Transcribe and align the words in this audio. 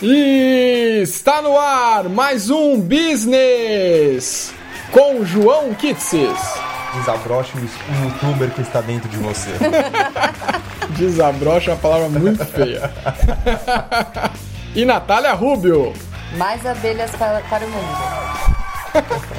E 0.00 1.00
está 1.02 1.42
no 1.42 1.58
ar 1.58 2.08
mais 2.08 2.50
um 2.50 2.80
Business 2.80 4.54
com 4.92 5.24
João 5.24 5.74
Kitsis. 5.74 6.38
Desabroche 6.94 7.58
um 7.58 8.04
youtuber 8.04 8.48
que 8.50 8.60
está 8.60 8.80
dentro 8.80 9.08
de 9.08 9.16
você. 9.16 9.50
Desabrocha 10.96 11.72
é 11.72 11.74
uma 11.74 11.80
palavra 11.80 12.08
muito 12.08 12.44
feia. 12.46 12.92
e 14.72 14.84
Natália 14.84 15.32
Rubio. 15.32 15.92
Mais 16.36 16.64
abelhas 16.64 17.10
para, 17.16 17.40
para 17.40 17.66
o 17.66 17.68
mundo. 17.68 17.98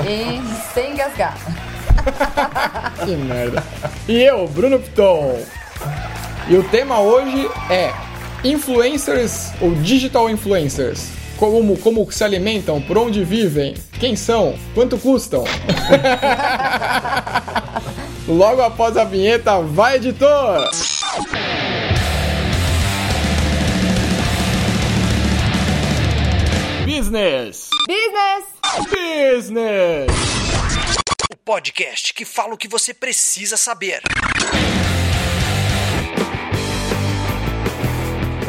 e 0.06 0.74
sem 0.74 0.92
engasgar. 0.92 1.38
que 3.06 3.16
merda. 3.16 3.64
E 4.10 4.22
eu, 4.24 4.46
Bruno 4.50 4.78
Piton. 4.78 5.42
E 6.50 6.58
o 6.58 6.64
tema 6.66 7.00
hoje 7.00 7.50
é 7.70 7.94
influencers 8.44 9.52
ou 9.62 9.74
digital 9.76 10.30
influencers. 10.30 11.10
Como, 11.38 11.78
como 11.78 12.12
se 12.12 12.24
alimentam, 12.24 12.82
por 12.82 12.98
onde 12.98 13.24
vivem, 13.24 13.76
quem 14.00 14.16
são, 14.16 14.58
quanto 14.74 14.98
custam. 14.98 15.44
Logo 18.28 18.62
após 18.62 18.98
a 18.98 19.06
vinheta, 19.06 19.62
vai 19.62 19.96
editor! 19.96 20.70
Business! 26.86 27.70
Business! 27.88 28.46
Business! 28.90 30.12
O 31.32 31.38
podcast 31.38 32.14
que 32.14 32.26
fala 32.26 32.54
o 32.54 32.58
que 32.58 32.68
você 32.68 32.94
precisa 32.94 33.56
saber. 33.56 34.02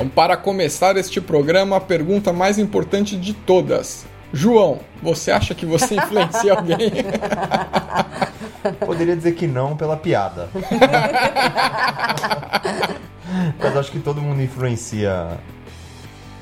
Então, 0.00 0.08
para 0.08 0.34
começar 0.34 0.96
este 0.96 1.20
programa, 1.20 1.76
a 1.76 1.80
pergunta 1.80 2.32
mais 2.32 2.58
importante 2.58 3.18
de 3.18 3.34
todas. 3.34 4.06
João, 4.32 4.80
você 5.02 5.30
acha 5.30 5.54
que 5.54 5.66
você 5.66 5.96
influencia 6.00 6.54
alguém? 6.54 6.90
Poderia 8.80 9.14
dizer 9.14 9.32
que 9.32 9.46
não 9.46 9.76
pela 9.76 9.98
piada. 9.98 10.48
Mas 13.60 13.76
acho 13.76 13.92
que 13.92 13.98
todo 13.98 14.22
mundo 14.22 14.40
influencia 14.40 15.38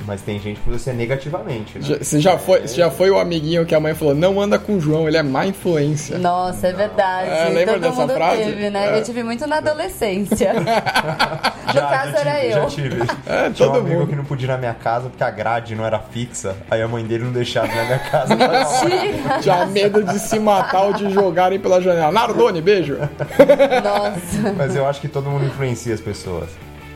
mas 0.08 0.22
tem 0.22 0.40
gente 0.40 0.58
que 0.60 0.70
você 0.70 0.90
negativamente, 0.90 1.78
né? 1.78 1.98
Você 2.00 2.18
já, 2.18 2.38
foi, 2.38 2.62
você 2.62 2.76
já 2.76 2.90
foi 2.90 3.10
o 3.10 3.18
amiguinho 3.18 3.66
que 3.66 3.74
a 3.74 3.78
mãe 3.80 3.94
falou, 3.94 4.14
não 4.14 4.40
anda 4.40 4.58
com 4.58 4.76
o 4.76 4.80
João, 4.80 5.06
ele 5.06 5.18
é 5.18 5.22
má 5.22 5.46
influência. 5.46 6.16
Nossa, 6.18 6.68
é 6.68 6.72
verdade. 6.72 7.28
É, 7.30 7.48
lembra 7.50 7.74
Todo 7.74 7.82
dessa 7.82 8.00
mundo 8.00 8.14
frase? 8.14 8.42
teve, 8.42 8.70
né? 8.70 8.88
É. 8.88 8.98
Eu 8.98 9.04
tive 9.04 9.22
muito 9.22 9.46
na 9.46 9.58
adolescência. 9.58 10.54
no 11.68 11.72
Já, 11.74 11.86
caso 11.86 12.12
já 12.12 12.18
era 12.20 12.40
tive, 12.40 12.46
eu. 12.46 12.52
Já 12.52 12.66
tive. 12.66 13.02
É, 13.26 13.50
Tinha 13.50 13.68
um 13.68 13.72
todo 13.72 13.80
amigo 13.80 14.00
mundo. 14.00 14.08
que 14.08 14.16
não 14.16 14.24
podia 14.24 14.46
ir 14.46 14.48
na 14.52 14.56
minha 14.56 14.74
casa 14.74 15.10
porque 15.10 15.22
a 15.22 15.30
grade 15.30 15.74
não 15.74 15.84
era 15.84 15.98
fixa. 15.98 16.56
Aí 16.70 16.80
a 16.80 16.88
mãe 16.88 17.04
dele 17.04 17.24
não 17.24 17.32
deixava 17.32 17.66
ir 17.66 17.76
na 17.76 17.84
minha 17.84 17.98
casa. 17.98 18.34
Mentira! 18.34 19.40
Tinha 19.42 19.66
medo 19.66 20.02
de 20.02 20.18
se 20.18 20.38
matar 20.38 20.84
ou 20.84 20.94
de 20.94 21.10
jogarem 21.10 21.60
pela 21.60 21.82
janela. 21.82 22.10
Nardone, 22.10 22.62
beijo! 22.62 22.96
Nossa. 22.98 24.54
Mas 24.56 24.74
eu 24.74 24.86
acho 24.86 25.02
que 25.02 25.08
todo 25.08 25.28
mundo 25.28 25.44
influencia 25.44 25.92
as 25.92 26.00
pessoas. 26.00 26.48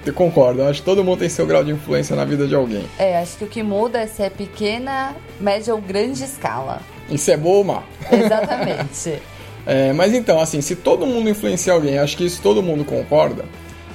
Eu 0.04 0.12
concordo, 0.12 0.62
eu 0.62 0.68
acho 0.68 0.80
que 0.80 0.84
todo 0.84 1.04
mundo 1.04 1.18
tem 1.20 1.28
seu 1.28 1.46
grau 1.46 1.62
de 1.62 1.70
influência 1.70 2.16
na 2.16 2.24
vida 2.24 2.46
de 2.48 2.54
alguém. 2.54 2.84
É, 2.98 3.18
acho 3.18 3.36
que 3.38 3.44
o 3.44 3.46
que 3.46 3.62
muda 3.62 4.00
é 4.00 4.06
se 4.06 4.22
é 4.22 4.28
pequena, 4.30 5.14
média 5.40 5.72
ou 5.74 5.80
grande 5.80 6.24
escala. 6.24 6.80
Isso 7.08 7.30
é 7.30 7.36
bom 7.36 7.50
ou 7.50 7.64
má? 7.64 7.82
Exatamente. 8.10 9.20
É, 9.64 9.92
mas 9.92 10.12
então, 10.12 10.40
assim, 10.40 10.60
se 10.60 10.74
todo 10.74 11.06
mundo 11.06 11.30
influencia 11.30 11.72
alguém, 11.72 11.96
acho 11.96 12.16
que 12.16 12.24
isso 12.26 12.42
todo 12.42 12.60
mundo 12.60 12.84
concorda. 12.84 13.44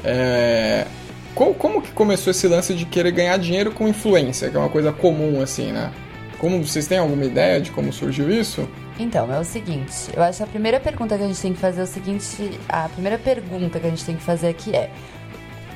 É, 0.02 0.86
co- 1.36 1.54
como 1.56 1.82
que 1.82 1.92
começou 1.92 2.32
esse 2.32 2.48
lance 2.48 2.74
de 2.74 2.86
querer 2.86 3.12
ganhar 3.12 3.36
dinheiro 3.38 3.72
com 3.74 3.86
influência, 3.86 4.50
que 4.50 4.56
é 4.56 4.60
uma 4.62 4.70
coisa 4.70 4.94
comum, 4.94 5.42
assim, 5.42 5.74
né? 5.74 5.92
Como 6.38 6.64
vocês 6.64 6.88
têm 6.88 7.00
alguma 7.00 7.26
ideia 7.26 7.60
de 7.60 7.70
como 7.72 7.92
surgiu 7.92 8.32
isso? 8.32 8.66
Então, 8.98 9.30
é 9.34 9.38
o 9.38 9.44
seguinte, 9.44 9.92
eu 10.16 10.24
acho 10.24 10.38
que 10.38 10.44
a 10.44 10.48
primeira 10.48 10.80
pergunta 10.80 11.18
que 11.18 11.24
a 11.24 11.28
gente 11.28 11.42
tem 11.42 11.52
que 11.54 11.60
fazer 11.60 11.82
é 11.82 11.84
o 11.84 11.88
seguinte, 11.88 12.58
a 12.70 12.88
primeira 12.88 13.18
pergunta 13.18 13.78
que 13.78 13.88
a 13.88 13.90
gente 13.90 14.06
tem 14.06 14.16
que 14.16 14.24
fazer 14.24 14.48
aqui 14.48 14.74
é, 14.74 14.90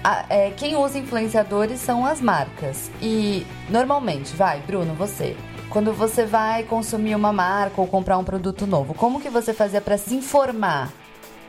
a- 0.04 0.26
é, 0.30 0.52
quem 0.52 0.76
usa 0.76 0.98
influenciadores 0.98 1.80
são 1.80 2.06
as 2.06 2.20
marcas. 2.22 2.90
E 3.02 3.46
normalmente, 3.70 4.36
vai, 4.36 4.60
Bruno, 4.66 4.94
você, 4.94 5.36
quando 5.70 5.94
você 5.94 6.26
vai 6.26 6.64
consumir 6.64 7.16
uma 7.16 7.32
marca 7.34 7.80
ou 7.80 7.88
comprar 7.88 8.18
um 8.18 8.24
produto 8.24 8.66
novo, 8.68 8.94
como 8.94 9.22
que 9.22 9.30
você 9.30 9.54
fazia 9.54 9.82
para 9.82 9.98
se 9.98 10.16
informar 10.16 10.92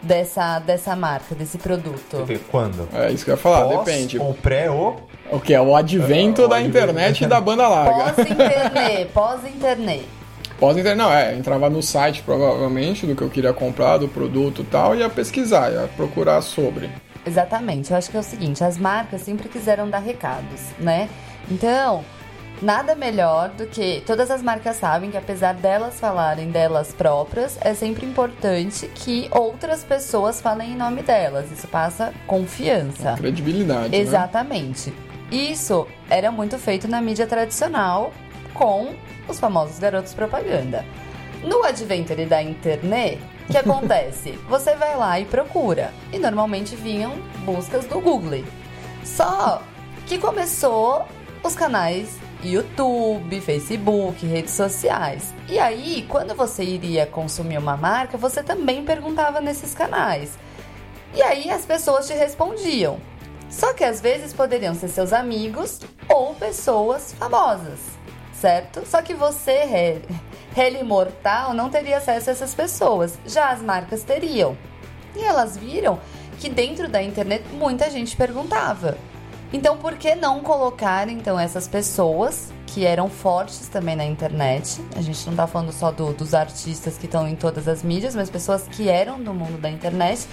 dessa, 0.03 0.59
dessa 0.59 0.95
marca, 0.97 1.35
desse 1.35 1.59
produto? 1.59 2.25
Quando? 2.51 2.89
É 2.93 3.11
isso 3.13 3.25
que 3.25 3.31
eu 3.31 3.35
ia 3.35 3.41
falar, 3.41 3.65
Pós 3.65 3.85
depende. 3.85 4.19
Ou 4.19 4.35
pré 4.35 4.71
ou... 4.71 5.09
O 5.31 5.41
que 5.41 5.55
é 5.55 5.61
o 5.61 5.75
advento 5.75 6.43
É, 6.43 6.45
o 6.45 6.49
da 6.49 6.57
advento. 6.57 6.79
internet 6.79 7.25
e 7.25 7.27
da 7.27 7.41
banda 7.41 7.67
larga. 7.67 8.13
Pós-internet, 8.13 9.09
pós-internet. 9.15 10.07
Pós 10.61 10.77
internet, 10.77 10.99
não, 10.99 11.13
é, 11.13 11.35
entrava 11.35 11.71
no 11.71 11.83
site 11.83 12.23
provavelmente 12.23 13.07
do 13.07 13.17
que 13.17 13.23
eu 13.23 13.31
queria 13.31 13.53
comprar, 13.53 13.97
do 13.97 14.07
produto 14.09 14.61
e 14.63 14.65
tal, 14.65 14.95
e 14.95 14.99
ia 14.99 15.09
pesquisar, 15.09 15.73
ia 15.73 15.89
procurar 15.97 16.43
sobre. 16.43 16.91
Exatamente. 17.27 17.91
Eu 17.91 17.97
acho 17.97 18.11
que 18.11 18.17
é 18.17 18.21
o 18.21 18.25
seguinte, 18.25 18.63
as 18.65 18.79
marcas 18.79 19.23
sempre 19.23 19.49
quiseram 19.49 19.89
dar 19.89 19.99
recados, 20.01 20.61
né? 20.79 21.09
Então, 21.51 22.05
nada 22.61 22.95
melhor 22.95 23.51
do 23.51 23.67
que 23.67 24.03
todas 24.07 24.31
as 24.31 24.43
marcas 24.43 24.77
sabem 24.77 25.11
que 25.11 25.17
apesar 25.17 25.55
delas 25.55 25.99
falarem 25.99 26.51
delas 26.51 26.93
próprias, 26.93 27.59
é 27.61 27.75
sempre 27.75 28.07
importante 28.07 28.87
que 28.89 29.29
outras 29.31 29.85
pessoas 29.85 30.41
falem 30.41 30.73
em 30.73 30.77
nome 30.77 31.03
delas. 31.03 31.51
Isso 31.51 31.67
passa 31.69 32.13
confiança. 32.27 33.15
Credibilidade. 33.17 33.91
né? 33.91 33.99
Exatamente. 33.99 34.93
Isso 35.31 35.87
era 36.11 36.31
muito 36.31 36.59
feito 36.59 36.87
na 36.87 37.01
mídia 37.01 37.27
tradicional 37.27 38.13
com 38.53 38.91
os 39.29 39.41
famosos 39.41 39.79
garotos 39.79 40.13
propaganda. 40.13 40.85
No 41.43 41.65
adventure 41.65 42.25
da 42.27 42.41
internet, 42.43 43.19
que 43.53 43.59
acontece? 43.59 44.33
Você 44.49 44.75
vai 44.77 44.97
lá 44.97 45.21
e 45.21 45.27
procura. 45.27 45.93
E 46.11 46.19
normalmente 46.19 46.75
vinham 46.75 47.13
buscas 47.45 47.85
do 47.85 48.01
Google. 48.01 48.45
Só 49.05 49.63
que 50.07 50.17
começou 50.17 51.07
os 51.45 51.55
canais 51.55 52.17
YouTube, 52.43 53.41
Facebook, 53.43 54.25
redes 54.27 54.55
sociais. 54.55 55.35
E 55.49 55.59
aí, 55.59 56.07
quando 56.09 56.35
você 56.35 56.65
iria 56.65 57.05
consumir 57.05 57.59
uma 57.59 57.77
marca, 57.77 58.17
você 58.17 58.43
também 58.43 58.85
perguntava 58.85 59.39
nesses 59.41 59.75
canais. 59.75 60.39
E 61.15 61.23
aí 61.23 61.51
as 61.51 61.67
pessoas 61.67 62.07
te 62.07 62.15
respondiam. 62.15 62.99
Só 63.51 63.75
que 63.75 63.85
às 63.85 64.01
vezes 64.01 64.33
poderiam 64.33 64.75
ser 64.75 64.89
seus 64.89 65.13
amigos 65.13 65.79
ou 66.09 66.35
pessoas 66.35 67.13
famosas, 67.13 67.81
certo? 68.33 68.83
Só 68.87 69.03
que 69.03 69.13
você, 69.13 70.01
Heli 70.57 70.83
mortal, 70.85 71.55
não 71.55 71.69
teria 71.71 71.99
acesso 71.99 72.29
a 72.31 72.33
essas 72.33 72.55
pessoas. 72.55 73.19
Já 73.27 73.51
as 73.51 73.61
marcas 73.63 74.03
teriam. 74.03 74.57
E 75.17 75.23
elas 75.25 75.57
viram 75.57 75.99
que 76.39 76.49
dentro 76.49 76.89
da 76.89 77.03
internet 77.03 77.45
muita 77.53 77.91
gente 77.91 78.17
perguntava. 78.17 78.97
Então, 79.53 79.77
por 79.77 79.95
que 79.97 80.15
não 80.15 80.41
colocar 80.41 81.09
então 81.09 81.39
essas 81.39 81.69
pessoas 81.69 82.51
que 82.67 82.87
eram 82.87 83.11
fortes 83.11 83.69
também 83.69 83.95
na 83.95 84.05
internet? 84.05 84.83
A 84.97 85.03
gente 85.03 85.27
não 85.29 85.37
tá 85.37 85.47
falando 85.47 85.73
só 85.73 85.91
do- 85.91 86.13
dos 86.15 86.33
artistas 86.33 86.97
que 86.97 87.05
estão 87.05 87.29
em 87.29 87.37
todas 87.37 87.69
as 87.69 87.83
mídias, 87.83 88.15
mas 88.17 88.31
pessoas 88.31 88.63
que 88.67 88.89
eram 88.89 89.23
do 89.23 89.35
mundo 89.35 89.61
da 89.61 89.69
internet 89.71 90.27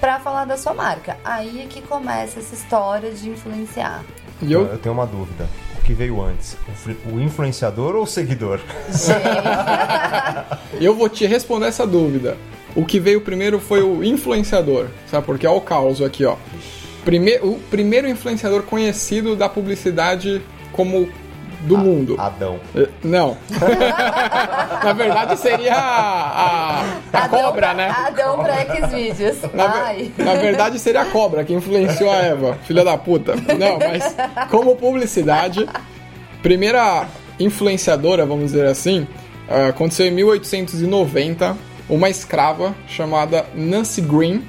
para 0.00 0.18
falar 0.18 0.46
da 0.46 0.56
sua 0.56 0.72
marca. 0.72 1.18
Aí 1.22 1.60
é 1.62 1.66
que 1.66 1.82
começa 1.82 2.40
essa 2.40 2.54
história 2.54 3.12
de 3.12 3.28
influenciar. 3.28 4.02
E 4.40 4.50
Eu... 4.50 4.66
eu, 4.66 4.78
tenho 4.78 4.94
uma 4.94 5.06
dúvida. 5.06 5.46
Que 5.84 5.92
veio 5.92 6.22
antes? 6.22 6.56
O 7.06 7.16
O 7.16 7.20
influenciador 7.20 7.96
ou 7.96 8.04
o 8.04 8.06
seguidor? 8.06 8.60
eu 10.80 10.94
vou 10.94 11.08
te 11.08 11.26
responder 11.26 11.66
essa 11.66 11.86
dúvida. 11.86 12.36
O 12.74 12.84
que 12.86 12.98
veio 12.98 13.20
primeiro 13.20 13.58
foi 13.58 13.82
o 13.82 14.02
influenciador, 14.02 14.86
sabe? 15.10 15.26
Porque 15.26 15.46
é 15.46 15.50
o 15.50 15.60
caos 15.60 16.00
aqui, 16.00 16.24
ó. 16.24 16.36
Prime 17.04 17.38
o 17.42 17.58
primeiro 17.70 18.08
influenciador 18.08 18.62
conhecido 18.62 19.34
da 19.34 19.48
publicidade 19.48 20.40
como 20.72 21.08
do 21.62 21.78
mundo. 21.78 22.16
Adão. 22.18 22.58
Eh, 22.74 22.88
Não. 23.04 23.36
Na 24.84 24.92
verdade 24.92 25.36
seria 25.38 25.74
a, 25.74 26.80
a, 27.12 27.18
a 27.24 27.28
cobra, 27.28 27.74
né? 27.74 27.88
Adão 27.88 28.42
pra 28.42 28.54
Xvideos. 28.88 29.38
Na, 29.54 29.84
Ai. 29.84 30.10
na 30.18 30.34
verdade 30.34 30.78
seria 30.78 31.02
a 31.02 31.06
cobra 31.06 31.44
que 31.44 31.52
influenciou 31.52 32.10
a 32.10 32.16
Eva, 32.16 32.58
filha 32.64 32.84
da 32.84 32.96
puta. 32.96 33.34
Não, 33.36 33.78
mas 33.78 34.14
como 34.50 34.74
publicidade, 34.76 35.68
primeira 36.42 37.06
influenciadora, 37.38 38.26
vamos 38.26 38.46
dizer 38.52 38.66
assim, 38.66 39.06
ah, 39.48 39.68
aconteceu 39.68 40.06
em 40.06 40.10
1890, 40.10 41.56
uma 41.88 42.08
escrava 42.08 42.74
chamada 42.88 43.44
Nancy 43.54 44.00
Green. 44.00 44.42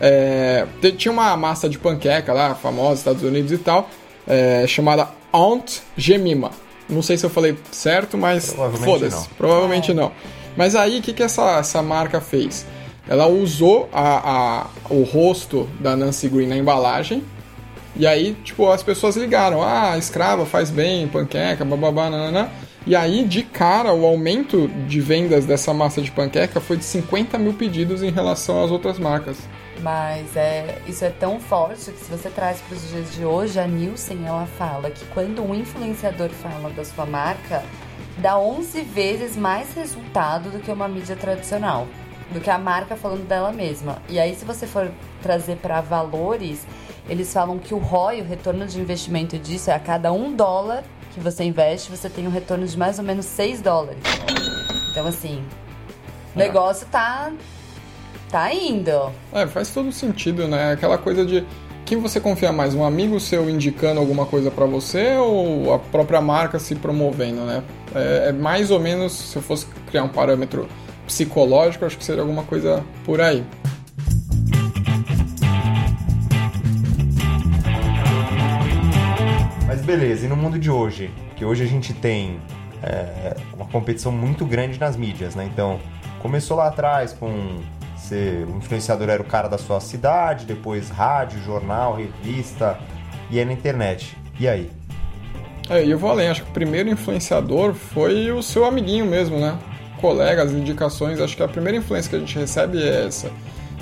é, 0.00 0.66
tinha 0.96 1.12
uma 1.12 1.36
massa 1.36 1.68
de 1.68 1.78
panqueca 1.78 2.32
lá, 2.32 2.54
famosa, 2.54 2.94
Estados 3.00 3.22
Unidos 3.22 3.52
e 3.52 3.58
tal, 3.58 3.88
é, 4.26 4.64
chamada 4.66 5.08
Aunt 5.32 5.78
Jemima. 5.96 6.50
Não 6.88 7.02
sei 7.02 7.16
se 7.16 7.24
eu 7.24 7.30
falei 7.30 7.56
certo, 7.70 8.18
mas 8.18 8.52
foda-se. 8.84 9.28
Provavelmente 9.36 9.94
não. 9.94 10.10
Mas 10.56 10.74
aí, 10.74 10.98
o 10.98 11.02
que, 11.02 11.12
que 11.12 11.22
essa, 11.22 11.58
essa 11.58 11.80
marca 11.82 12.20
fez? 12.20 12.66
Ela 13.08 13.26
usou 13.26 13.88
a, 13.92 14.62
a- 14.62 14.66
o 14.88 15.02
rosto 15.02 15.68
da 15.80 15.96
Nancy 15.96 16.28
Green 16.28 16.46
na 16.48 16.56
embalagem 16.56 17.22
E 17.96 18.06
aí, 18.06 18.36
tipo, 18.44 18.68
as 18.70 18.82
pessoas 18.82 19.16
ligaram, 19.16 19.62
ah, 19.62 19.96
escrava 19.98 20.44
faz 20.46 20.70
bem, 20.70 21.06
panqueca, 21.08 21.64
bababá, 21.64 22.08
nananã. 22.10 22.48
E 22.86 22.96
aí, 22.96 23.24
de 23.24 23.42
cara, 23.42 23.92
o 23.92 24.06
aumento 24.06 24.68
de 24.88 25.00
vendas 25.00 25.44
dessa 25.44 25.72
massa 25.74 26.00
de 26.00 26.10
panqueca 26.10 26.60
foi 26.60 26.76
de 26.76 26.84
50 26.84 27.36
mil 27.38 27.52
pedidos 27.52 28.02
em 28.02 28.10
relação 28.10 28.64
às 28.64 28.70
outras 28.70 28.98
marcas. 28.98 29.36
Mas 29.82 30.36
é, 30.36 30.78
isso 30.86 31.04
é 31.04 31.10
tão 31.10 31.40
forte 31.40 31.90
que 31.90 32.04
se 32.04 32.10
você 32.10 32.28
traz 32.28 32.60
para 32.60 32.76
os 32.76 32.88
dias 32.88 33.12
de 33.12 33.24
hoje, 33.24 33.58
a 33.58 33.66
Nielsen 33.66 34.26
ela 34.26 34.46
fala 34.58 34.90
que 34.90 35.04
quando 35.06 35.42
um 35.42 35.54
influenciador 35.54 36.28
fala 36.28 36.70
da 36.70 36.84
sua 36.84 37.06
marca, 37.06 37.62
dá 38.18 38.38
11 38.38 38.82
vezes 38.82 39.36
mais 39.36 39.72
resultado 39.74 40.50
do 40.50 40.58
que 40.58 40.70
uma 40.70 40.86
mídia 40.86 41.16
tradicional, 41.16 41.86
do 42.30 42.40
que 42.40 42.50
a 42.50 42.58
marca 42.58 42.94
falando 42.94 43.26
dela 43.26 43.52
mesma. 43.52 44.02
E 44.08 44.20
aí 44.20 44.34
se 44.34 44.44
você 44.44 44.66
for 44.66 44.90
trazer 45.22 45.56
para 45.56 45.80
valores, 45.80 46.66
eles 47.08 47.32
falam 47.32 47.58
que 47.58 47.72
o 47.72 47.78
ROI, 47.78 48.20
o 48.20 48.24
retorno 48.24 48.66
de 48.66 48.78
investimento 48.78 49.38
disso, 49.38 49.70
é 49.70 49.74
a 49.74 49.80
cada 49.80 50.12
um 50.12 50.34
dólar 50.34 50.84
que 51.14 51.20
você 51.20 51.42
investe, 51.44 51.90
você 51.90 52.08
tem 52.10 52.26
um 52.26 52.30
retorno 52.30 52.66
de 52.66 52.76
mais 52.76 52.98
ou 52.98 53.04
menos 53.04 53.24
6 53.24 53.62
dólares. 53.62 54.02
Então 54.90 55.06
assim, 55.06 55.42
o 56.34 56.38
negócio 56.38 56.86
tá 56.88 57.32
Tá 58.30 58.54
indo. 58.54 59.12
É, 59.32 59.46
faz 59.46 59.70
todo 59.74 59.90
sentido, 59.90 60.46
né? 60.46 60.72
Aquela 60.72 60.96
coisa 60.96 61.26
de 61.26 61.44
quem 61.84 61.98
você 61.98 62.20
confia 62.20 62.52
mais, 62.52 62.76
um 62.76 62.84
amigo 62.84 63.18
seu 63.18 63.50
indicando 63.50 63.98
alguma 63.98 64.24
coisa 64.24 64.48
para 64.52 64.64
você 64.66 65.16
ou 65.16 65.74
a 65.74 65.78
própria 65.80 66.20
marca 66.20 66.60
se 66.60 66.76
promovendo, 66.76 67.40
né? 67.40 67.64
É, 67.92 68.28
é, 68.28 68.32
mais 68.32 68.70
ou 68.70 68.78
menos, 68.78 69.12
se 69.12 69.34
eu 69.34 69.42
fosse 69.42 69.66
criar 69.88 70.04
um 70.04 70.08
parâmetro 70.08 70.68
psicológico, 71.04 71.84
acho 71.84 71.98
que 71.98 72.04
seria 72.04 72.22
alguma 72.22 72.44
coisa 72.44 72.84
por 73.04 73.20
aí. 73.20 73.44
Mas 79.66 79.82
beleza, 79.82 80.26
e 80.26 80.28
no 80.28 80.36
mundo 80.36 80.56
de 80.56 80.70
hoje? 80.70 81.10
Que 81.34 81.44
hoje 81.44 81.64
a 81.64 81.66
gente 81.66 81.92
tem 81.92 82.40
é, 82.80 83.36
uma 83.52 83.66
competição 83.66 84.12
muito 84.12 84.46
grande 84.46 84.78
nas 84.78 84.96
mídias, 84.96 85.34
né? 85.34 85.50
Então, 85.52 85.80
começou 86.20 86.56
lá 86.56 86.68
atrás 86.68 87.12
com 87.12 87.58
ser 88.10 88.46
o 88.46 88.56
influenciador 88.56 89.08
era 89.08 89.22
o 89.22 89.24
cara 89.24 89.48
da 89.48 89.56
sua 89.56 89.80
cidade, 89.80 90.44
depois 90.44 90.90
rádio, 90.90 91.40
jornal, 91.42 91.96
revista 91.96 92.78
e 93.30 93.38
aí 93.38 93.44
na 93.44 93.52
internet. 93.52 94.16
E 94.38 94.48
aí? 94.48 94.70
É, 95.68 95.84
eu 95.84 95.96
vou 95.96 96.10
além, 96.10 96.28
acho 96.28 96.42
que 96.42 96.50
o 96.50 96.52
primeiro 96.52 96.88
influenciador 96.88 97.74
foi 97.74 98.32
o 98.32 98.42
seu 98.42 98.64
amiguinho 98.64 99.06
mesmo, 99.06 99.38
né? 99.38 99.56
Colegas, 100.00 100.50
indicações, 100.50 101.20
acho 101.20 101.36
que 101.36 101.42
a 101.42 101.48
primeira 101.48 101.78
influência 101.78 102.10
que 102.10 102.16
a 102.16 102.18
gente 102.18 102.36
recebe 102.36 102.82
é 102.82 103.06
essa. 103.06 103.30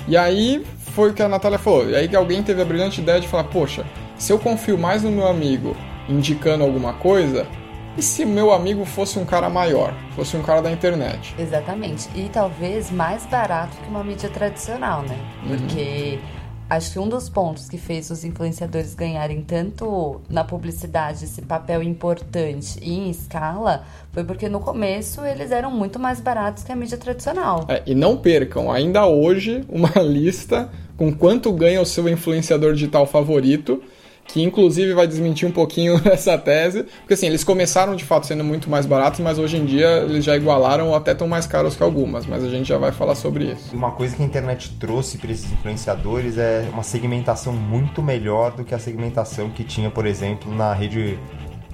E 0.07 0.15
aí 0.15 0.63
foi 0.93 1.09
o 1.09 1.13
que 1.13 1.23
a 1.23 1.27
Natália 1.27 1.57
falou. 1.57 1.89
E 1.89 1.95
aí 1.95 2.07
que 2.07 2.15
alguém 2.15 2.43
teve 2.43 2.61
a 2.61 2.65
brilhante 2.65 3.01
ideia 3.01 3.19
de 3.19 3.27
falar, 3.27 3.45
poxa, 3.45 3.85
se 4.17 4.31
eu 4.31 4.37
confio 4.37 4.77
mais 4.77 5.01
no 5.01 5.11
meu 5.11 5.27
amigo 5.27 5.75
indicando 6.07 6.63
alguma 6.63 6.93
coisa, 6.93 7.47
e 7.97 8.01
se 8.01 8.25
meu 8.25 8.51
amigo 8.51 8.85
fosse 8.85 9.19
um 9.19 9.25
cara 9.25 9.49
maior, 9.49 9.93
fosse 10.15 10.37
um 10.37 10.43
cara 10.43 10.61
da 10.61 10.71
internet? 10.71 11.35
Exatamente. 11.37 12.07
E 12.15 12.29
talvez 12.29 12.89
mais 12.91 13.25
barato 13.25 13.75
que 13.77 13.89
uma 13.89 14.03
mídia 14.03 14.29
tradicional, 14.29 15.01
né? 15.01 15.17
Uhum. 15.43 15.57
Porque 15.57 16.19
uhum. 16.21 16.39
acho 16.69 16.93
que 16.93 16.99
um 16.99 17.09
dos 17.09 17.27
pontos 17.27 17.67
que 17.67 17.77
fez 17.77 18.09
os 18.09 18.23
influenciadores 18.23 18.93
ganharem 18.95 19.41
tanto 19.41 20.21
na 20.29 20.43
publicidade 20.43 21.25
esse 21.25 21.41
papel 21.41 21.83
importante 21.83 22.79
e 22.81 22.93
em 22.93 23.09
escala 23.09 23.83
foi 24.13 24.23
porque 24.23 24.47
no 24.47 24.59
começo 24.59 25.25
eles 25.25 25.51
eram 25.51 25.71
muito 25.71 25.99
mais 25.99 26.21
baratos 26.21 26.63
que 26.63 26.71
a 26.71 26.75
mídia 26.75 26.97
tradicional. 26.97 27.65
É, 27.67 27.81
e 27.85 27.93
não 27.93 28.15
percam, 28.15 28.71
ainda 28.71 29.05
hoje, 29.07 29.65
uma 29.67 29.91
lista 30.01 30.69
com 30.95 31.13
quanto 31.13 31.51
ganha 31.51 31.81
o 31.81 31.85
seu 31.85 32.07
influenciador 32.07 32.73
digital 32.73 33.05
favorito 33.05 33.81
que 34.29 34.43
inclusive 34.43 34.93
vai 34.93 35.07
desmentir 35.07 35.47
um 35.47 35.51
pouquinho 35.51 35.99
essa 36.05 36.37
tese, 36.37 36.83
porque 36.83 37.15
assim, 37.15 37.25
eles 37.25 37.43
começaram 37.43 37.95
de 37.95 38.05
fato 38.05 38.27
sendo 38.27 38.43
muito 38.43 38.69
mais 38.69 38.85
baratos, 38.85 39.19
mas 39.19 39.39
hoje 39.39 39.57
em 39.57 39.65
dia 39.65 39.87
eles 40.03 40.23
já 40.23 40.35
igualaram 40.35 40.89
ou 40.89 40.95
até 40.95 41.11
estão 41.11 41.27
mais 41.27 41.47
caros 41.47 41.75
que 41.75 41.83
algumas, 41.83 42.25
mas 42.25 42.43
a 42.43 42.49
gente 42.49 42.69
já 42.69 42.77
vai 42.77 42.91
falar 42.91 43.15
sobre 43.15 43.45
isso. 43.45 43.75
Uma 43.75 43.91
coisa 43.91 44.15
que 44.15 44.21
a 44.21 44.25
internet 44.25 44.71
trouxe 44.79 45.17
para 45.17 45.31
esses 45.31 45.51
influenciadores 45.51 46.37
é 46.37 46.69
uma 46.71 46.83
segmentação 46.83 47.51
muito 47.51 48.03
melhor 48.03 48.51
do 48.51 48.63
que 48.63 48.75
a 48.75 48.79
segmentação 48.79 49.49
que 49.49 49.63
tinha, 49.63 49.89
por 49.89 50.05
exemplo, 50.05 50.53
na 50.53 50.73
rede, 50.73 51.17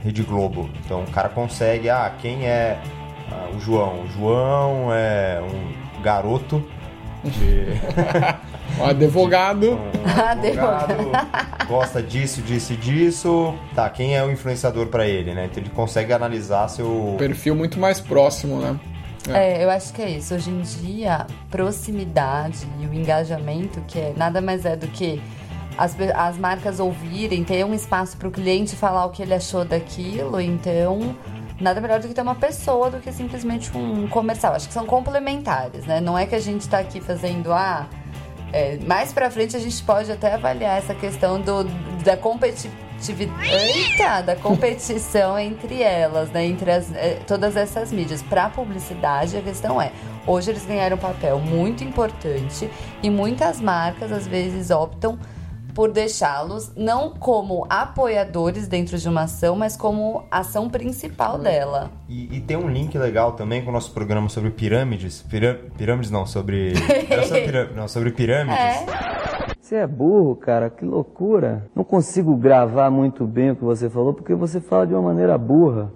rede 0.01 0.23
Globo. 0.23 0.69
Então 0.85 1.03
o 1.03 1.11
cara 1.11 1.27
consegue, 1.27 1.89
ah, 1.89 2.15
quem 2.21 2.47
é 2.47 2.79
ah, 3.29 3.49
o 3.53 3.59
João? 3.59 4.03
O 4.03 4.07
João 4.07 4.93
é 4.93 5.41
um 5.41 6.01
garoto 6.01 6.65
de... 7.21 7.65
um 8.79 8.85
advogado. 8.85 9.79
Advogado 10.05 11.55
gosta 11.65 12.01
disso, 12.01 12.41
disso 12.41 12.73
e 12.73 12.77
disso. 12.77 13.53
Tá, 13.73 13.89
quem 13.89 14.15
é 14.15 14.23
o 14.23 14.31
influenciador 14.31 14.87
para 14.87 15.07
ele, 15.07 15.33
né? 15.33 15.45
Então 15.45 15.61
ele 15.61 15.69
consegue 15.69 16.13
analisar 16.13 16.67
seu 16.69 17.15
perfil 17.17 17.55
muito 17.55 17.79
mais 17.79 17.99
próximo, 17.99 18.59
né? 18.59 18.79
É. 19.27 19.61
é. 19.61 19.63
eu 19.63 19.69
acho 19.69 19.93
que 19.93 20.01
é 20.01 20.09
isso. 20.09 20.33
Hoje 20.33 20.49
em 20.49 20.61
dia, 20.61 21.25
proximidade 21.49 22.67
e 22.79 22.85
o 22.85 22.93
engajamento, 22.93 23.81
que 23.87 23.99
é 23.99 24.13
nada 24.15 24.41
mais 24.41 24.65
é 24.65 24.75
do 24.75 24.87
que 24.87 25.21
as, 25.77 25.95
as 26.15 26.37
marcas 26.37 26.79
ouvirem, 26.79 27.43
ter 27.43 27.65
um 27.65 27.73
espaço 27.73 28.17
para 28.17 28.27
o 28.27 28.31
cliente 28.31 28.75
falar 28.75 29.05
o 29.05 29.09
que 29.09 29.21
ele 29.21 29.33
achou 29.33 29.65
daquilo, 29.65 30.39
então 30.39 31.15
nada 31.59 31.79
melhor 31.79 31.99
do 31.99 32.07
que 32.07 32.13
ter 32.13 32.21
uma 32.21 32.35
pessoa 32.35 32.91
do 32.91 32.99
que 32.99 33.11
simplesmente 33.11 33.75
um 33.75 34.07
comercial. 34.07 34.53
Acho 34.53 34.67
que 34.67 34.73
são 34.73 34.85
complementares, 34.85 35.85
né? 35.85 35.99
Não 35.99 36.17
é 36.17 36.25
que 36.25 36.35
a 36.35 36.39
gente 36.39 36.61
está 36.61 36.79
aqui 36.79 37.01
fazendo, 37.01 37.51
ah, 37.51 37.87
é, 38.55 38.77
mais 38.85 39.11
pra 39.11 39.29
frente 39.29 39.53
a 39.57 39.59
gente 39.59 39.83
pode 39.83 40.09
até 40.09 40.33
avaliar 40.33 40.77
essa 40.77 40.95
questão 40.95 41.41
do, 41.41 41.65
da 42.05 42.15
competitividade. 42.15 43.51
Eita, 43.51 44.21
da 44.21 44.33
competição 44.37 45.37
entre 45.37 45.83
elas, 45.83 46.29
né? 46.29 46.45
Entre 46.45 46.71
as, 46.71 46.89
é, 46.95 47.19
todas 47.27 47.57
essas 47.57 47.91
mídias. 47.91 48.21
Para 48.21 48.49
publicidade, 48.49 49.35
a 49.35 49.41
questão 49.41 49.81
é: 49.81 49.91
hoje 50.25 50.51
eles 50.51 50.65
ganharam 50.65 50.95
um 50.95 50.99
papel 50.99 51.37
muito 51.37 51.83
importante 51.83 52.69
e 53.03 53.09
muitas 53.09 53.59
marcas 53.59 54.09
às 54.09 54.25
vezes 54.25 54.71
optam 54.71 55.19
por 55.75 55.91
deixá-los 55.91 56.71
não 56.75 57.09
como 57.11 57.67
apoiadores 57.69 58.65
dentro 58.67 58.97
de 58.97 59.07
uma 59.09 59.23
ação, 59.23 59.57
mas 59.57 59.75
como 59.75 60.23
ação 60.31 60.69
principal 60.69 61.37
dela. 61.37 61.91
E, 62.07 62.37
e, 62.37 62.41
tem 62.41 62.55
um 62.55 62.69
link 62.69 62.97
legal 62.97 63.33
também 63.33 63.61
com 63.61 63.69
o 63.69 63.73
nosso 63.73 63.91
programa 63.91 64.29
sobre 64.29 64.49
pirâmides. 64.51 65.21
Pirâ, 65.23 65.55
pirâmides 65.77 66.09
não, 66.09 66.25
sobre. 66.25 66.73
sobre 67.27 67.73
não, 67.75 67.87
sobre 67.89 68.11
pirâmides. 68.11 68.57
É. 68.57 68.85
Você 69.59 69.75
é 69.75 69.87
burro, 69.87 70.35
cara, 70.35 70.69
que 70.69 70.85
loucura. 70.85 71.67
Não 71.75 71.83
consigo 71.83 72.35
gravar 72.37 72.89
muito 72.89 73.25
bem 73.25 73.51
o 73.51 73.55
que 73.55 73.63
você 73.63 73.89
falou 73.89 74.13
porque 74.13 74.33
você 74.33 74.61
fala 74.61 74.87
de 74.87 74.93
uma 74.93 75.01
maneira 75.01 75.37
burra. 75.37 75.91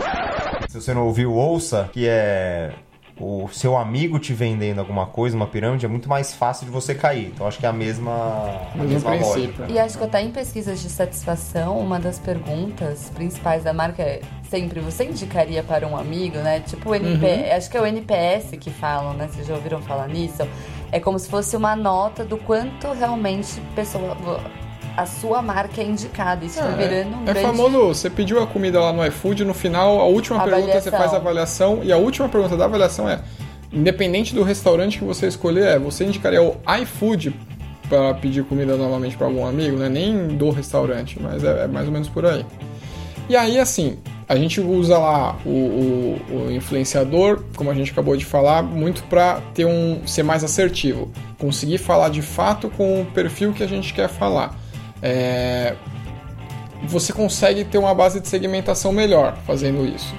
Se 0.68 0.82
você 0.82 0.94
não 0.94 1.06
ouviu, 1.06 1.34
ouça, 1.34 1.90
que 1.94 2.08
é 2.08 2.74
o 3.20 3.50
seu 3.50 3.78
amigo 3.78 4.18
te 4.18 4.34
vendendo 4.34 4.80
alguma 4.80 5.06
coisa, 5.06 5.36
uma 5.36 5.48
pirâmide, 5.48 5.86
é 5.86 5.90
muito 5.90 6.08
mais 6.08 6.34
fácil 6.34 6.66
de 6.66 6.72
você 6.72 6.96
cair. 6.96 7.28
Então 7.28 7.46
acho 7.46 7.60
que 7.60 7.66
é 7.66 7.70
a 7.70 7.74
mesma, 7.74 8.12
a 8.74 8.84
mesma 8.84 9.16
lógica. 9.16 9.66
E 9.68 9.78
acho 9.78 9.98
que 9.98 10.04
até 10.04 10.22
em 10.22 10.32
pesquisas 10.32 10.82
de 10.82 10.90
satisfação, 10.90 11.78
uma 11.80 12.00
das 12.00 12.18
perguntas 12.18 13.12
principais 13.14 13.64
da 13.64 13.74
marca 13.74 14.02
é 14.02 14.22
sempre 14.50 14.80
você 14.80 15.04
indicaria 15.06 15.62
para 15.62 15.88
um 15.88 15.98
amigo, 15.98 16.38
né? 16.38 16.62
Tipo 16.62 16.92
o 16.92 16.96
NP, 16.96 17.26
uhum. 17.26 17.58
acho 17.58 17.70
que 17.70 17.78
é 17.78 17.82
o 17.82 17.86
NPS 17.86 18.52
que 18.60 18.70
falam, 18.70 19.14
né? 19.14 19.28
Vocês 19.28 19.48
já 19.48 19.54
ouviram 19.54 19.82
falar 19.82 20.08
nisso? 20.08 20.48
É 20.92 21.00
como 21.00 21.20
se 21.20 21.30
fosse 21.30 21.56
uma 21.56 21.76
nota 21.76 22.24
do 22.24 22.38
quanto 22.38 22.92
realmente 22.94 23.62
pessoa 23.76 24.16
a 25.00 25.06
sua 25.06 25.42
marca 25.42 25.82
é 25.82 25.86
indicada. 25.86 26.46
Isso 26.46 26.60
é, 26.60 26.64
tá 26.64 26.70
virando 26.70 27.16
um 27.16 27.22
É 27.22 27.34
grande... 27.34 27.42
famoso, 27.42 27.80
você 27.80 28.10
pediu 28.10 28.44
a 28.44 28.48
comida 28.48 28.82
lá 28.82 28.92
no 28.92 29.06
iFood, 29.06 29.46
no 29.46 29.54
final, 29.54 30.02
a 30.02 30.06
última 30.06 30.36
avaliação. 30.38 30.66
pergunta 30.66 30.82
você 30.82 30.92
faz 30.92 31.14
a 31.14 31.18
avaliação, 31.18 31.80
e 31.84 31.92
a 31.92 31.98
última 31.98 32.28
pergunta 32.28 32.58
da 32.58 32.66
avaliação 32.66 33.10
é: 33.10 33.20
independente 33.72 34.36
do 34.36 34.44
restaurante 34.44 35.00
que 35.00 35.06
você 35.06 35.28
escolher, 35.28 35.68
é, 35.68 35.80
você 35.80 36.04
indicaria 36.04 36.44
o 36.44 36.58
iFood 36.82 37.34
para 37.88 38.14
pedir 38.16 38.44
comida 38.44 38.76
novamente 38.76 39.16
para 39.16 39.28
algum 39.28 39.46
amigo, 39.46 39.78
né? 39.78 39.88
Nem 39.88 40.28
do 40.28 40.50
restaurante, 40.50 41.18
mas 41.20 41.44
é, 41.44 41.64
é, 41.64 41.68
mais 41.68 41.88
ou 41.88 41.94
menos 41.94 42.10
por 42.10 42.26
aí. 42.26 42.46
E 43.30 43.36
aí, 43.38 43.58
assim, 43.58 44.00
a 44.28 44.36
gente 44.36 44.60
usa 44.60 44.98
lá 44.98 45.38
o, 45.46 45.50
o, 45.50 46.22
o 46.30 46.52
influenciador, 46.52 47.44
como 47.56 47.72
a 47.72 47.74
gente 47.74 47.92
acabou 47.92 48.18
de 48.18 48.26
falar, 48.26 48.62
muito 48.64 49.04
para 49.04 49.40
ter 49.54 49.66
um 49.66 50.06
ser 50.06 50.24
mais 50.24 50.44
assertivo, 50.44 51.10
conseguir 51.38 51.78
falar 51.78 52.10
de 52.10 52.22
fato 52.22 52.70
com 52.70 53.02
o 53.02 53.06
perfil 53.06 53.54
que 53.54 53.64
a 53.64 53.68
gente 53.68 53.94
quer 53.94 54.10
falar 54.10 54.69
é, 55.02 55.76
você 56.84 57.12
consegue 57.12 57.64
ter 57.64 57.78
uma 57.78 57.94
base 57.94 58.20
de 58.20 58.28
segmentação 58.28 58.92
melhor 58.92 59.38
fazendo 59.46 59.86
isso. 59.86 60.14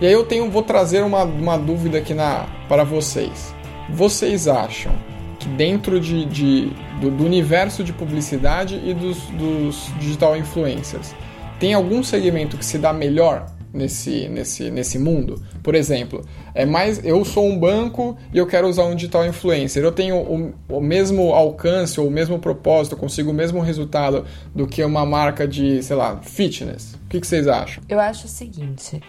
E 0.00 0.06
aí 0.06 0.12
eu 0.12 0.24
tenho, 0.24 0.50
vou 0.50 0.62
trazer 0.62 1.02
uma, 1.02 1.22
uma 1.22 1.56
dúvida 1.56 1.98
aqui 1.98 2.12
na, 2.12 2.46
para 2.68 2.84
vocês. 2.84 3.54
Vocês 3.88 4.46
acham 4.46 4.92
que 5.38 5.48
dentro 5.48 5.98
de, 5.98 6.24
de 6.26 6.72
do, 7.00 7.10
do, 7.10 7.24
universo 7.24 7.82
de 7.82 7.92
publicidade 7.92 8.80
e 8.84 8.92
dos, 8.92 9.18
dos 9.30 9.90
digital 9.98 10.36
influencers 10.36 11.14
tem 11.58 11.72
algum 11.72 12.02
segmento 12.02 12.56
que 12.56 12.64
se 12.64 12.78
dá 12.78 12.92
melhor 12.92 13.46
nesse, 13.72 14.28
nesse, 14.28 14.70
nesse 14.70 14.98
mundo? 14.98 15.42
Por 15.62 15.74
exemplo, 15.74 16.24
é 16.54 16.64
mais 16.64 17.04
eu 17.04 17.24
sou 17.24 17.46
um 17.46 17.58
banco 17.58 18.16
e 18.32 18.38
eu 18.38 18.46
quero 18.46 18.68
usar 18.68 18.84
um 18.84 18.94
digital 18.94 19.26
influencer. 19.26 19.82
Eu 19.82 19.92
tenho 19.92 20.16
o, 20.16 20.54
o 20.68 20.80
mesmo 20.80 21.32
alcance 21.32 22.00
ou 22.00 22.08
o 22.08 22.10
mesmo 22.10 22.38
propósito, 22.38 22.96
consigo 22.96 23.30
o 23.30 23.34
mesmo 23.34 23.60
resultado 23.60 24.24
do 24.54 24.66
que 24.66 24.82
uma 24.84 25.04
marca 25.04 25.46
de, 25.46 25.82
sei 25.82 25.96
lá, 25.96 26.20
fitness. 26.22 26.94
O 26.94 27.08
que, 27.08 27.20
que 27.20 27.26
vocês 27.26 27.46
acham? 27.46 27.82
Eu 27.88 28.00
acho 28.00 28.26
o 28.26 28.28
seguinte. 28.28 29.00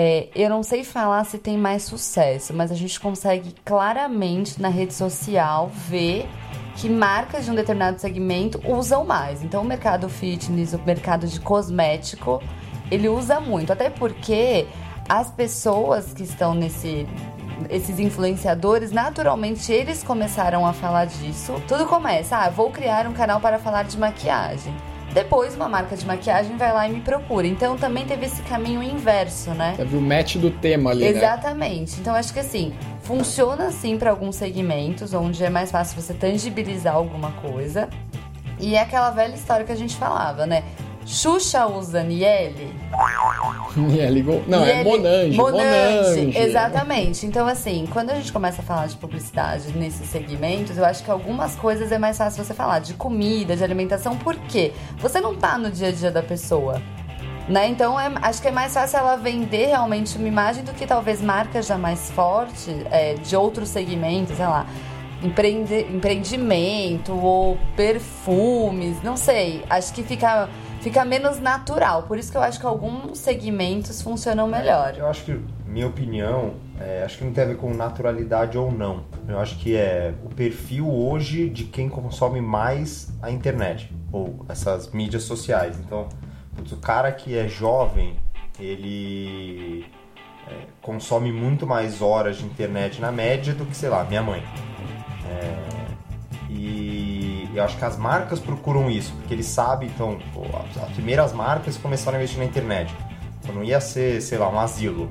É, 0.00 0.28
eu 0.36 0.48
não 0.48 0.62
sei 0.62 0.84
falar 0.84 1.24
se 1.24 1.38
tem 1.38 1.58
mais 1.58 1.82
sucesso, 1.82 2.54
mas 2.54 2.70
a 2.70 2.74
gente 2.76 3.00
consegue 3.00 3.52
claramente 3.64 4.62
na 4.62 4.68
rede 4.68 4.94
social 4.94 5.70
ver 5.88 6.24
que 6.76 6.88
marcas 6.88 7.44
de 7.44 7.50
um 7.50 7.54
determinado 7.56 8.00
segmento 8.00 8.60
usam 8.64 9.04
mais. 9.04 9.42
Então, 9.42 9.62
o 9.62 9.64
mercado 9.64 10.08
fitness, 10.08 10.72
o 10.72 10.80
mercado 10.86 11.26
de 11.26 11.40
cosmético, 11.40 12.40
ele 12.90 13.08
usa 13.08 13.40
muito. 13.40 13.72
Até 13.72 13.90
porque 13.90 14.66
as 15.08 15.30
pessoas 15.30 16.12
que 16.12 16.22
estão 16.22 16.54
nesse. 16.54 17.06
Esses 17.68 17.98
influenciadores, 17.98 18.92
naturalmente, 18.92 19.72
eles 19.72 20.04
começaram 20.04 20.64
a 20.64 20.72
falar 20.72 21.06
disso. 21.06 21.60
Tudo 21.66 21.86
começa, 21.86 22.36
ah, 22.36 22.48
vou 22.48 22.70
criar 22.70 23.04
um 23.08 23.12
canal 23.12 23.40
para 23.40 23.58
falar 23.58 23.82
de 23.82 23.98
maquiagem. 23.98 24.72
Depois, 25.12 25.56
uma 25.56 25.68
marca 25.68 25.96
de 25.96 26.06
maquiagem 26.06 26.56
vai 26.56 26.72
lá 26.72 26.86
e 26.86 26.92
me 26.92 27.00
procura. 27.00 27.48
Então, 27.48 27.76
também 27.76 28.06
teve 28.06 28.26
esse 28.26 28.42
caminho 28.42 28.80
inverso, 28.80 29.50
né? 29.50 29.74
Teve 29.76 29.96
o 29.96 30.00
match 30.00 30.36
do 30.36 30.52
tema 30.52 30.90
ali, 30.90 31.00
né? 31.00 31.08
Exatamente. 31.08 31.98
Então, 31.98 32.14
acho 32.14 32.32
que 32.32 32.38
assim, 32.38 32.72
funciona 33.02 33.66
assim 33.66 33.98
para 33.98 34.10
alguns 34.10 34.36
segmentos, 34.36 35.12
onde 35.12 35.42
é 35.42 35.50
mais 35.50 35.72
fácil 35.72 36.00
você 36.00 36.14
tangibilizar 36.14 36.94
alguma 36.94 37.32
coisa. 37.32 37.88
E 38.60 38.76
é 38.76 38.82
aquela 38.82 39.10
velha 39.10 39.34
história 39.34 39.64
que 39.64 39.72
a 39.72 39.76
gente 39.76 39.96
falava, 39.96 40.46
né? 40.46 40.62
Xuxa 41.08 41.66
usa 41.66 42.02
Niele. 42.02 42.70
Niele 43.76 44.22
Go- 44.22 44.42
Não, 44.46 44.64
é 44.64 44.82
Niele- 44.84 44.90
Monange. 44.90 45.36
Monange. 45.36 46.38
Exatamente. 46.38 47.24
Então, 47.26 47.46
assim, 47.46 47.86
quando 47.90 48.10
a 48.10 48.14
gente 48.14 48.30
começa 48.32 48.60
a 48.60 48.64
falar 48.64 48.86
de 48.88 48.96
publicidade 48.96 49.72
nesses 49.76 50.08
segmentos, 50.10 50.76
eu 50.76 50.84
acho 50.84 51.02
que 51.02 51.10
algumas 51.10 51.54
coisas 51.56 51.90
é 51.92 51.98
mais 51.98 52.18
fácil 52.18 52.44
você 52.44 52.52
falar. 52.52 52.80
De 52.80 52.92
comida, 52.94 53.56
de 53.56 53.64
alimentação, 53.64 54.16
por 54.16 54.36
quê? 54.36 54.72
Você 54.98 55.20
não 55.20 55.34
tá 55.34 55.56
no 55.56 55.70
dia 55.70 55.88
a 55.88 55.92
dia 55.92 56.10
da 56.10 56.22
pessoa. 56.22 56.80
Né? 57.48 57.68
Então, 57.68 57.98
é- 57.98 58.12
acho 58.20 58.42
que 58.42 58.48
é 58.48 58.52
mais 58.52 58.74
fácil 58.74 58.98
ela 58.98 59.16
vender 59.16 59.68
realmente 59.68 60.18
uma 60.18 60.28
imagem 60.28 60.62
do 60.62 60.72
que 60.74 60.86
talvez 60.86 61.22
marcas 61.22 61.66
já 61.66 61.78
mais 61.78 62.10
fortes 62.10 62.68
é, 62.90 63.14
de 63.14 63.34
outros 63.34 63.70
segmentos, 63.70 64.36
sei 64.36 64.44
lá, 64.46 64.66
empreende- 65.22 65.86
empreendimento 65.90 67.12
ou 67.18 67.56
perfumes, 67.74 69.02
não 69.02 69.16
sei. 69.16 69.64
Acho 69.70 69.94
que 69.94 70.02
fica, 70.02 70.46
fica 70.80 71.04
menos 71.04 71.38
natural. 71.38 72.04
Por 72.04 72.18
isso 72.18 72.30
que 72.30 72.36
eu 72.36 72.42
acho 72.42 72.58
que 72.58 72.66
alguns 72.66 73.18
segmentos 73.18 74.02
funcionam 74.02 74.46
melhor. 74.46 74.94
Eu 74.96 75.06
acho 75.06 75.24
que, 75.24 75.40
minha 75.66 75.86
opinião, 75.86 76.54
é, 76.80 77.02
acho 77.04 77.18
que 77.18 77.24
não 77.24 77.32
tem 77.32 77.44
a 77.44 77.46
ver 77.48 77.56
com 77.56 77.72
naturalidade 77.74 78.56
ou 78.56 78.70
não. 78.70 79.04
Eu 79.26 79.38
acho 79.38 79.58
que 79.58 79.76
é 79.76 80.14
o 80.24 80.28
perfil 80.28 80.88
hoje 80.88 81.48
de 81.48 81.64
quem 81.64 81.88
consome 81.88 82.40
mais 82.40 83.12
a 83.20 83.30
internet 83.30 83.92
ou 84.12 84.44
essas 84.48 84.90
mídias 84.92 85.24
sociais. 85.24 85.78
Então, 85.78 86.08
putz, 86.56 86.72
o 86.72 86.76
cara 86.76 87.10
que 87.12 87.36
é 87.36 87.48
jovem, 87.48 88.16
ele 88.58 89.86
é, 90.48 90.66
consome 90.80 91.32
muito 91.32 91.66
mais 91.66 92.00
horas 92.00 92.38
de 92.38 92.44
internet 92.44 93.00
na 93.00 93.12
média 93.12 93.54
do 93.54 93.66
que, 93.66 93.76
sei 93.76 93.88
lá, 93.88 94.04
minha 94.04 94.22
mãe. 94.22 94.42
É, 95.30 95.68
e 96.48 97.07
eu 97.58 97.64
acho 97.64 97.76
que 97.76 97.84
as 97.84 97.96
marcas 97.96 98.38
procuram 98.40 98.90
isso, 98.90 99.12
porque 99.14 99.34
eles 99.34 99.46
sabem, 99.46 99.88
então, 99.88 100.18
pô, 100.32 100.42
as, 100.42 100.82
as 100.82 100.90
primeiras 100.90 101.32
marcas 101.32 101.76
começaram 101.76 102.16
a 102.16 102.20
investir 102.20 102.38
na 102.38 102.44
internet. 102.46 102.94
Então 103.42 103.54
não 103.54 103.64
ia 103.64 103.80
ser, 103.80 104.20
sei 104.22 104.38
lá, 104.38 104.48
um 104.48 104.58
asilo. 104.58 105.08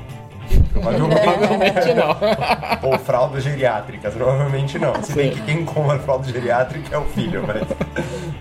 Provavelmente, 0.72 1.22
Provavelmente 1.22 1.94
não. 1.94 2.88
ou 2.90 3.00
fraldas 3.00 3.44
geriátricas, 3.44 4.14
provavelmente 4.14 4.80
não. 4.80 5.02
Se 5.04 5.12
bem 5.14 5.32
que 5.32 5.42
quem 5.42 5.66
compra 5.66 6.00
fralda 6.00 6.28
geriátrica 6.32 6.96
é 6.96 6.98
o 6.98 7.06
filho, 7.06 7.44
mas. 7.46 7.64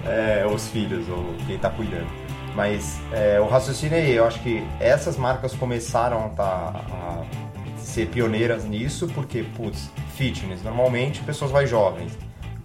É, 0.07 0.47
os 0.47 0.69
filhos, 0.69 1.09
ou 1.09 1.35
quem 1.47 1.59
tá 1.59 1.69
cuidando. 1.71 2.07
Mas 2.55 3.01
é, 3.13 3.41
o 3.41 3.47
raciocínio 3.49 3.99
é 3.99 4.01
aí, 4.03 4.13
eu 4.15 4.25
acho 4.25 4.39
que 4.41 4.65
essas 4.79 5.17
marcas 5.17 5.53
começaram 5.53 6.27
a, 6.27 6.29
tá- 6.29 6.73
a 6.93 7.25
ser 7.77 8.07
pioneiras 8.07 8.65
nisso, 8.65 9.09
porque, 9.15 9.43
putz, 9.57 9.91
fitness, 10.15 10.63
normalmente 10.63 11.21
pessoas 11.23 11.51
mais 11.51 11.69
jovens. 11.69 12.13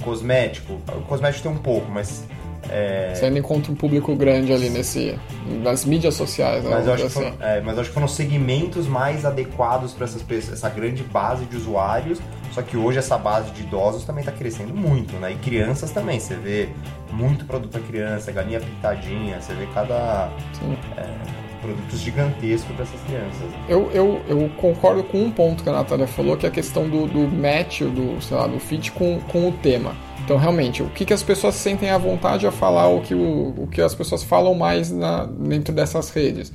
Cosmético, 0.01 0.74
o 0.88 1.01
cosmético 1.01 1.43
tem 1.43 1.51
um 1.51 1.58
pouco, 1.58 1.89
mas. 1.91 2.24
é, 2.70 3.13
Você 3.15 3.25
ainda 3.25 3.39
encontra 3.39 3.72
um 3.72 3.75
público 3.75 4.15
grande 4.15 4.53
ali 4.53 4.70
nesse, 4.70 5.17
nas 5.62 5.86
mídias 5.86 6.15
sociais, 6.15 6.63
né? 6.63 6.70
Mas 6.72 6.88
eu, 6.88 6.93
acho 6.93 7.03
que 7.03 7.10
dizer 7.10 7.31
foram, 7.31 7.48
é, 7.48 7.62
mas 7.62 7.75
eu 7.75 7.81
acho 7.81 7.89
que 7.89 7.93
foram 7.93 8.08
segmentos 8.08 8.88
mais 8.88 9.25
adequados 9.25 9.93
para 9.93 10.05
essas 10.05 10.22
pessoas, 10.22 10.53
essa 10.53 10.70
grande 10.70 11.03
base 11.03 11.46
de 11.46 11.55
usuários. 11.55 12.20
Só 12.51 12.62
que 12.62 12.75
hoje 12.75 13.00
essa 13.00 13.17
base 13.17 13.50
de 13.51 13.62
idosos 13.62 14.03
também 14.03 14.22
está 14.24 14.31
crescendo 14.31 14.74
muito, 14.74 15.13
né? 15.15 15.31
E 15.31 15.36
crianças 15.36 15.89
também. 15.91 16.20
Você 16.20 16.36
vê 16.36 16.70
muito 17.12 17.46
produto 17.46 17.72
para 17.72 17.81
criança, 17.81 18.31
galinha 18.31 18.60
pintadinha, 18.60 19.39
você 19.41 19.53
vê 19.53 19.65
cada 19.74 20.29
Sim. 20.53 20.77
é, 20.98 21.50
produto 21.62 21.96
gigantesco 21.96 22.74
para 22.74 22.84
essas 22.84 23.00
crianças. 23.01 23.41
Eu, 23.70 23.89
eu, 23.94 24.22
eu 24.27 24.50
concordo 24.58 25.03
com 25.03 25.22
um 25.24 25.32
ponto 25.32 25.63
que 25.63 25.70
a 25.70 25.74
Natália 25.74 26.08
falou, 26.08 26.36
que 26.36 26.46
é 26.46 26.50
a 26.50 26.51
questão 26.51 26.89
do, 26.89 27.06
do 27.06 27.27
match, 27.27 27.82
do, 27.82 28.22
sei 28.22 28.36
lá, 28.36 28.48
do 28.48 28.60
fit 28.60 28.91
com, 28.91 29.20
com 29.32 29.48
o 29.48 29.51
tema. 29.51 29.96
Então, 30.24 30.38
realmente, 30.38 30.84
o 30.84 30.89
que, 30.89 31.06
que 31.06 31.13
as 31.13 31.24
pessoas 31.24 31.56
sentem 31.56 31.89
à 31.89 31.98
vontade 31.98 32.46
a 32.46 32.51
falar, 32.51 32.88
o 32.88 33.01
que, 33.01 33.13
o, 33.13 33.53
o 33.58 33.68
que 33.68 33.82
as 33.82 33.96
pessoas 33.96 34.24
falam 34.24 34.53
mais 34.53 34.91
na, 34.91 35.25
dentro 35.25 35.74
dessas 35.74 36.10
redes. 36.10 36.51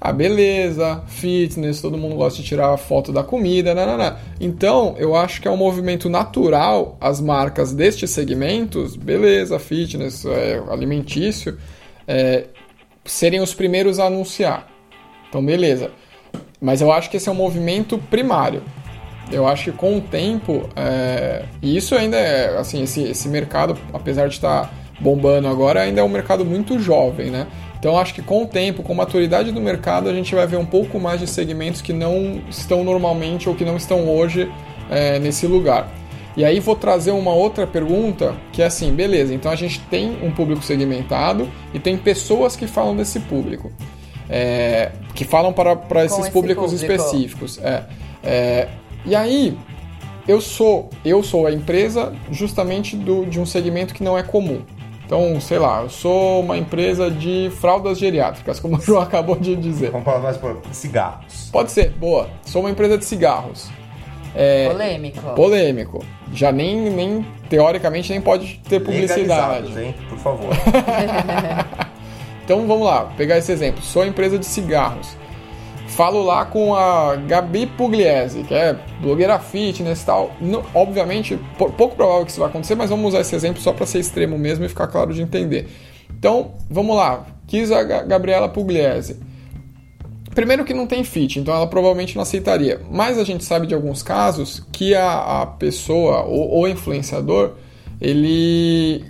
A 0.00 0.12
beleza, 0.12 1.02
fitness, 1.06 1.82
todo 1.82 1.98
mundo 1.98 2.14
gosta 2.16 2.40
de 2.40 2.48
tirar 2.48 2.74
foto 2.78 3.12
da 3.12 3.22
comida, 3.22 3.74
nanana. 3.74 4.16
Então, 4.40 4.94
eu 4.96 5.14
acho 5.14 5.42
que 5.42 5.46
é 5.46 5.50
um 5.50 5.58
movimento 5.58 6.08
natural 6.08 6.96
as 6.98 7.20
marcas 7.20 7.72
destes 7.74 8.10
segmentos, 8.10 8.96
beleza, 8.96 9.58
fitness, 9.58 10.24
é, 10.24 10.62
alimentício, 10.70 11.58
é, 12.08 12.46
serem 13.04 13.40
os 13.40 13.54
primeiros 13.54 13.98
a 13.98 14.06
anunciar. 14.06 14.68
Então, 15.28 15.44
beleza. 15.44 15.90
Mas 16.60 16.80
eu 16.80 16.92
acho 16.92 17.08
que 17.10 17.16
esse 17.16 17.28
é 17.28 17.32
um 17.32 17.36
movimento 17.36 17.98
primário. 17.98 18.62
Eu 19.32 19.46
acho 19.46 19.70
que 19.70 19.72
com 19.72 19.96
o 19.96 20.00
tempo, 20.00 20.68
é, 20.74 21.44
e 21.62 21.76
isso 21.76 21.94
ainda 21.94 22.16
é, 22.16 22.58
assim, 22.58 22.82
esse, 22.82 23.02
esse 23.02 23.28
mercado, 23.28 23.78
apesar 23.92 24.28
de 24.28 24.34
estar 24.34 24.72
bombando 25.00 25.48
agora, 25.48 25.82
ainda 25.82 26.00
é 26.00 26.04
um 26.04 26.08
mercado 26.08 26.44
muito 26.44 26.78
jovem, 26.78 27.30
né? 27.30 27.46
Então 27.78 27.98
acho 27.98 28.12
que 28.12 28.20
com 28.20 28.42
o 28.42 28.46
tempo, 28.46 28.82
com 28.82 28.92
a 28.92 28.96
maturidade 28.96 29.52
do 29.52 29.60
mercado, 29.60 30.10
a 30.10 30.12
gente 30.12 30.34
vai 30.34 30.46
ver 30.46 30.58
um 30.58 30.66
pouco 30.66 31.00
mais 31.00 31.20
de 31.20 31.26
segmentos 31.26 31.80
que 31.80 31.92
não 31.92 32.42
estão 32.50 32.84
normalmente 32.84 33.48
ou 33.48 33.54
que 33.54 33.64
não 33.64 33.76
estão 33.76 34.06
hoje 34.08 34.50
é, 34.90 35.18
nesse 35.18 35.46
lugar. 35.46 35.88
E 36.36 36.44
aí 36.44 36.60
vou 36.60 36.76
trazer 36.76 37.10
uma 37.10 37.32
outra 37.32 37.66
pergunta, 37.66 38.36
que 38.52 38.62
é 38.62 38.66
assim, 38.66 38.92
beleza, 38.92 39.34
então 39.34 39.50
a 39.50 39.56
gente 39.56 39.80
tem 39.90 40.18
um 40.22 40.30
público 40.30 40.62
segmentado 40.62 41.48
e 41.74 41.78
tem 41.78 41.96
pessoas 41.96 42.54
que 42.56 42.66
falam 42.66 42.96
desse 42.96 43.20
público. 43.20 43.70
É, 44.28 44.92
que 45.12 45.24
falam 45.24 45.52
para, 45.52 45.74
para 45.74 46.04
esses 46.04 46.18
esse 46.20 46.30
públicos 46.30 46.70
público. 46.70 46.92
específicos. 46.92 47.58
É, 47.58 47.84
é, 48.22 48.68
e 49.04 49.14
aí, 49.16 49.58
eu 50.28 50.40
sou, 50.40 50.88
eu 51.04 51.22
sou 51.22 51.46
a 51.46 51.52
empresa 51.52 52.12
justamente 52.30 52.96
do, 52.96 53.26
de 53.26 53.40
um 53.40 53.46
segmento 53.46 53.92
que 53.92 54.02
não 54.04 54.16
é 54.16 54.22
comum. 54.22 54.62
Então, 55.04 55.40
sei 55.40 55.58
lá, 55.58 55.82
eu 55.82 55.90
sou 55.90 56.40
uma 56.40 56.56
empresa 56.56 57.10
de 57.10 57.50
fraldas 57.60 57.98
geriátricas, 57.98 58.60
como 58.60 58.76
o 58.76 58.80
João 58.80 59.02
acabou 59.02 59.34
de 59.34 59.56
dizer. 59.56 59.90
Vamos 59.90 60.04
falar 60.04 60.20
mais 60.20 60.36
por 60.36 60.60
cigarros. 60.70 61.50
Pode 61.50 61.72
ser, 61.72 61.90
boa. 61.90 62.30
Sou 62.44 62.62
uma 62.62 62.70
empresa 62.70 62.96
de 62.96 63.04
cigarros. 63.04 63.68
É, 64.34 64.68
Polêmico. 64.68 65.20
polêmico. 65.34 66.04
Já 66.32 66.52
nem, 66.52 66.76
nem, 66.90 67.26
teoricamente, 67.48 68.10
nem 68.12 68.20
pode 68.20 68.60
ter 68.68 68.80
publicidade. 68.80 69.78
Hein? 69.80 69.94
Por 70.08 70.18
favor. 70.18 70.50
Então 72.44 72.66
vamos 72.66 72.84
lá, 72.84 73.04
pegar 73.16 73.38
esse 73.38 73.52
exemplo. 73.52 73.80
Sou 73.80 74.04
empresa 74.04 74.36
de 74.36 74.44
cigarros. 74.44 75.16
Falo 75.86 76.22
lá 76.24 76.44
com 76.44 76.74
a 76.74 77.14
Gabi 77.14 77.66
Pugliese, 77.66 78.42
que 78.42 78.54
é 78.54 78.76
blogueira 79.00 79.38
fitness 79.38 80.02
e 80.02 80.06
tal. 80.06 80.32
Não- 80.40 80.64
obviamente, 80.74 81.38
pou- 81.58 81.70
pouco 81.70 81.94
provável 81.94 82.24
que 82.24 82.30
isso 82.32 82.40
vai 82.40 82.48
acontecer, 82.48 82.74
mas 82.74 82.90
vamos 82.90 83.06
usar 83.08 83.20
esse 83.20 83.34
exemplo 83.36 83.60
só 83.62 83.72
para 83.72 83.86
ser 83.86 84.00
extremo 84.00 84.36
mesmo 84.38 84.64
e 84.64 84.68
ficar 84.68 84.86
claro 84.88 85.12
de 85.14 85.22
entender. 85.22 85.68
Então, 86.18 86.52
vamos 86.68 86.96
lá. 86.96 87.24
Quis 87.46 87.70
a 87.70 87.82
Ga- 87.84 88.02
Gabriela 88.02 88.48
Pugliese. 88.48 89.20
Primeiro 90.40 90.64
que 90.64 90.72
não 90.72 90.86
tem 90.86 91.04
fit, 91.04 91.38
então 91.38 91.54
ela 91.54 91.66
provavelmente 91.66 92.16
não 92.16 92.22
aceitaria. 92.22 92.80
Mas 92.90 93.18
a 93.18 93.24
gente 93.24 93.44
sabe 93.44 93.66
de 93.66 93.74
alguns 93.74 94.02
casos 94.02 94.66
que 94.72 94.94
a, 94.94 95.42
a 95.42 95.46
pessoa, 95.46 96.24
o, 96.24 96.60
o 96.62 96.66
influenciador, 96.66 97.56
ele 98.00 99.04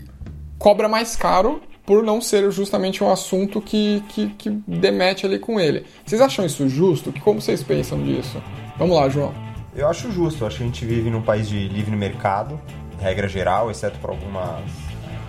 cobra 0.58 0.88
mais 0.88 1.14
caro 1.14 1.62
por 1.86 2.02
não 2.02 2.20
ser 2.20 2.50
justamente 2.50 3.04
um 3.04 3.12
assunto 3.12 3.60
que, 3.60 4.02
que, 4.08 4.26
que 4.30 4.50
demete 4.66 5.24
ali 5.24 5.38
com 5.38 5.60
ele. 5.60 5.84
Vocês 6.04 6.20
acham 6.20 6.44
isso 6.44 6.68
justo? 6.68 7.14
Como 7.20 7.40
vocês 7.40 7.62
pensam 7.62 8.02
disso? 8.02 8.42
Vamos 8.76 8.96
lá, 8.96 9.08
João. 9.08 9.32
Eu 9.76 9.86
acho 9.86 10.10
justo, 10.10 10.42
eu 10.42 10.48
acho 10.48 10.56
que 10.56 10.64
a 10.64 10.66
gente 10.66 10.84
vive 10.84 11.10
num 11.10 11.22
país 11.22 11.48
de 11.48 11.68
livre 11.68 11.94
mercado, 11.94 12.60
regra 12.98 13.28
geral, 13.28 13.70
exceto 13.70 13.96
por 14.00 14.10
algumas, 14.10 14.64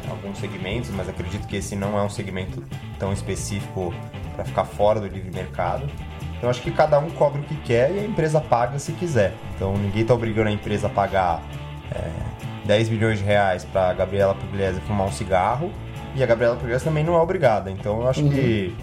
alguns 0.10 0.40
segmentos, 0.40 0.90
mas 0.90 1.08
acredito 1.08 1.46
que 1.46 1.58
esse 1.58 1.76
não 1.76 1.96
é 1.96 2.02
um 2.02 2.10
segmento 2.10 2.64
tão 2.98 3.14
específico 3.14 3.94
para 4.36 4.46
ficar 4.46 4.66
fora 4.66 5.00
do 5.00 5.08
livre 5.08 5.32
mercado. 5.32 5.88
Então 6.38 6.50
acho 6.50 6.62
que 6.62 6.72
cada 6.72 6.98
um 7.00 7.10
cobra 7.12 7.40
o 7.40 7.44
que 7.44 7.56
quer 7.58 7.92
e 7.92 8.00
a 8.00 8.04
empresa 8.04 8.42
paga 8.42 8.80
se 8.80 8.92
quiser. 8.94 9.34
Então 9.56 9.78
ninguém 9.78 10.04
tá 10.04 10.14
obrigando 10.14 10.50
a 10.50 10.52
empresa 10.52 10.88
a 10.88 10.90
pagar 10.90 11.44
é, 11.92 12.10
10 12.66 12.90
milhões 12.90 13.20
de 13.20 13.26
reais 13.26 13.64
pra 13.66 13.94
Gabriela 13.94 14.34
Pugliese 14.34 14.80
fumar 14.82 15.08
um 15.08 15.12
cigarro 15.12 15.72
e 16.16 16.24
a 16.24 16.26
Gabriela 16.26 16.56
Pugliese 16.56 16.84
também 16.84 17.04
não 17.04 17.16
é 17.16 17.20
obrigada. 17.20 17.70
Então 17.70 18.02
eu 18.02 18.10
acho 18.10 18.24
que 18.24 18.76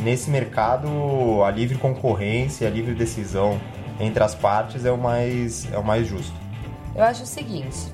nesse 0.00 0.30
mercado 0.30 1.42
a 1.42 1.50
livre 1.50 1.78
concorrência, 1.78 2.66
a 2.66 2.70
livre 2.70 2.94
decisão 2.94 3.58
entre 3.98 4.22
as 4.22 4.34
partes 4.34 4.84
é 4.84 4.92
o 4.92 4.98
mais, 4.98 5.66
é 5.72 5.78
o 5.78 5.84
mais 5.84 6.06
justo. 6.06 6.34
Eu 6.94 7.02
acho 7.02 7.22
o 7.22 7.26
seguinte, 7.26 7.92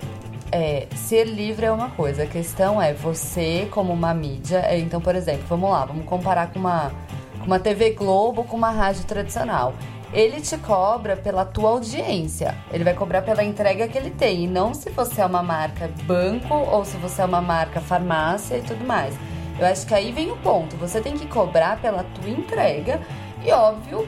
é, 0.53 0.87
ser 0.95 1.25
livre 1.25 1.65
é 1.65 1.73
uma 1.73 1.89
coisa, 1.91 2.25
a 2.25 2.27
questão 2.27 2.81
é 2.81 2.93
você 2.93 3.67
como 3.71 3.93
uma 3.93 4.13
mídia, 4.13 4.59
é, 4.59 4.79
então, 4.79 5.01
por 5.01 5.17
exemplo, 5.17 5.45
vamos 5.49 5.71
lá, 5.71 5.87
vamos 5.87 6.05
comparar 6.05 6.53
com 6.53 6.59
uma, 6.59 6.93
com 7.39 7.47
uma 7.47 7.59
TV 7.59 7.91
Globo 7.91 8.45
com 8.45 8.57
uma 8.57 8.71
rádio 8.71 9.05
tradicional. 9.05 9.73
Ele 10.13 10.43
te 10.43 10.59
cobra 10.59 11.17
pela 11.17 11.47
tua 11.47 11.71
audiência, 11.71 12.55
ele 12.71 12.85
vai 12.85 12.93
cobrar 12.93 13.23
pela 13.23 13.43
entrega 13.43 13.89
que 13.89 13.97
ele 13.97 14.11
tem, 14.11 14.45
e 14.45 14.47
não 14.47 14.75
se 14.75 14.91
você 14.91 15.23
é 15.23 15.27
uma 15.27 15.43
marca 15.43 15.91
banco 16.05 16.55
ou 16.55 16.85
se 16.85 16.99
você 16.99 17.23
é 17.23 17.25
uma 17.25 17.41
marca 17.41 17.81
farmácia 17.81 18.59
e 18.59 18.63
tudo 18.63 18.85
mais. 18.85 19.15
Eu 19.59 19.67
acho 19.67 19.87
que 19.87 19.95
aí 19.95 20.13
vem 20.13 20.31
o 20.31 20.37
ponto, 20.37 20.77
você 20.77 21.01
tem 21.01 21.17
que 21.17 21.27
cobrar 21.27 21.81
pela 21.81 22.05
tua 22.05 22.29
entrega 22.29 23.01
e, 23.43 23.51
óbvio, 23.51 24.07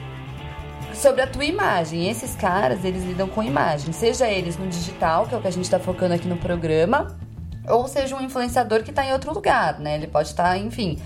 sobre 0.95 1.21
a 1.21 1.27
tua 1.27 1.45
imagem. 1.45 2.09
Esses 2.09 2.35
caras, 2.35 2.83
eles 2.83 3.03
lidam 3.03 3.27
com 3.27 3.43
imagem, 3.43 3.91
seja 3.91 4.27
eles 4.27 4.57
no 4.57 4.67
digital, 4.67 5.25
que 5.27 5.35
é 5.35 5.37
o 5.37 5.41
que 5.41 5.47
a 5.47 5.51
gente 5.51 5.65
está 5.65 5.79
focando 5.79 6.13
aqui 6.13 6.27
no 6.27 6.37
programa, 6.37 7.17
ou 7.67 7.87
seja 7.87 8.15
um 8.15 8.21
influenciador 8.21 8.83
que 8.83 8.89
está 8.89 9.05
em 9.05 9.13
outro 9.13 9.33
lugar, 9.33 9.79
né? 9.79 9.95
Ele 9.95 10.07
pode 10.07 10.29
estar, 10.29 10.57
enfim, 10.57 10.99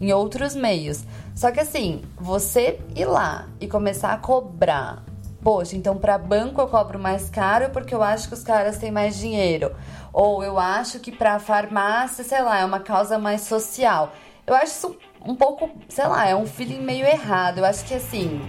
em 0.00 0.12
outros 0.12 0.54
meios. 0.54 1.04
Só 1.34 1.50
que 1.50 1.60
assim, 1.60 2.02
você 2.16 2.78
ir 2.94 3.06
lá 3.06 3.46
e 3.60 3.66
começar 3.66 4.12
a 4.12 4.16
cobrar. 4.16 5.02
Poxa, 5.42 5.76
então 5.76 5.98
para 5.98 6.16
banco 6.16 6.60
eu 6.60 6.68
cobro 6.68 6.98
mais 6.98 7.28
caro 7.28 7.68
porque 7.70 7.94
eu 7.94 8.02
acho 8.02 8.28
que 8.28 8.34
os 8.34 8.42
caras 8.42 8.78
têm 8.78 8.90
mais 8.90 9.18
dinheiro. 9.18 9.74
Ou 10.12 10.42
eu 10.42 10.58
acho 10.58 11.00
que 11.00 11.12
para 11.12 11.38
farmácia, 11.38 12.24
sei 12.24 12.40
lá, 12.42 12.60
é 12.60 12.64
uma 12.64 12.80
causa 12.80 13.18
mais 13.18 13.42
social. 13.42 14.12
Eu 14.46 14.54
acho 14.54 14.66
isso 14.66 14.96
um 15.26 15.34
pouco, 15.34 15.70
sei 15.88 16.06
lá, 16.06 16.28
é 16.28 16.36
um 16.36 16.46
feeling 16.46 16.80
meio 16.80 17.06
errado. 17.06 17.58
Eu 17.58 17.64
acho 17.64 17.84
que 17.84 17.94
assim, 17.94 18.40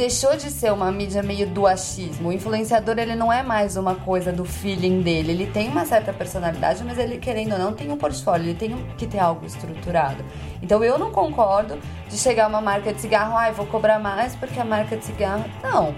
deixou 0.00 0.34
de 0.34 0.50
ser 0.50 0.72
uma 0.72 0.90
mídia 0.90 1.22
meio 1.22 1.46
do 1.46 1.66
achismo. 1.66 2.30
O 2.30 2.32
influenciador, 2.32 2.98
ele 2.98 3.14
não 3.14 3.30
é 3.30 3.42
mais 3.42 3.76
uma 3.76 3.96
coisa 3.96 4.32
do 4.32 4.46
feeling 4.46 5.02
dele. 5.02 5.32
Ele 5.32 5.46
tem 5.46 5.68
uma 5.68 5.84
certa 5.84 6.10
personalidade, 6.10 6.82
mas 6.82 6.96
ele, 6.96 7.18
querendo 7.18 7.52
ou 7.52 7.58
não, 7.58 7.74
tem 7.74 7.92
um 7.92 7.98
portfólio, 7.98 8.46
ele 8.46 8.54
tem 8.54 8.74
que 8.96 9.06
ter 9.06 9.18
algo 9.18 9.44
estruturado. 9.44 10.24
Então 10.62 10.82
eu 10.82 10.98
não 10.98 11.12
concordo 11.12 11.78
de 12.08 12.16
chegar 12.16 12.48
uma 12.48 12.62
marca 12.62 12.94
de 12.94 12.98
cigarro, 13.02 13.36
ai, 13.36 13.50
ah, 13.50 13.52
vou 13.52 13.66
cobrar 13.66 13.98
mais 13.98 14.34
porque 14.34 14.58
a 14.58 14.64
marca 14.64 14.96
de 14.96 15.04
cigarro. 15.04 15.44
Não. 15.62 15.94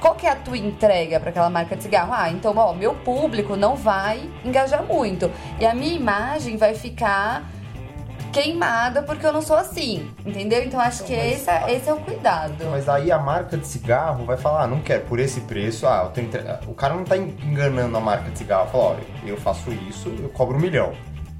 Qual 0.00 0.14
que 0.14 0.28
é 0.28 0.30
a 0.30 0.36
tua 0.36 0.56
entrega 0.56 1.18
para 1.18 1.30
aquela 1.30 1.50
marca 1.50 1.74
de 1.74 1.82
cigarro? 1.82 2.12
Ah, 2.14 2.30
então, 2.30 2.56
ó, 2.56 2.72
meu 2.72 2.94
público 2.94 3.56
não 3.56 3.74
vai 3.74 4.30
engajar 4.44 4.84
muito. 4.84 5.28
E 5.58 5.66
a 5.66 5.74
minha 5.74 5.94
imagem 5.94 6.56
vai 6.56 6.76
ficar 6.76 7.50
queimada 8.34 9.02
porque 9.02 9.24
eu 9.24 9.32
não 9.32 9.40
sou 9.40 9.56
assim, 9.56 10.10
entendeu? 10.26 10.62
Então 10.64 10.80
acho 10.80 11.04
então, 11.04 11.06
que 11.06 11.14
esse, 11.14 11.48
é, 11.48 11.72
esse 11.72 11.88
é 11.88 11.94
o 11.94 11.98
cuidado. 11.98 12.64
Mas 12.70 12.88
aí 12.88 13.12
a 13.12 13.18
marca 13.18 13.56
de 13.56 13.66
cigarro 13.66 14.24
vai 14.24 14.36
falar, 14.36 14.64
ah, 14.64 14.66
não 14.66 14.80
quero 14.80 15.04
por 15.04 15.20
esse 15.20 15.40
preço, 15.42 15.86
ah, 15.86 16.10
entre... 16.16 16.42
o 16.66 16.74
cara 16.74 16.94
não 16.94 17.04
tá 17.04 17.16
enganando 17.16 17.96
a 17.96 18.00
marca 18.00 18.30
de 18.30 18.38
cigarro, 18.38 18.68
fala, 18.70 18.84
olha, 18.84 19.04
eu 19.24 19.36
faço 19.36 19.72
isso, 19.88 20.08
eu 20.20 20.28
cobro 20.30 20.56
um 20.56 20.60
milhão 20.60 20.92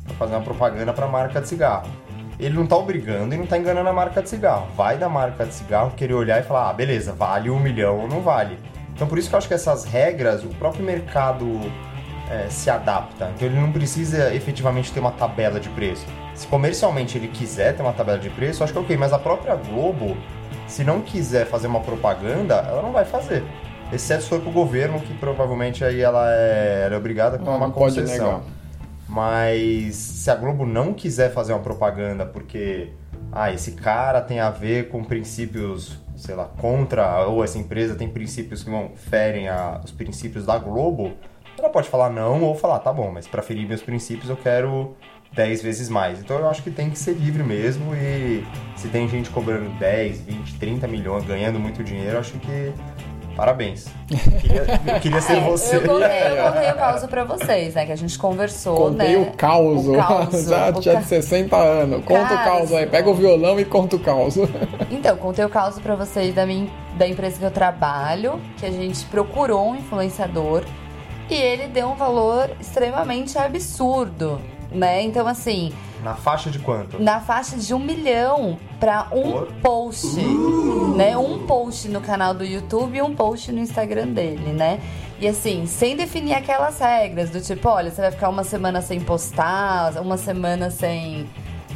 pra 0.04 0.14
fazer 0.14 0.34
uma 0.34 0.42
propaganda 0.42 0.92
pra 0.92 1.08
marca 1.08 1.40
de 1.40 1.48
cigarro. 1.48 1.90
Ele 2.38 2.54
não 2.54 2.66
tá 2.66 2.76
obrigando 2.76 3.34
e 3.34 3.38
não 3.38 3.46
tá 3.46 3.58
enganando 3.58 3.88
a 3.88 3.92
marca 3.92 4.22
de 4.22 4.28
cigarro. 4.28 4.66
Vai 4.76 4.96
da 4.96 5.08
marca 5.08 5.44
de 5.44 5.54
cigarro 5.54 5.92
querer 5.96 6.14
olhar 6.14 6.40
e 6.40 6.42
falar, 6.42 6.70
ah, 6.70 6.72
beleza, 6.72 7.12
vale 7.12 7.50
um 7.50 7.58
milhão 7.58 8.00
ou 8.00 8.08
não 8.08 8.20
vale. 8.20 8.58
Então 8.92 9.06
por 9.08 9.18
isso 9.18 9.28
que 9.28 9.34
eu 9.34 9.38
acho 9.38 9.48
que 9.48 9.54
essas 9.54 9.84
regras, 9.84 10.44
o 10.44 10.48
próprio 10.48 10.84
mercado 10.84 11.60
é, 12.30 12.48
se 12.48 12.70
adapta. 12.70 13.32
Então 13.34 13.48
ele 13.48 13.58
não 13.58 13.72
precisa 13.72 14.34
efetivamente 14.34 14.92
ter 14.92 15.00
uma 15.00 15.12
tabela 15.12 15.58
de 15.58 15.68
preço. 15.70 16.06
Se 16.34 16.46
comercialmente 16.46 17.16
ele 17.16 17.28
quiser 17.28 17.76
ter 17.76 17.82
uma 17.82 17.92
tabela 17.92 18.18
de 18.18 18.28
preço, 18.30 18.64
acho 18.64 18.72
que 18.72 18.78
é 18.78 18.82
ok, 18.82 18.96
mas 18.96 19.12
a 19.12 19.18
própria 19.18 19.54
Globo, 19.54 20.16
se 20.66 20.82
não 20.82 21.00
quiser 21.00 21.46
fazer 21.46 21.66
uma 21.68 21.80
propaganda, 21.80 22.56
ela 22.56 22.82
não 22.82 22.92
vai 22.92 23.04
fazer. 23.04 23.44
Exceto 23.92 24.24
se 24.24 24.28
for 24.28 24.40
pro 24.40 24.50
governo, 24.50 24.98
que 25.00 25.14
provavelmente 25.14 25.84
aí 25.84 26.00
ela 26.00 26.26
é, 26.32 26.82
ela 26.86 26.94
é 26.94 26.98
obrigada 26.98 27.36
a 27.36 27.38
tomar 27.38 27.56
uma 27.56 27.70
concessão. 27.70 28.42
Mas 29.08 29.94
se 29.94 30.30
a 30.30 30.34
Globo 30.34 30.66
não 30.66 30.92
quiser 30.92 31.32
fazer 31.32 31.52
uma 31.52 31.62
propaganda 31.62 32.26
porque 32.26 32.90
ah, 33.30 33.52
esse 33.52 33.72
cara 33.72 34.20
tem 34.20 34.40
a 34.40 34.50
ver 34.50 34.88
com 34.88 35.04
princípios, 35.04 35.98
sei 36.16 36.34
lá, 36.34 36.46
contra, 36.46 37.26
ou 37.26 37.44
essa 37.44 37.58
empresa 37.58 37.94
tem 37.94 38.08
princípios 38.08 38.64
que 38.64 38.70
vão 38.70 38.90
ferem 38.96 39.48
a, 39.48 39.80
os 39.84 39.92
princípios 39.92 40.46
da 40.46 40.58
Globo, 40.58 41.12
ela 41.58 41.68
pode 41.68 41.88
falar 41.88 42.10
não 42.10 42.42
ou 42.42 42.54
falar, 42.54 42.78
tá 42.80 42.92
bom, 42.92 43.10
mas 43.12 43.26
para 43.26 43.42
ferir 43.42 43.68
meus 43.68 43.82
princípios 43.82 44.28
eu 44.28 44.36
quero 44.36 44.96
10 45.34 45.62
vezes 45.62 45.88
mais. 45.88 46.20
Então 46.20 46.38
eu 46.38 46.48
acho 46.48 46.62
que 46.62 46.70
tem 46.70 46.90
que 46.90 46.98
ser 46.98 47.12
livre 47.12 47.42
mesmo 47.42 47.94
e 47.94 48.44
se 48.76 48.88
tem 48.88 49.08
gente 49.08 49.30
cobrando 49.30 49.68
10, 49.78 50.20
20, 50.20 50.54
30 50.54 50.88
milhões, 50.88 51.24
ganhando 51.24 51.58
muito 51.58 51.82
dinheiro, 51.82 52.16
eu 52.16 52.20
acho 52.20 52.32
que 52.38 52.72
Parabéns. 53.36 53.86
Eu 54.10 54.40
queria, 54.40 54.80
eu 54.86 55.00
queria 55.00 55.20
ser 55.20 55.36
é, 55.38 55.40
você. 55.40 55.76
Eu 55.76 55.80
contei, 55.82 56.38
eu 56.38 56.44
contei 56.44 56.70
o 56.70 56.74
caos 56.76 57.06
pra 57.06 57.24
vocês, 57.24 57.74
né? 57.74 57.86
Que 57.86 57.92
a 57.92 57.96
gente 57.96 58.18
conversou, 58.18 58.76
contei 58.76 59.16
né? 59.16 59.18
o 59.18 59.36
caos. 59.36 59.88
O 59.88 59.92
caos. 59.94 60.44
Já 60.46 60.72
tinha 60.72 60.96
de 60.96 61.04
60 61.04 61.56
anos. 61.56 62.04
Conta 62.04 62.34
o 62.34 62.44
caos 62.44 62.72
aí. 62.72 62.86
Pega 62.86 63.10
o 63.10 63.14
violão 63.14 63.58
e 63.58 63.64
conta 63.64 63.96
o 63.96 63.98
caos. 63.98 64.36
Então, 64.90 65.16
contei 65.16 65.44
o 65.44 65.48
caos 65.48 65.78
pra 65.78 65.96
vocês 65.96 66.34
da, 66.34 66.46
minha, 66.46 66.70
da 66.96 67.06
empresa 67.06 67.38
que 67.38 67.44
eu 67.44 67.50
trabalho, 67.50 68.40
que 68.56 68.64
a 68.64 68.70
gente 68.70 69.04
procurou 69.06 69.70
um 69.70 69.76
influenciador 69.76 70.62
e 71.28 71.34
ele 71.34 71.66
deu 71.66 71.88
um 71.88 71.94
valor 71.94 72.50
extremamente 72.60 73.36
absurdo 73.36 74.40
né? 74.74 75.02
Então, 75.02 75.26
assim. 75.26 75.72
Na 76.02 76.14
faixa 76.14 76.50
de 76.50 76.58
quanto? 76.58 77.02
Na 77.02 77.20
faixa 77.20 77.56
de 77.56 77.72
um 77.72 77.78
milhão 77.78 78.58
para 78.78 79.08
um 79.12 79.32
Por? 79.32 79.52
post, 79.62 80.20
uh! 80.20 80.94
né? 80.96 81.16
Um 81.16 81.46
post 81.46 81.88
no 81.88 82.00
canal 82.00 82.34
do 82.34 82.44
YouTube 82.44 82.98
e 82.98 83.02
um 83.02 83.14
post 83.14 83.50
no 83.50 83.60
Instagram 83.60 84.08
dele, 84.08 84.52
né? 84.52 84.80
E 85.18 85.28
assim, 85.28 85.64
sem 85.66 85.96
definir 85.96 86.34
aquelas 86.34 86.78
regras 86.78 87.30
do 87.30 87.40
tipo, 87.40 87.68
olha, 87.68 87.90
você 87.90 88.00
vai 88.02 88.10
ficar 88.10 88.28
uma 88.28 88.44
semana 88.44 88.82
sem 88.82 89.00
postar, 89.00 89.98
uma 90.00 90.18
semana 90.18 90.70
sem 90.70 91.26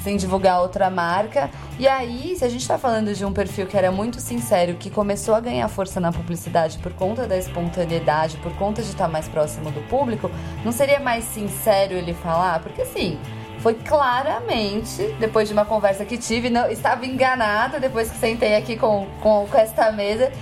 sem 0.02 0.16
divulgar 0.16 0.60
outra 0.60 0.90
marca. 0.90 1.50
E 1.78 1.86
aí, 1.86 2.34
se 2.36 2.44
a 2.44 2.48
gente 2.48 2.62
está 2.62 2.78
falando 2.78 3.14
de 3.14 3.24
um 3.24 3.32
perfil 3.32 3.66
que 3.66 3.76
era 3.76 3.90
muito 3.90 4.20
sincero, 4.20 4.74
que 4.74 4.90
começou 4.90 5.34
a 5.34 5.40
ganhar 5.40 5.68
força 5.68 6.00
na 6.00 6.12
publicidade 6.12 6.78
por 6.78 6.92
conta 6.92 7.26
da 7.26 7.36
espontaneidade, 7.36 8.36
por 8.38 8.52
conta 8.56 8.82
de 8.82 8.88
estar 8.88 9.04
tá 9.04 9.10
mais 9.10 9.28
próximo 9.28 9.70
do 9.70 9.80
público, 9.88 10.30
não 10.64 10.72
seria 10.72 11.00
mais 11.00 11.24
sincero 11.24 11.94
ele 11.94 12.14
falar? 12.14 12.60
Porque 12.60 12.82
assim, 12.82 13.18
foi 13.60 13.74
claramente, 13.74 15.14
depois 15.18 15.48
de 15.48 15.54
uma 15.54 15.64
conversa 15.64 16.04
que 16.04 16.16
tive, 16.16 16.48
não, 16.48 16.70
estava 16.70 17.04
enganada 17.04 17.80
depois 17.80 18.10
que 18.10 18.16
sentei 18.16 18.54
aqui 18.54 18.76
com, 18.76 19.06
com, 19.20 19.46
com 19.46 19.58
esta 19.58 19.90
mesa, 19.92 20.32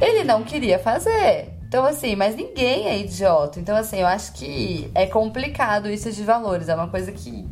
ele 0.00 0.24
não 0.24 0.42
queria 0.42 0.78
fazer. 0.78 1.58
Então, 1.68 1.84
assim, 1.84 2.16
mas 2.16 2.34
ninguém 2.34 2.88
é 2.88 2.98
idiota. 2.98 3.60
Então, 3.60 3.76
assim, 3.76 3.98
eu 3.98 4.06
acho 4.06 4.32
que 4.32 4.90
é 4.94 5.06
complicado 5.06 5.90
isso 5.90 6.10
de 6.10 6.24
valores. 6.24 6.68
É 6.68 6.74
uma 6.74 6.88
coisa 6.88 7.12
que 7.12 7.46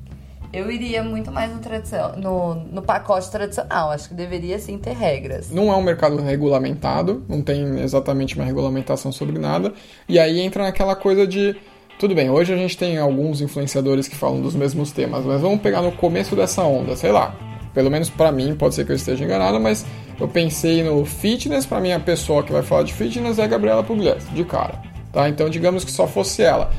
eu 0.57 0.71
iria 0.71 1.03
muito 1.03 1.31
mais 1.31 1.53
no, 1.53 1.59
tradição, 1.59 2.13
no, 2.17 2.55
no 2.55 2.81
pacote 2.81 3.31
tradicional. 3.31 3.91
Acho 3.91 4.09
que 4.09 4.15
deveria 4.15 4.59
sim 4.59 4.79
ter 4.79 4.95
regras. 4.95 5.51
Não 5.51 5.71
é 5.71 5.77
um 5.77 5.83
mercado 5.83 6.17
regulamentado, 6.17 7.23
não 7.29 7.43
tem 7.43 7.81
exatamente 7.81 8.35
uma 8.37 8.45
regulamentação 8.45 9.13
sobre 9.13 9.39
nada. 9.39 9.75
E 10.09 10.19
aí 10.19 10.41
entra 10.41 10.63
naquela 10.63 10.97
coisa 10.97 11.27
de. 11.27 11.55
Tudo 11.99 12.15
bem, 12.15 12.29
hoje 12.31 12.53
a 12.53 12.57
gente 12.57 12.77
tem 12.77 12.99
alguns 12.99 13.41
influenciadores 13.41 14.07
que 14.07 14.17
falam 14.17 14.41
dos 14.41 14.55
mesmos 14.55 14.93
temas, 14.93 15.25
mas 15.25 15.41
vamos 15.41 15.61
pegar 15.61 15.81
no 15.81 15.93
começo 15.93 16.37
dessa 16.37 16.63
onda, 16.63 16.95
sei 16.95 17.11
lá. 17.11 17.35
Pelo 17.73 17.91
menos 17.91 18.09
para 18.09 18.33
mim, 18.33 18.55
pode 18.55 18.75
ser 18.75 18.85
que 18.85 18.93
eu 18.93 18.97
esteja 18.97 19.25
enganado, 19.25 19.59
mas 19.61 19.85
eu 20.19 20.29
pensei 20.29 20.83
no 20.83 21.05
fitness, 21.05 21.65
para 21.65 21.81
mim 21.81 21.93
a 21.93 22.01
pessoa 22.01 22.43
que 22.43 22.53
vai 22.53 22.63
falar 22.63 22.83
de 22.83 22.93
fitness 22.93 23.39
é 23.39 23.45
a 23.45 23.47
Gabriela 23.47 23.83
Pugliese, 23.83 24.27
de 24.31 24.45
cara. 24.45 24.81
Tá? 25.13 25.29
Então 25.29 25.49
digamos 25.49 25.85
que 25.85 25.91
só 25.91 26.07
fosse 26.07 26.43
ela. 26.43 26.71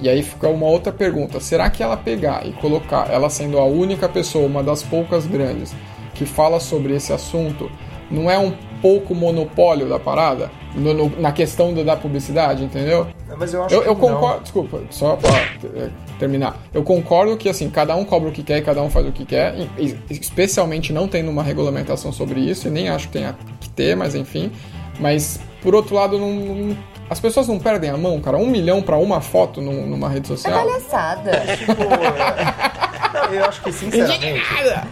E 0.00 0.08
aí 0.08 0.22
fica 0.22 0.48
uma 0.48 0.66
outra 0.66 0.92
pergunta: 0.92 1.40
será 1.40 1.68
que 1.68 1.82
ela 1.82 1.96
pegar 1.96 2.46
e 2.46 2.52
colocar, 2.52 3.10
ela 3.10 3.28
sendo 3.28 3.58
a 3.58 3.64
única 3.64 4.08
pessoa, 4.08 4.46
uma 4.46 4.62
das 4.62 4.82
poucas 4.82 5.26
grandes, 5.26 5.74
que 6.14 6.24
fala 6.24 6.58
sobre 6.58 6.94
esse 6.94 7.12
assunto, 7.12 7.70
não 8.10 8.30
é 8.30 8.38
um 8.38 8.52
pouco 8.80 9.14
monopólio 9.14 9.88
da 9.88 9.98
parada? 9.98 10.50
No, 10.74 10.94
no, 10.94 11.20
na 11.20 11.32
questão 11.32 11.74
da 11.74 11.96
publicidade, 11.96 12.62
entendeu? 12.62 13.06
Mas 13.36 13.52
eu 13.52 13.64
acho 13.64 13.74
eu, 13.74 13.82
que 13.82 13.88
eu 13.88 13.96
concordo, 13.96 14.36
não. 14.36 14.42
desculpa, 14.42 14.80
só 14.90 15.16
pra 15.16 15.30
é, 15.30 15.90
terminar. 16.18 16.56
Eu 16.72 16.82
concordo 16.82 17.36
que 17.36 17.48
assim, 17.48 17.68
cada 17.68 17.96
um 17.96 18.04
cobra 18.04 18.28
o 18.28 18.32
que 18.32 18.42
quer 18.42 18.58
e 18.58 18.62
cada 18.62 18.82
um 18.82 18.90
faz 18.90 19.06
o 19.06 19.12
que 19.12 19.24
quer, 19.24 19.54
especialmente 20.10 20.92
não 20.92 21.08
tendo 21.08 21.30
uma 21.30 21.42
regulamentação 21.42 22.12
sobre 22.12 22.40
isso, 22.40 22.68
e 22.68 22.70
nem 22.70 22.88
acho 22.88 23.06
que 23.08 23.14
tenha 23.14 23.36
que 23.60 23.68
ter, 23.70 23.96
mas 23.96 24.14
enfim. 24.14 24.52
Mas 25.00 25.40
por 25.62 25.74
outro 25.74 25.94
lado, 25.94 26.18
não, 26.18 26.32
não 26.32 26.76
as 27.10 27.20
pessoas 27.20 27.48
não 27.48 27.58
perdem 27.58 27.90
a 27.90 27.96
mão, 27.96 28.20
cara? 28.20 28.36
Um 28.36 28.46
milhão 28.46 28.82
pra 28.82 28.96
uma 28.96 29.20
foto 29.20 29.60
numa 29.60 30.08
rede 30.08 30.28
social? 30.28 30.54
É 30.54 30.64
palhaçada. 30.64 31.30
eu 33.32 33.44
acho 33.44 33.62
que, 33.62 33.72
sinceramente, 33.72 34.26
Indignada! 34.26 34.86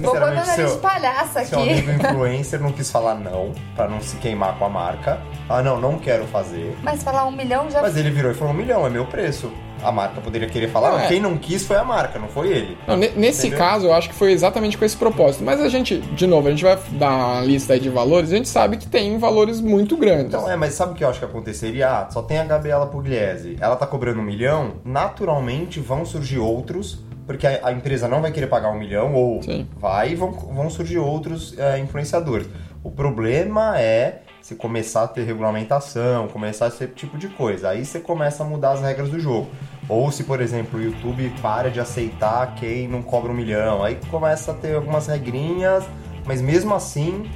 Vou 0.00 0.14
botar 0.14 0.42
sinceramente, 0.42 0.54
seu, 0.70 0.78
palhaça 0.78 1.44
seu 1.44 1.58
aqui. 1.60 1.70
amigo 1.70 1.90
influencer 1.92 2.60
não 2.60 2.72
quis 2.72 2.90
falar 2.90 3.14
não, 3.14 3.52
pra 3.76 3.88
não 3.88 4.00
se 4.00 4.16
queimar 4.16 4.56
com 4.58 4.64
a 4.64 4.68
marca. 4.68 5.18
Ah, 5.48 5.62
não, 5.62 5.80
não 5.80 5.98
quero 5.98 6.24
fazer. 6.26 6.76
Mas 6.82 7.02
falar 7.02 7.24
um 7.26 7.32
milhão 7.32 7.70
já 7.70 7.82
Mas 7.82 7.96
ele 7.96 8.10
virou 8.10 8.30
e 8.30 8.34
falou, 8.34 8.52
um 8.54 8.56
milhão, 8.56 8.86
é 8.86 8.90
meu 8.90 9.04
preço. 9.06 9.50
A 9.82 9.90
marca 9.90 10.20
poderia 10.20 10.46
querer 10.46 10.68
falar, 10.68 10.90
não, 10.90 11.00
É. 11.00 11.06
quem 11.08 11.18
não 11.20 11.38
quis 11.38 11.66
foi 11.66 11.76
a 11.78 11.82
marca, 11.84 12.18
não 12.18 12.28
foi 12.28 12.48
ele. 12.48 12.76
Não, 12.86 12.98
ne- 12.98 13.08
nesse 13.16 13.46
Entendeu? 13.46 13.58
caso, 13.66 13.86
eu 13.86 13.94
acho 13.94 14.10
que 14.10 14.14
foi 14.14 14.30
exatamente 14.30 14.76
com 14.76 14.84
esse 14.84 14.94
propósito. 14.96 15.42
Mas 15.42 15.58
a 15.58 15.70
gente, 15.70 15.96
de 15.96 16.26
novo, 16.26 16.48
a 16.48 16.50
gente 16.50 16.62
vai 16.62 16.78
dar 16.92 17.08
uma 17.10 17.40
lista 17.40 17.72
aí 17.72 17.80
de 17.80 17.88
valores, 17.88 18.30
a 18.30 18.36
gente 18.36 18.48
sabe 18.48 18.76
que 18.76 18.86
tem 18.86 19.16
valores 19.16 19.58
muito 19.58 19.96
grandes. 19.96 20.26
Então, 20.34 20.50
é, 20.50 20.54
mas 20.54 20.74
sabe 20.74 20.92
o 20.92 20.94
que 20.94 21.02
eu 21.02 21.08
acho 21.08 21.18
que 21.18 21.24
aconteceria? 21.24 21.88
Ah, 21.88 22.08
só 22.10 22.20
tem 22.20 22.38
a 22.38 22.44
Gabriela 22.44 22.86
Pugliese. 22.88 23.56
Ela 23.58 23.74
tá 23.74 23.86
cobrando 23.86 24.20
um 24.20 24.24
milhão, 24.24 24.74
naturalmente 24.84 25.80
vão 25.80 26.04
surgir 26.04 26.38
outros, 26.38 26.98
porque 27.30 27.46
a, 27.46 27.60
a 27.62 27.72
empresa 27.72 28.08
não 28.08 28.20
vai 28.20 28.32
querer 28.32 28.48
pagar 28.48 28.72
um 28.72 28.76
milhão, 28.76 29.14
ou 29.14 29.40
Sim. 29.40 29.64
vai 29.78 30.10
e 30.10 30.14
vão, 30.16 30.32
vão 30.32 30.68
surgir 30.68 30.98
outros 30.98 31.56
é, 31.56 31.78
influenciadores. 31.78 32.48
O 32.82 32.90
problema 32.90 33.78
é 33.78 34.22
se 34.42 34.56
começar 34.56 35.04
a 35.04 35.06
ter 35.06 35.22
regulamentação, 35.22 36.26
começar 36.26 36.66
esse 36.66 36.88
tipo 36.88 37.16
de 37.16 37.28
coisa. 37.28 37.68
Aí 37.68 37.84
você 37.84 38.00
começa 38.00 38.42
a 38.42 38.46
mudar 38.46 38.72
as 38.72 38.80
regras 38.80 39.10
do 39.10 39.20
jogo. 39.20 39.48
Ou 39.88 40.10
se, 40.10 40.24
por 40.24 40.40
exemplo, 40.40 40.80
o 40.80 40.82
YouTube 40.82 41.32
para 41.40 41.70
de 41.70 41.78
aceitar 41.78 42.56
quem 42.56 42.88
não 42.88 43.00
cobra 43.00 43.30
um 43.30 43.34
milhão. 43.34 43.84
Aí 43.84 43.96
começa 44.10 44.50
a 44.50 44.54
ter 44.54 44.74
algumas 44.74 45.06
regrinhas, 45.06 45.84
mas 46.26 46.42
mesmo 46.42 46.74
assim, 46.74 47.30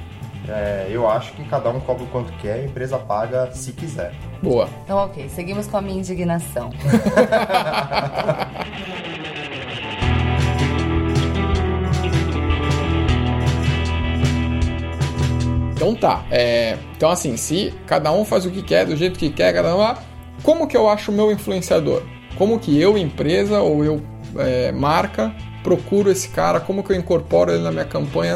é, 0.49 0.87
eu 0.89 1.09
acho 1.09 1.31
que 1.35 1.45
cada 1.45 1.69
um 1.69 1.79
cobra 1.79 2.03
o 2.03 2.07
quanto 2.07 2.33
quer, 2.39 2.55
a 2.55 2.65
empresa 2.65 2.97
paga 2.97 3.49
se 3.53 3.71
quiser. 3.71 4.13
Boa. 4.43 4.67
Então, 4.83 4.97
ok, 4.97 5.29
seguimos 5.29 5.67
com 5.67 5.77
a 5.77 5.81
minha 5.81 5.99
indignação. 5.99 6.69
Então 15.85 15.93
tá. 15.93 16.25
É, 16.31 16.79
então 16.97 17.11
assim, 17.11 17.37
se 17.37 17.71
cada 17.85 18.11
um 18.11 18.25
faz 18.25 18.43
o 18.43 18.49
que 18.49 18.63
quer, 18.63 18.87
do 18.87 18.95
jeito 18.95 19.19
que 19.19 19.29
quer, 19.29 19.53
cada 19.53 19.75
um 19.75 19.77
lá, 19.77 19.99
como 20.41 20.67
que 20.67 20.75
eu 20.75 20.89
acho 20.89 21.11
o 21.11 21.13
meu 21.13 21.31
influenciador? 21.31 22.01
Como 22.39 22.59
que 22.59 22.81
eu, 22.81 22.97
empresa, 22.97 23.61
ou 23.61 23.85
eu, 23.85 24.01
é, 24.37 24.71
marca, 24.71 25.31
procuro 25.61 26.09
esse 26.09 26.29
cara? 26.29 26.59
Como 26.59 26.83
que 26.83 26.91
eu 26.91 26.95
incorporo 26.95 27.51
ele 27.51 27.61
na 27.61 27.71
minha 27.71 27.85
campanha? 27.85 28.35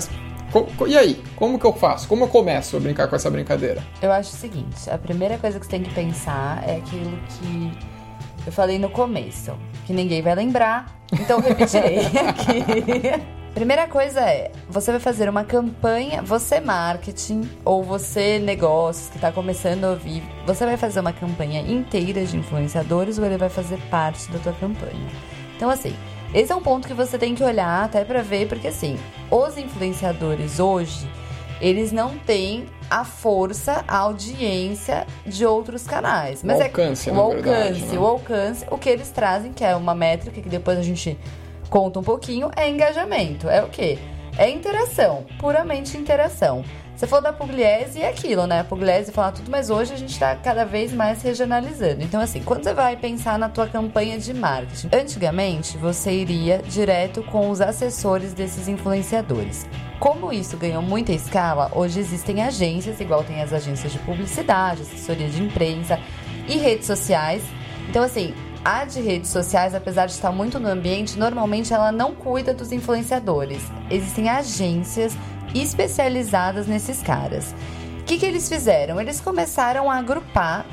E 0.88 0.96
aí? 0.96 1.24
Como 1.36 1.58
que 1.58 1.66
eu 1.66 1.74
faço? 1.74 2.08
Como 2.08 2.26
eu 2.26 2.28
começo 2.28 2.78
a 2.78 2.80
brincar 2.80 3.08
com 3.08 3.16
essa 3.16 3.32
brincadeira? 3.32 3.84
Eu 4.00 4.12
acho 4.12 4.30
o 4.36 4.38
seguinte, 4.38 4.88
a 4.88 4.98
primeira 5.00 5.40
coisa 5.40 5.60
que 5.60 5.66
você 5.66 5.72
tem 5.72 5.82
que 5.82 5.94
pensar 5.94 6.64
é 6.68 6.78
aquilo 6.78 7.18
que 7.30 7.72
eu 8.46 8.52
falei 8.52 8.78
no 8.78 8.92
começo, 8.92 9.58
que 9.88 9.94
ninguém 9.94 10.22
vai 10.22 10.36
lembrar, 10.36 11.02
então 11.12 11.40
repetirei 11.40 11.98
aqui. 12.28 13.39
Primeira 13.54 13.88
coisa 13.88 14.22
é, 14.22 14.52
você 14.70 14.92
vai 14.92 15.00
fazer 15.00 15.28
uma 15.28 15.44
campanha, 15.44 16.22
você 16.22 16.60
marketing 16.60 17.50
ou 17.66 17.84
você 17.84 18.40
negócios 18.40 19.10
que 19.10 19.16
está 19.16 19.32
começando 19.32 19.86
a 19.86 19.90
ouvir, 19.90 20.24
você 20.46 20.66
vai 20.66 20.78
fazer 20.78 21.00
uma 21.00 21.12
campanha 21.12 21.60
inteira 21.60 22.24
de 22.24 22.38
influenciadores 22.38 23.18
ou 23.18 23.26
ele 23.26 23.38
vai 23.38 23.50
fazer 23.50 23.78
parte 23.90 24.32
da 24.32 24.40
tua 24.40 24.54
campanha. 24.54 25.10
Então 25.56 25.70
assim, 25.70 25.94
esse 26.34 26.52
é 26.52 26.56
um 26.56 26.62
ponto 26.62 26.88
que 26.88 26.94
você 26.94 27.18
tem 27.18 27.34
que 27.34 27.44
olhar 27.44 27.86
até 27.86 28.06
para 28.06 28.22
ver, 28.22 28.48
porque 28.48 28.68
assim, 28.68 28.98
os 29.32 29.58
influenciadores 29.58 30.60
hoje, 30.60 31.10
eles 31.60 31.92
não 31.92 32.18
têm 32.20 32.68
a 32.90 33.04
força, 33.04 33.84
a 33.88 33.98
audiência 33.98 35.06
de 35.26 35.46
outros 35.46 35.86
canais. 35.86 36.44
Mas 36.44 36.62
alcance, 36.62 37.10
é 37.10 37.14
o 37.14 37.30
verdade, 37.30 37.50
alcance, 37.50 37.86
né? 37.94 38.00
o 38.00 38.06
alcance, 38.06 38.66
o 38.70 38.78
que 38.78 38.90
eles 38.90 39.10
trazem, 39.10 39.52
que 39.52 39.64
é 39.64 39.76
uma 39.76 39.94
métrica 39.94 40.40
que 40.40 40.50
depois 40.50 40.78
a 40.78 40.84
gente 40.84 41.18
conta 41.70 42.00
um 42.00 42.04
pouquinho, 42.04 42.50
é 42.56 42.70
engajamento. 42.70 43.50
É 43.50 43.64
o 43.64 43.70
quê? 43.70 43.98
É 44.38 44.50
interação, 44.50 45.26
puramente 45.38 45.98
interação. 45.98 46.64
Se 46.96 47.08
for 47.08 47.22
da 47.22 47.32
Pugliese, 47.32 48.02
é 48.02 48.10
aquilo, 48.10 48.46
né? 48.46 48.60
A 48.60 48.64
Pugliese 48.66 49.14
fala 49.14 49.32
tudo, 49.32 49.50
mas 49.50 49.70
hoje 49.70 49.94
a 49.94 49.96
gente 49.96 50.20
tá 50.20 50.36
cada 50.36 50.66
vez 50.66 50.92
mais 50.92 51.22
regionalizando. 51.22 52.04
Então, 52.04 52.20
assim, 52.20 52.44
quando 52.44 52.66
você 52.66 52.74
vai 52.74 52.98
pensar 52.98 53.40
na 53.40 53.48
tua 53.48 53.68
campanha 53.68 54.20
de 54.20 54.34
marketing, 54.34 54.90
antigamente 54.94 55.78
você 55.78 56.12
iria 56.12 56.58
direto 56.58 57.24
com 57.24 57.50
os 57.50 57.62
assessores 57.62 58.34
desses 58.34 58.68
influenciadores. 58.68 59.66
Como 59.98 60.34
isso 60.34 60.58
ganhou 60.58 60.82
muita 60.82 61.14
escala, 61.14 61.72
hoje 61.74 62.02
existem 62.02 62.44
agências, 62.44 63.00
igual 63.00 63.24
tem 63.24 63.42
as 63.42 63.54
agências 63.54 63.94
de 63.94 64.00
publicidade, 64.00 64.82
assessoria 64.82 65.30
de 65.30 65.42
imprensa 65.42 65.98
e 66.50 66.58
redes 66.58 66.86
sociais. 66.86 67.44
Então, 67.90 68.04
assim, 68.04 68.34
a 68.64 68.86
de 68.86 69.00
redes 69.00 69.30
sociais, 69.30 69.74
apesar 69.74 70.06
de 70.06 70.14
estar 70.14 70.32
muito 70.32 70.60
no 70.60 70.68
ambiente, 70.68 71.18
normalmente 71.18 71.74
ela 71.74 71.92
não 71.92 72.14
cuida 72.14 72.54
dos 72.54 72.72
influenciadores. 72.72 73.64
Existem 73.90 74.30
agências 74.30 75.16
especializadas 75.54 76.68
nesses 76.68 77.02
caras. 77.02 77.54
O 78.00 78.04
que, 78.10 78.18
que 78.18 78.26
eles 78.26 78.50
fizeram? 78.50 79.00
Eles 79.00 79.22
começaram 79.22 79.90
a 79.90 79.98
agrupar, 79.98 80.66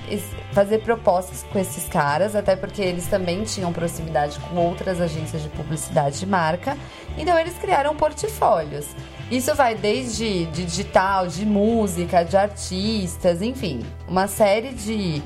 fazer 0.52 0.78
propostas 0.78 1.42
com 1.52 1.58
esses 1.58 1.86
caras, 1.86 2.34
até 2.34 2.56
porque 2.56 2.80
eles 2.80 3.06
também 3.08 3.44
tinham 3.44 3.74
proximidade 3.74 4.38
com 4.40 4.56
outras 4.56 5.02
agências 5.02 5.42
de 5.42 5.50
publicidade 5.50 6.18
de 6.18 6.26
marca. 6.26 6.78
Então 7.18 7.38
eles 7.38 7.52
criaram 7.58 7.94
portfólios. 7.94 8.86
Isso 9.30 9.54
vai 9.54 9.74
desde 9.74 10.46
de 10.46 10.64
digital, 10.64 11.26
de 11.26 11.44
música, 11.44 12.24
de 12.24 12.36
artistas, 12.38 13.42
enfim, 13.42 13.84
uma 14.08 14.26
série 14.28 14.72
de 14.72 15.22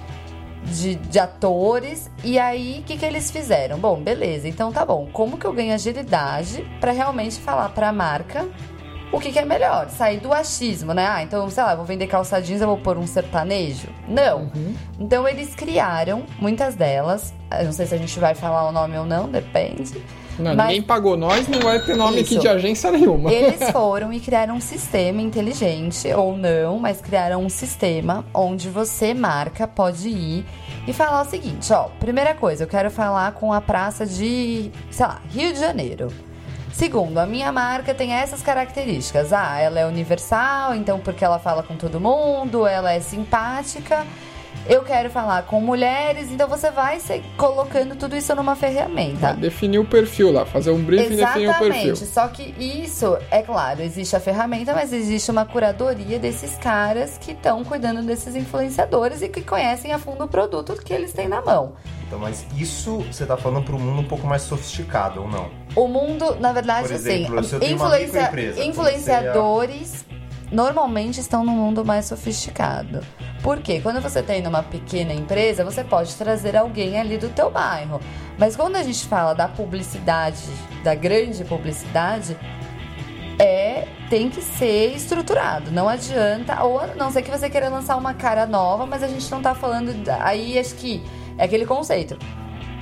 de, 0.65 0.95
de 0.97 1.19
atores. 1.19 2.11
E 2.23 2.39
aí, 2.39 2.81
o 2.81 2.83
que, 2.83 2.97
que 2.97 3.05
eles 3.05 3.31
fizeram? 3.31 3.79
Bom, 3.79 4.01
beleza, 4.01 4.49
então 4.49 4.73
tá 4.73 4.85
bom. 4.85 5.09
Como 5.13 5.39
que 5.39 5.47
eu 5.47 5.53
ganho 5.53 5.75
agilidade 5.75 6.67
pra 6.81 6.93
realmente 6.93 7.41
falar 7.41 7.71
pra 7.71 7.93
marca 7.93 8.49
o 9.13 9.19
que, 9.19 9.33
que 9.33 9.39
é 9.41 9.45
melhor? 9.45 9.89
Sair 9.89 10.21
do 10.21 10.33
achismo, 10.33 10.95
né? 10.95 11.05
Ah, 11.05 11.23
então, 11.23 11.49
sei 11.51 11.65
lá, 11.65 11.75
vou 11.75 11.85
vender 11.85 12.07
calça 12.07 12.41
jeans, 12.41 12.61
eu 12.61 12.69
vou 12.69 12.79
pôr 12.79 12.97
um 12.97 13.07
sertanejo? 13.07 13.89
Não. 14.07 14.51
Então, 15.01 15.27
eles 15.27 15.55
criaram, 15.55 16.25
muitas 16.39 16.77
delas, 16.77 17.35
não 17.65 17.73
sei 17.73 17.87
se 17.87 17.95
a 17.95 17.99
gente 17.99 18.19
vai 18.21 18.37
falar 18.37 18.69
o 18.69 18.73
nome 18.73 18.97
ou 18.97 19.05
não, 19.05 19.29
depende. 19.29 20.01
Não, 20.41 20.55
Mas- 20.55 20.67
ninguém 20.69 20.83
pagou 20.83 21.17
nós, 21.17 21.47
não 21.47 21.61
vai 21.61 21.79
ter 21.81 21.97
nome 21.97 22.21
aqui 22.21 22.33
Isso. 22.35 22.41
de 22.41 22.49
agência 22.49 22.91
nenhuma. 22.91 23.33
Eles 23.33 23.69
foram 23.71 24.13
e 24.13 24.19
criaram 24.21 24.55
um 24.57 24.61
sistema 24.61 25.21
inteligente, 25.21 26.13
ou 26.15 26.37
não, 26.37 26.79
mas 26.79 27.01
criaram 27.01 27.45
um 27.45 27.49
sistema 27.49 28.25
onde 28.33 28.69
você, 28.69 29.13
marca, 29.15 29.69
pode 29.69 30.09
ir 30.09 30.45
e 30.87 30.93
falar 30.93 31.23
o 31.23 31.25
seguinte: 31.25 31.73
ó, 31.73 31.85
primeira 32.01 32.35
coisa, 32.35 32.65
eu 32.65 32.69
quero 32.69 32.91
falar 32.91 33.33
com 33.33 33.53
a 33.53 33.61
praça 33.61 34.07
de, 34.07 34.71
sei 34.91 35.07
lá, 35.07 35.21
Rio 35.31 35.53
de 35.53 35.61
Janeiro. 35.61 36.09
Segundo, 36.73 37.19
a 37.19 37.27
minha 37.27 37.51
marca 37.53 37.93
tem 37.93 38.13
essas 38.13 38.41
características. 38.43 39.33
Ah, 39.33 39.59
ela 39.59 39.81
é 39.81 39.87
universal, 39.87 40.75
então 40.75 40.99
porque 41.01 41.23
ela 41.25 41.39
fala 41.39 41.63
com 41.63 41.77
todo 41.77 42.01
mundo, 42.01 42.67
ela 42.67 42.93
é 42.93 43.01
simpática. 43.01 44.07
Eu 44.69 44.83
quero 44.83 45.11
falar 45.11 45.43
com 45.45 45.61
mulheres, 45.61 46.31
então 46.31 46.47
você 46.47 46.71
vai 46.71 47.01
ser 47.01 47.23
colocando 47.37 47.97
tudo 47.97 48.15
isso 48.17 48.33
numa 48.37 48.55
ferramenta. 48.55 49.33
Definir 49.33 49.79
o 49.79 49.85
perfil 49.85 50.31
lá, 50.31 50.45
fazer 50.47 50.71
um 50.71 50.81
briefing 50.83 51.15
e 51.15 51.17
definir 51.17 51.49
o 51.49 51.59
perfil. 51.59 51.93
Exatamente. 51.93 52.07
Só 52.07 52.29
que 52.29 52.55
isso, 52.63 53.19
é 53.31 53.43
claro, 53.43 53.83
existe 53.83 54.15
a 54.15 54.21
ferramenta, 54.21 54.73
mas 54.73 54.93
existe 54.93 55.31
uma 55.31 55.45
curadoria 55.45 56.19
desses 56.19 56.57
caras 56.57 57.19
que 57.19 57.33
estão 57.33 57.65
cuidando 57.65 58.03
desses 58.03 58.37
influenciadores 58.37 59.23
e 59.23 59.29
que 59.29 59.41
conhecem 59.41 59.93
a 59.93 59.99
fundo 59.99 60.25
o 60.25 60.29
produto 60.29 60.75
que 60.77 60.93
eles 60.93 61.13
têm 61.13 61.27
na 61.27 61.41
mão. 61.41 61.73
Então, 62.07 62.19
mas 62.19 62.45
isso 62.57 62.99
você 63.11 63.25
tá 63.25 63.37
falando 63.37 63.65
para 63.65 63.75
um 63.75 63.79
mundo 63.79 64.01
um 64.03 64.09
pouco 64.09 64.27
mais 64.27 64.43
sofisticado, 64.43 65.23
ou 65.23 65.29
não? 65.29 65.51
O 65.75 65.89
mundo, 65.89 66.37
na 66.39 66.53
verdade, 66.53 66.87
Por 66.89 66.95
exemplo, 66.95 67.39
assim, 67.39 67.49
se 67.49 67.55
eu 67.55 67.61
tenho 67.61 67.77
uma 67.77 68.01
influencia- 68.01 68.65
influenciadores 68.67 70.05
normalmente 70.51 71.21
estão 71.21 71.45
no 71.45 71.53
mundo 71.53 71.85
mais 71.85 72.07
sofisticado. 72.07 73.01
Por 73.43 73.61
quê? 73.61 73.81
Quando 73.81 74.01
você 74.01 74.23
tem 74.23 74.43
numa 74.43 74.63
pequena 74.63 75.13
empresa, 75.13 75.65
você 75.65 75.83
pode 75.83 76.15
trazer 76.15 76.57
alguém 76.57 76.99
ali 76.99 77.17
do 77.17 77.29
teu 77.29 77.51
bairro. 77.51 78.01
Mas 78.39 78.57
quando 78.57 78.77
a 78.77 78.83
gente 78.83 79.07
fala 79.07 79.35
da 79.35 79.49
publicidade, 79.49 80.43
da 80.83 80.95
grande 80.95 81.45
publicidade, 81.45 82.37
é 83.39 83.89
tem 84.11 84.29
que 84.29 84.43
ser 84.43 84.95
estruturado. 84.95 85.71
Não 85.71 85.89
adianta, 85.89 86.63
ou 86.65 86.81
a 86.81 86.89
não 86.89 87.11
ser 87.11 87.23
que 87.23 87.31
você 87.31 87.49
queira 87.49 87.69
lançar 87.69 87.97
uma 87.97 88.13
cara 88.13 88.45
nova, 88.45 88.85
mas 88.85 89.03
a 89.03 89.09
gente 89.09 89.31
não 89.31 89.41
tá 89.41 89.55
falando. 89.55 89.95
Aí 90.21 90.59
acho 90.59 90.75
que 90.75 91.03
é 91.39 91.45
aquele 91.45 91.65
conceito. 91.65 92.19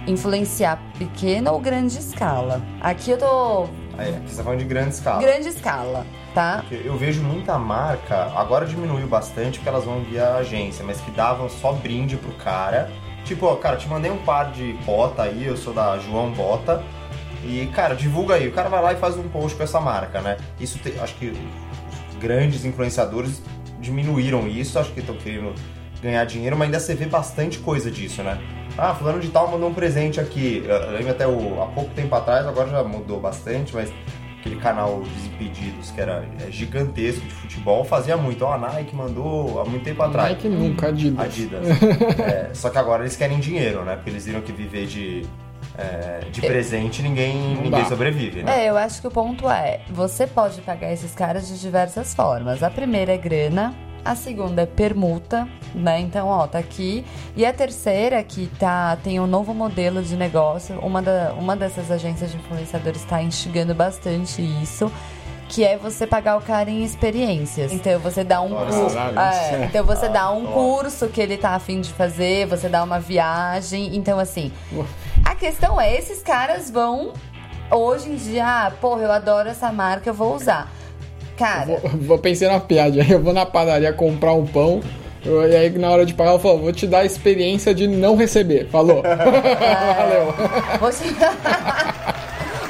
Influenciar 0.07 0.81
pequena 0.99 1.53
ou 1.53 1.61
grande 1.61 1.99
escala. 1.99 2.63
Aqui 2.81 3.11
eu 3.11 3.19
tô. 3.19 3.65
É, 3.99 4.13
você 4.27 4.37
tá 4.37 4.43
falando 4.43 4.61
de 4.61 4.65
grande 4.65 4.95
escala. 4.95 5.21
Grande 5.21 5.49
escala, 5.49 6.07
tá? 6.35 6.65
Porque 6.69 6.87
Eu 6.87 6.97
vejo 6.97 7.23
muita 7.23 7.59
marca, 7.59 8.31
agora 8.37 8.67
diminuiu 8.67 9.07
bastante 9.07 9.59
porque 9.59 9.69
elas 9.69 9.85
vão 9.85 10.01
via 10.03 10.35
agência, 10.35 10.85
mas 10.85 11.01
que 11.01 11.11
davam 11.11 11.49
só 11.49 11.73
brinde 11.73 12.17
pro 12.17 12.33
cara. 12.33 12.91
Tipo, 13.25 13.47
ó, 13.47 13.57
cara, 13.57 13.77
te 13.77 13.89
mandei 13.89 14.11
um 14.11 14.19
par 14.19 14.51
de 14.53 14.73
bota 14.87 15.23
aí, 15.23 15.45
eu 15.45 15.57
sou 15.57 15.73
da 15.75 15.99
João 15.99 16.31
Bota. 16.31 16.83
E, 17.45 17.67
cara, 17.75 17.95
divulga 17.95 18.35
aí. 18.35 18.49
O 18.49 18.53
cara 18.53 18.69
vai 18.69 18.83
lá 18.83 18.93
e 18.93 18.97
faz 18.97 19.17
um 19.17 19.29
post 19.29 19.57
com 19.57 19.63
essa 19.63 19.81
marca, 19.81 20.21
né? 20.21 20.37
Isso 20.59 20.79
te- 20.79 20.99
acho 20.99 21.15
que 21.15 21.33
grandes 22.21 22.65
influenciadores 22.65 23.43
diminuíram 23.81 24.49
isso, 24.49 24.79
acho 24.79 24.91
que 24.93 25.01
estão 25.01 25.15
querendo 25.17 25.55
ganhar 26.03 26.25
dinheiro, 26.25 26.57
mas 26.57 26.67
ainda 26.67 26.81
você 26.81 26.95
vê 26.95 27.07
bastante 27.07 27.59
coisa 27.59 27.91
disso, 27.91 28.23
né? 28.23 28.39
Ah, 28.77 28.95
fulano 28.95 29.19
de 29.21 29.29
tal 29.29 29.49
mandou 29.51 29.69
um 29.69 29.75
presente 29.75 30.21
aqui. 30.21 30.65
Eu 30.67 30.93
lembro 30.93 31.11
até 31.11 31.27
o, 31.27 31.63
há 31.63 31.67
pouco 31.67 31.91
tempo 31.95 32.15
atrás, 32.15 32.47
agora 32.47 32.69
já 32.71 32.83
mudou 32.85 33.21
bastante, 33.21 33.75
mas 33.75 33.93
aquele 34.41 34.57
canal 34.57 35.03
Desimpedidos, 35.03 35.91
que 35.91 36.01
era 36.01 36.25
é, 36.41 36.51
gigantesco 36.51 37.21
de 37.27 37.33
futebol, 37.33 37.85
fazia 37.85 38.17
muito. 38.17 38.45
Ó, 38.45 38.53
a 38.53 38.59
Nike 38.59 38.95
mandou 38.95 39.61
há 39.61 39.65
muito 39.65 39.85
tempo 39.85 40.03
atrás. 40.03 40.31
Nike 40.31 40.49
nunca, 40.49 40.89
Adidas. 40.89 41.27
Adidas. 41.27 41.69
É, 42.19 42.51
só 42.53 42.71
que 42.71 42.79
agora 42.79 43.03
eles 43.03 43.17
querem 43.17 43.39
dinheiro, 43.39 43.85
né? 43.85 43.95
Porque 43.97 44.11
eles 44.11 44.27
viram 44.27 44.41
que 44.41 44.53
viver 44.53 44.87
de, 44.87 45.25
é, 45.77 46.21
de 46.31 46.41
presente 46.41 47.03
ninguém, 47.03 47.57
ninguém 47.57 47.85
sobrevive, 47.87 48.43
né? 48.43 48.65
É, 48.65 48.71
eu 48.71 48.77
acho 48.77 49.01
que 49.01 49.07
o 49.07 49.11
ponto 49.11 49.49
é, 49.49 49.81
você 49.91 50.27
pode 50.27 50.61
pagar 50.63 50.93
esses 50.93 51.15
caras 51.15 51.49
de 51.49 51.59
diversas 51.61 52.15
formas. 52.15 52.63
A 52.63 52.71
primeira 52.71 53.13
é 53.13 53.19
grana, 53.19 53.75
a 54.09 54.15
segunda 54.15 54.63
é 54.63 54.67
permuta, 54.67 55.47
né? 55.75 56.01
Então, 56.01 56.29
ó, 56.29 56.47
tá 56.47 56.59
aqui. 56.59 57.05
E 57.37 57.45
a 57.45 57.53
terceira 57.53 58.23
que 58.23 58.47
tá 58.59 58.97
tem 59.05 59.21
um 59.21 59.27
novo 59.27 59.53
modelo 59.53 60.03
de 60.03 60.17
negócio. 60.17 60.79
Uma, 60.81 61.03
da, 61.03 61.35
uma 61.39 61.55
dessas 61.55 61.91
agências 61.91 62.31
de 62.31 62.39
influenciadores 62.39 63.03
está 63.03 63.23
instigando 63.23 63.75
bastante 63.75 64.41
isso. 64.63 64.91
Que 65.47 65.63
é 65.63 65.77
você 65.77 66.07
pagar 66.07 66.39
o 66.39 66.41
cara 66.41 66.71
em 66.71 66.83
experiências. 66.83 67.71
Então 67.71 67.99
você 68.01 68.25
dá 68.25 68.41
um 68.41 68.49
curso. 68.49 68.99
é, 68.99 69.65
então 69.65 69.85
você 69.85 70.09
dá 70.09 70.31
um 70.31 70.47
curso 70.47 71.09
que 71.09 71.21
ele 71.21 71.37
tá 71.37 71.51
afim 71.51 71.81
de 71.83 71.93
fazer, 71.93 72.47
você 72.47 72.67
dá 72.69 72.83
uma 72.83 72.99
viagem. 72.99 73.95
Então, 73.95 74.19
assim, 74.19 74.53
a 75.23 75.35
questão 75.35 75.79
é, 75.79 75.95
esses 75.95 76.23
caras 76.23 76.71
vão. 76.71 77.13
Hoje 77.71 78.11
em 78.11 78.17
dia, 78.17 78.47
ah, 78.47 78.71
porra, 78.71 79.03
eu 79.03 79.13
adoro 79.13 79.51
essa 79.51 79.71
marca, 79.71 80.09
eu 80.09 80.15
vou 80.15 80.35
usar. 80.35 80.73
Cara, 81.39 81.65
Vou, 81.67 81.81
vou 82.01 82.19
pensar 82.19 82.49
na 82.49 82.61
piada. 82.61 82.99
Eu 83.09 83.23
vou 83.23 83.33
na 83.33 83.47
padaria 83.47 83.93
comprar 83.93 84.33
um 84.35 84.45
pão. 84.47 84.81
e 85.25 85.57
aí, 85.57 85.71
na 85.79 85.91
hora 85.91 86.05
de 86.07 86.15
pagar, 86.15 86.33
eu 86.33 86.39
falo, 86.39 86.59
vou 86.59 86.73
te 86.73 86.87
dar 86.87 87.01
a 87.01 87.05
experiência 87.05 87.75
de 87.75 87.87
não 87.87 88.17
receber. 88.17 88.67
Falou. 88.71 89.03
Valeu. 89.07 90.35
Vou 90.81 90.91
te... 90.91 91.05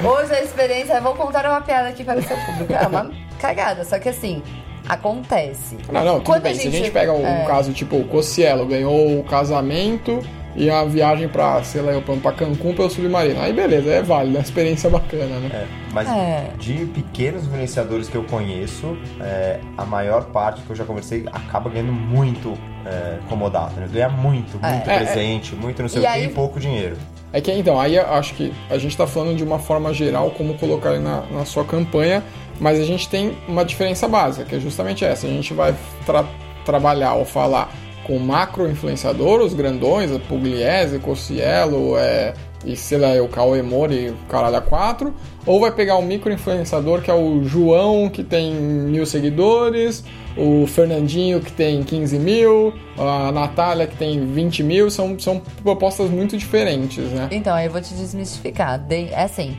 Hoje 0.07 0.33
a 0.35 0.43
experiência. 0.43 1.01
Vou 1.01 1.15
contar 1.15 1.45
uma 1.49 1.61
piada 1.61 1.89
aqui 1.89 2.05
para 2.05 2.19
o 2.21 2.23
seu 2.23 2.37
público. 2.37 2.73
É 2.73 2.87
uma 2.87 3.11
cagada, 3.41 3.85
só 3.85 3.99
que 3.99 4.09
assim, 4.09 4.43
acontece. 4.89 5.77
Não, 5.93 6.05
não, 6.05 6.15
tudo 6.17 6.27
Quando 6.27 6.43
bem. 6.43 6.53
a 6.53 6.55
Se 6.55 6.61
a 6.61 6.65
gente- 6.71 6.77
gente 6.85 6.91
pega 6.91 7.13
um 7.13 7.27
é. 7.27 7.45
caso 7.47 7.73
tipo 7.73 7.97
o 7.97 8.05
Cossielo 8.05 8.67
ganhou 8.67 9.19
o 9.19 9.25
casamento 9.25 10.21
e 10.59 10.69
a 10.69 10.85
viagem 10.85 11.29
pra, 11.29 11.63
sei 11.63 11.81
lá, 11.81 11.93
eu 11.93 12.03
pra 12.03 12.33
Cancún 12.33 12.75
pelo 12.75 12.91
submarino. 12.91 13.41
Aí 13.41 13.53
beleza, 13.53 13.91
é 13.91 14.03
válido, 14.03 14.37
é 14.37 14.41
uma 14.41 14.45
experiência 14.45 14.91
bacana, 14.91 15.39
né? 15.39 15.49
É, 15.53 15.67
mas 15.93 16.09
É. 16.09 16.51
de 16.59 16.85
pequenos 16.87 17.45
influenciadores 17.45 18.09
que 18.09 18.17
eu 18.17 18.25
conheço, 18.25 18.97
é, 19.21 19.61
a 19.77 19.85
maior 19.85 20.25
parte 20.27 20.61
que 20.63 20.71
eu 20.71 20.77
já 20.77 20.85
conversei 20.85 21.25
acaba 21.33 21.71
ganhando 21.71 21.93
muito 21.93 22.59
é, 22.87 23.19
comodato, 23.29 23.79
né? 23.79 23.89
Ganha 23.93 24.09
muito, 24.09 24.53
muito 24.53 24.91
É. 24.91 24.99
presente, 24.99 25.55
muito 25.55 25.83
não 25.83 25.89
sei 25.91 25.99
E 25.99 26.01
o 26.01 26.03
que 26.09 26.09
aí- 26.15 26.25
e 26.25 26.29
pouco 26.29 26.59
dinheiro. 26.59 26.97
É 27.33 27.41
que 27.41 27.53
então, 27.53 27.79
aí 27.79 27.97
eu 27.97 28.07
acho 28.15 28.33
que 28.35 28.51
a 28.71 28.79
gente 28.79 28.97
tá 28.97 29.07
falando 29.07 29.37
de 29.37 29.45
uma 29.45 29.59
forma 29.59 29.93
geral 29.93 30.31
como 30.31 30.55
colocar 30.55 30.93
ele 30.95 31.01
na, 31.05 31.23
na 31.31 31.45
sua 31.45 31.65
campanha, 31.65 32.25
mas 32.59 32.81
a 32.81 32.85
gente 32.85 33.07
tem 33.09 33.37
uma 33.47 33.63
diferença 33.65 34.09
básica, 34.09 34.47
que 34.47 34.57
é 34.57 34.59
justamente 34.61 35.05
essa. 35.05 35.27
A 35.27 35.31
gente 35.31 35.53
vai 35.53 35.75
tra- 36.07 36.25
trabalhar 36.65 37.15
ou 37.15 37.27
falar 37.27 37.71
com 38.07 38.19
macro 38.19 38.71
influenciador, 38.71 39.41
os 39.41 39.53
grandões, 39.55 40.11
a 40.13 40.19
Pugliese, 40.19 40.99
Cossielo, 40.99 41.97
é, 41.99 42.33
e 42.65 42.75
sei 42.75 42.99
lá, 42.99 43.23
o 43.23 43.29
Cauê 43.29 43.61
Mori, 43.63 44.15
caralho 44.29 44.57
a 44.57 44.61
quatro, 44.63 45.15
ou 45.45 45.61
vai 45.61 45.71
pegar 45.71 45.97
um 45.97 46.03
micro 46.03 46.33
influenciador 46.33 47.03
que 47.03 47.11
é 47.11 47.15
o 47.15 47.45
João, 47.45 48.09
que 48.09 48.25
tem 48.25 48.53
mil 48.55 49.05
seguidores, 49.07 50.03
o 50.37 50.67
Fernandinho, 50.67 51.41
que 51.41 51.53
tem 51.53 51.83
15 51.83 52.19
mil, 52.19 52.73
a 52.97 53.31
Natália, 53.31 53.87
que 53.87 53.97
tem 53.97 54.25
20 54.27 54.63
mil, 54.63 54.91
são, 54.91 55.19
são 55.19 55.43
propostas 55.63 56.11
muito 56.11 56.37
diferentes, 56.37 57.05
né? 57.11 57.29
Então, 57.31 57.55
aí 57.55 57.67
eu 57.67 57.73
vou 57.73 57.81
te 57.81 57.93
desmistificar. 57.95 58.79
De- 58.79 59.09
É 59.11 59.23
assim, 59.25 59.57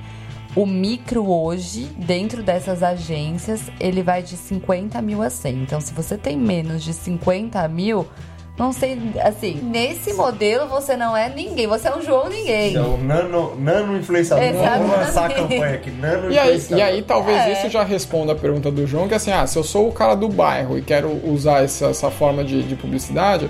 o 0.55 0.65
micro 0.65 1.29
hoje, 1.29 1.87
dentro 1.97 2.41
dessas 2.41 2.81
agências, 2.81 3.61
ele 3.79 4.01
vai 4.01 4.23
de 4.23 4.35
50 4.37 5.01
mil 5.01 5.21
a 5.21 5.29
100. 5.29 5.61
Então, 5.63 5.79
se 5.81 5.93
você 5.93 6.17
tem 6.17 6.37
menos 6.37 6.83
de 6.83 6.93
50 6.93 7.67
mil, 7.67 8.07
não 8.59 8.73
sei, 8.73 8.99
assim, 9.23 9.53
nesse 9.63 10.13
modelo 10.13 10.67
você 10.67 10.97
não 10.97 11.15
é 11.15 11.29
ninguém, 11.29 11.65
você 11.65 11.87
é 11.87 11.95
um 11.95 12.01
João 12.01 12.27
Ninguém. 12.29 12.71
Então, 12.71 12.97
nano, 12.97 13.55
nano 13.57 13.97
influenciador. 13.97 14.43
Vamos 14.53 14.91
lançar 14.91 14.99
a 14.99 15.03
Exatamente. 15.27 15.49
campanha 15.53 15.75
aqui, 15.75 15.91
nano 15.91 16.29
E 16.31 16.37
aí, 16.37 16.47
influenciador. 16.49 16.77
e 16.77 16.81
aí 16.89 17.01
talvez 17.01 17.37
É. 17.37 17.53
isso 17.53 17.69
já 17.69 17.83
responda 17.83 18.33
a 18.33 18.35
pergunta 18.35 18.69
do 18.69 18.85
João, 18.85 19.07
que 19.07 19.13
é 19.13 19.17
assim, 19.17 19.31
ah, 19.31 19.47
se 19.47 19.57
eu 19.57 19.63
sou 19.63 19.87
o 19.87 19.91
cara 19.93 20.13
do 20.13 20.27
bairro 20.27 20.77
e 20.77 20.81
quero 20.81 21.09
usar 21.25 21.63
essa, 21.63 21.85
essa 21.87 22.11
forma 22.11 22.43
de, 22.43 22.61
de 22.61 22.75
publicidade, 22.75 23.49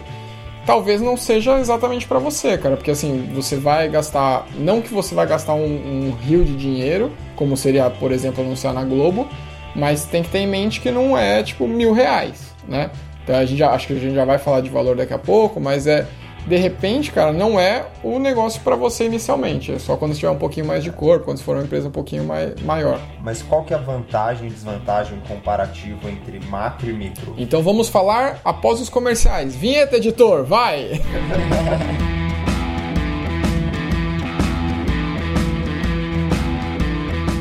talvez 0.65 1.01
não 1.01 1.17
seja 1.17 1.57
exatamente 1.59 2.05
pra 2.07 2.19
você, 2.19 2.55
cara, 2.57 2.77
porque 2.77 2.91
assim, 2.91 3.27
você 3.33 3.55
vai 3.55 3.89
gastar, 3.89 4.45
não 4.55 4.79
que 4.81 4.93
você 4.93 5.15
vai 5.15 5.25
gastar 5.25 5.55
um, 5.55 5.63
um 5.65 6.11
rio 6.21 6.45
de 6.45 6.55
dinheiro, 6.55 7.11
como 7.35 7.57
seria, 7.57 7.89
por 7.89 8.11
exemplo, 8.11 8.43
anunciar 8.43 8.73
na 8.75 8.83
Globo, 8.83 9.27
mas 9.75 10.05
tem 10.05 10.21
que 10.21 10.29
ter 10.29 10.39
em 10.39 10.47
mente 10.47 10.79
que 10.79 10.91
não 10.91 11.17
é, 11.17 11.41
tipo, 11.41 11.67
mil 11.67 11.93
reais, 11.93 12.53
né? 12.67 12.91
Então 13.29 13.37
a 13.37 13.45
gente 13.45 13.59
já, 13.59 13.69
acho 13.69 13.85
que 13.85 13.93
a 13.93 13.95
gente 13.95 14.15
já 14.15 14.25
vai 14.25 14.39
falar 14.39 14.59
de 14.61 14.71
valor 14.71 14.95
daqui 14.95 15.13
a 15.13 15.19
pouco, 15.19 15.59
mas 15.59 15.85
é, 15.85 16.07
de 16.47 16.55
repente, 16.55 17.11
cara, 17.11 17.31
não 17.31 17.59
é 17.59 17.85
o 18.03 18.17
negócio 18.17 18.59
pra 18.61 18.75
você 18.75 19.05
inicialmente, 19.05 19.71
é 19.71 19.77
só 19.77 19.95
quando 19.95 20.13
você 20.15 20.21
tiver 20.21 20.31
um 20.31 20.37
pouquinho 20.39 20.65
mais 20.65 20.83
de 20.83 20.91
corpo, 20.91 21.25
quando 21.25 21.39
for 21.39 21.55
uma 21.55 21.63
empresa 21.63 21.89
um 21.89 21.91
pouquinho 21.91 22.23
mais, 22.23 22.59
maior. 22.63 22.99
Mas 23.21 23.43
qual 23.43 23.63
que 23.63 23.71
é 23.71 23.77
a 23.77 23.79
vantagem 23.79 24.47
e 24.47 24.49
desvantagem 24.49 25.21
comparativo 25.27 26.09
entre 26.09 26.39
macro 26.47 26.89
e 26.89 26.93
micro? 26.93 27.35
Então 27.37 27.61
vamos 27.61 27.87
falar 27.87 28.39
após 28.43 28.81
os 28.81 28.89
comerciais. 28.89 29.55
Vinheta, 29.55 29.97
editor, 29.97 30.43
vai! 30.43 30.99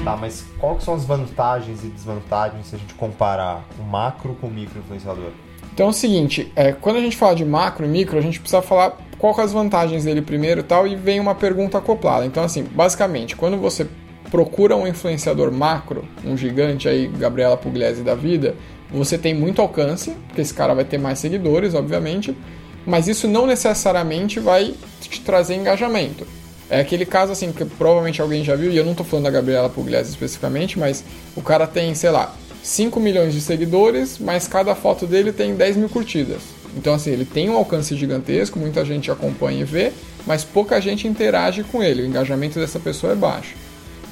Tá, 0.05 0.17
mas 0.17 0.47
qual 0.59 0.75
que 0.77 0.85
são 0.85 0.95
as 0.95 1.05
vantagens 1.05 1.85
e 1.85 1.89
desvantagens 1.89 2.69
se 2.69 2.75
a 2.75 2.79
gente 2.79 2.95
comparar 2.95 3.63
o 3.79 3.83
macro 3.83 4.35
com 4.41 4.47
o 4.47 4.51
micro 4.51 4.79
influenciador? 4.79 5.33
Então 5.79 5.87
é 5.87 5.91
o 5.91 5.93
seguinte, 5.93 6.51
é, 6.57 6.73
quando 6.73 6.97
a 6.97 7.01
gente 7.01 7.17
fala 7.17 7.37
de 7.37 7.45
macro 7.45 7.87
e 7.87 7.89
micro, 7.89 8.19
a 8.19 8.21
gente 8.21 8.41
precisa 8.41 8.61
falar 8.61 8.99
qual 9.17 9.33
que 9.33 9.41
é 9.41 9.45
as 9.45 9.53
vantagens 9.53 10.05
dele 10.05 10.21
primeiro 10.21 10.59
e 10.59 10.65
tal, 10.65 10.89
e 10.89 10.97
vem 10.97 11.21
uma 11.21 11.37
pergunta 11.37 11.79
acoplada. 11.79 12.27
Então 12.27 12.43
assim, 12.43 12.65
basicamente, 12.65 13.37
quando 13.37 13.57
você 13.57 13.87
procura 14.29 14.75
um 14.75 14.89
influenciador 14.89 15.53
macro, 15.53 16.05
um 16.25 16.37
gigante 16.37 16.89
aí, 16.89 17.07
Gabriela 17.07 17.57
Pugliese 17.57 18.03
da 18.03 18.17
vida, 18.17 18.57
você 18.91 19.17
tem 19.17 19.33
muito 19.33 19.63
alcance, 19.63 20.11
porque 20.27 20.41
esse 20.41 20.53
cara 20.53 20.75
vai 20.75 20.85
ter 20.85 20.99
mais 20.99 21.21
seguidores, 21.21 21.77
obviamente, 21.77 22.37
mas 22.85 23.07
isso 23.07 23.29
não 23.29 23.47
necessariamente 23.47 24.41
vai 24.41 24.75
te 25.01 25.21
trazer 25.21 25.55
engajamento. 25.55 26.27
É 26.69 26.81
aquele 26.81 27.07
caso 27.07 27.31
assim 27.31 27.53
que 27.53 27.65
provavelmente 27.65 28.21
alguém 28.21 28.43
já 28.43 28.57
viu, 28.57 28.73
e 28.73 28.77
eu 28.77 28.85
não 28.85 28.97
tô 28.97 29.05
falando 29.05 29.27
da 29.27 29.31
Gabriela 29.31 29.69
Pugliese 29.69 30.11
especificamente, 30.11 30.77
mas 30.77 31.05
o 31.37 31.41
cara 31.41 31.69
tem, 31.69 31.95
sei 31.95 32.11
lá, 32.11 32.35
5 32.63 33.01
milhões 33.01 33.33
de 33.33 33.41
seguidores, 33.41 34.19
mas 34.19 34.47
cada 34.47 34.75
foto 34.75 35.07
dele 35.07 35.33
tem 35.33 35.55
10 35.55 35.77
mil 35.77 35.89
curtidas. 35.89 36.43
Então, 36.77 36.95
assim, 36.95 37.11
ele 37.11 37.25
tem 37.25 37.49
um 37.49 37.57
alcance 37.57 37.97
gigantesco, 37.97 38.59
muita 38.59 38.85
gente 38.85 39.11
acompanha 39.11 39.61
e 39.61 39.65
vê, 39.65 39.93
mas 40.27 40.45
pouca 40.45 40.81
gente 40.81 41.09
interage 41.09 41.65
com 41.65 41.83
ele, 41.83 42.03
o 42.03 42.07
engajamento 42.07 42.59
dessa 42.59 42.79
pessoa 42.79 43.13
é 43.13 43.17
baixo. 43.17 43.55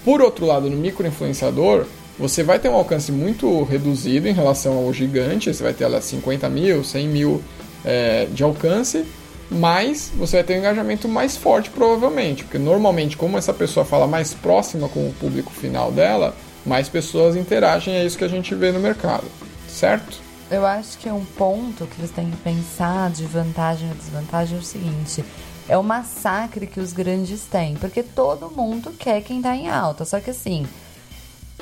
Por 0.04 0.22
outro 0.22 0.46
lado, 0.46 0.70
no 0.70 0.76
micro-influenciador, 0.76 1.86
você 2.18 2.42
vai 2.42 2.58
ter 2.58 2.68
um 2.68 2.74
alcance 2.74 3.12
muito 3.12 3.62
reduzido 3.64 4.26
em 4.26 4.32
relação 4.32 4.76
ao 4.78 4.92
gigante, 4.92 5.52
você 5.52 5.62
vai 5.62 5.74
ter 5.74 5.86
lá 5.86 6.00
50 6.00 6.48
mil, 6.48 6.82
100 6.82 7.08
mil 7.08 7.42
é, 7.84 8.26
de 8.32 8.42
alcance, 8.42 9.04
mas 9.50 10.10
você 10.16 10.36
vai 10.36 10.44
ter 10.44 10.54
um 10.54 10.58
engajamento 10.58 11.08
mais 11.08 11.36
forte 11.36 11.70
provavelmente, 11.70 12.44
porque 12.44 12.58
normalmente, 12.58 13.16
como 13.16 13.36
essa 13.36 13.52
pessoa 13.52 13.84
fala 13.84 14.06
mais 14.06 14.32
próxima 14.32 14.88
com 14.88 15.06
o 15.06 15.12
público 15.12 15.52
final 15.52 15.92
dela, 15.92 16.34
mais 16.66 16.88
pessoas 16.88 17.36
interagem, 17.36 17.94
é 17.94 18.04
isso 18.04 18.18
que 18.18 18.24
a 18.24 18.28
gente 18.28 18.54
vê 18.54 18.72
no 18.72 18.80
mercado, 18.80 19.24
certo? 19.68 20.18
Eu 20.50 20.66
acho 20.66 20.98
que 20.98 21.08
um 21.08 21.24
ponto 21.24 21.86
que 21.86 22.00
você 22.00 22.12
tem 22.12 22.30
que 22.30 22.36
pensar 22.36 23.10
de 23.10 23.24
vantagem 23.24 23.90
e 23.90 23.94
desvantagem 23.94 24.56
é 24.56 24.60
o 24.60 24.64
seguinte: 24.64 25.24
é 25.68 25.76
o 25.76 25.82
massacre 25.82 26.66
que 26.66 26.78
os 26.78 26.92
grandes 26.92 27.42
têm, 27.42 27.74
porque 27.76 28.02
todo 28.02 28.50
mundo 28.50 28.92
quer 28.96 29.22
quem 29.22 29.42
tá 29.42 29.56
em 29.56 29.68
alta. 29.68 30.04
Só 30.04 30.20
que 30.20 30.30
assim, 30.30 30.66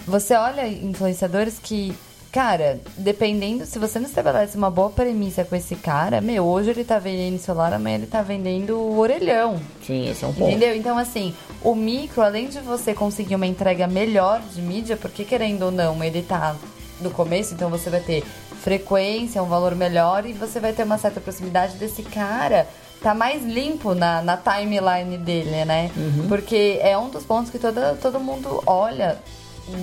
você 0.06 0.34
olha 0.34 0.66
influenciadores 0.68 1.58
que, 1.58 1.94
cara, 2.34 2.80
dependendo, 2.98 3.64
se 3.64 3.78
você 3.78 4.00
não 4.00 4.08
estabelece 4.08 4.56
uma 4.56 4.68
boa 4.68 4.90
premissa 4.90 5.44
com 5.44 5.54
esse 5.54 5.76
cara, 5.76 6.20
meu, 6.20 6.44
hoje 6.44 6.70
ele 6.70 6.82
tá 6.82 6.98
vendendo 6.98 7.38
celular, 7.38 7.72
amanhã 7.72 7.94
ele 7.94 8.08
tá 8.08 8.22
vendendo 8.22 8.76
orelhão. 8.98 9.60
Sim, 9.86 10.10
esse 10.10 10.24
é 10.24 10.26
um 10.26 10.32
ponto. 10.32 10.50
Entendeu? 10.50 10.74
Então, 10.74 10.98
assim, 10.98 11.32
o 11.62 11.76
micro, 11.76 12.22
além 12.22 12.48
de 12.48 12.58
você 12.58 12.92
conseguir 12.92 13.36
uma 13.36 13.46
entrega 13.46 13.86
melhor 13.86 14.42
de 14.52 14.60
mídia, 14.60 14.96
porque 14.96 15.24
querendo 15.24 15.66
ou 15.66 15.70
não, 15.70 16.02
ele 16.02 16.22
tá 16.22 16.56
no 17.00 17.08
começo, 17.12 17.54
então 17.54 17.70
você 17.70 17.88
vai 17.88 18.00
ter 18.00 18.24
frequência, 18.60 19.40
um 19.40 19.46
valor 19.46 19.76
melhor 19.76 20.26
e 20.26 20.32
você 20.32 20.58
vai 20.58 20.72
ter 20.72 20.82
uma 20.82 20.98
certa 20.98 21.20
proximidade 21.20 21.76
desse 21.76 22.02
cara. 22.02 22.66
Tá 23.00 23.14
mais 23.14 23.44
limpo 23.44 23.94
na, 23.94 24.20
na 24.22 24.36
timeline 24.36 25.18
dele, 25.18 25.64
né? 25.64 25.88
Porque 26.26 26.80
é 26.82 26.98
um 26.98 27.10
dos 27.10 27.22
pontos 27.22 27.52
que 27.52 27.60
toda, 27.60 27.94
todo 27.94 28.18
mundo 28.18 28.60
olha 28.66 29.18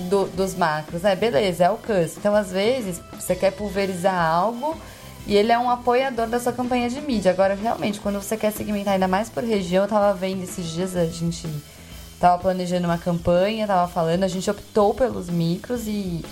do- 0.08 0.26
dos 0.28 0.54
macros, 0.54 1.02
né? 1.02 1.14
Beleza, 1.16 1.64
é 1.64 1.66
alcance. 1.66 2.14
Então, 2.18 2.34
às 2.34 2.50
vezes, 2.50 3.00
você 3.12 3.34
quer 3.34 3.52
pulverizar 3.52 4.14
algo 4.14 4.76
E 5.24 5.36
ele 5.36 5.52
é 5.52 5.58
um 5.58 5.70
apoiador 5.70 6.26
da 6.26 6.40
sua 6.40 6.52
campanha 6.52 6.90
de 6.90 7.00
mídia. 7.00 7.30
Agora, 7.30 7.54
realmente, 7.54 8.00
quando 8.00 8.20
você 8.20 8.36
quer 8.36 8.50
segmentar 8.50 8.94
ainda 8.94 9.06
mais 9.06 9.28
por 9.30 9.44
região, 9.44 9.84
eu 9.84 9.88
tava 9.88 10.12
vendo 10.12 10.42
esses 10.42 10.66
dias, 10.66 10.96
a 10.96 11.04
gente 11.06 11.48
tava 12.18 12.38
planejando 12.42 12.86
uma 12.88 12.98
campanha, 12.98 13.64
tava 13.68 13.86
falando, 13.86 14.24
a 14.24 14.28
gente 14.28 14.50
optou 14.50 14.92
pelos 14.94 15.30
micros 15.30 15.86
e 15.86 16.24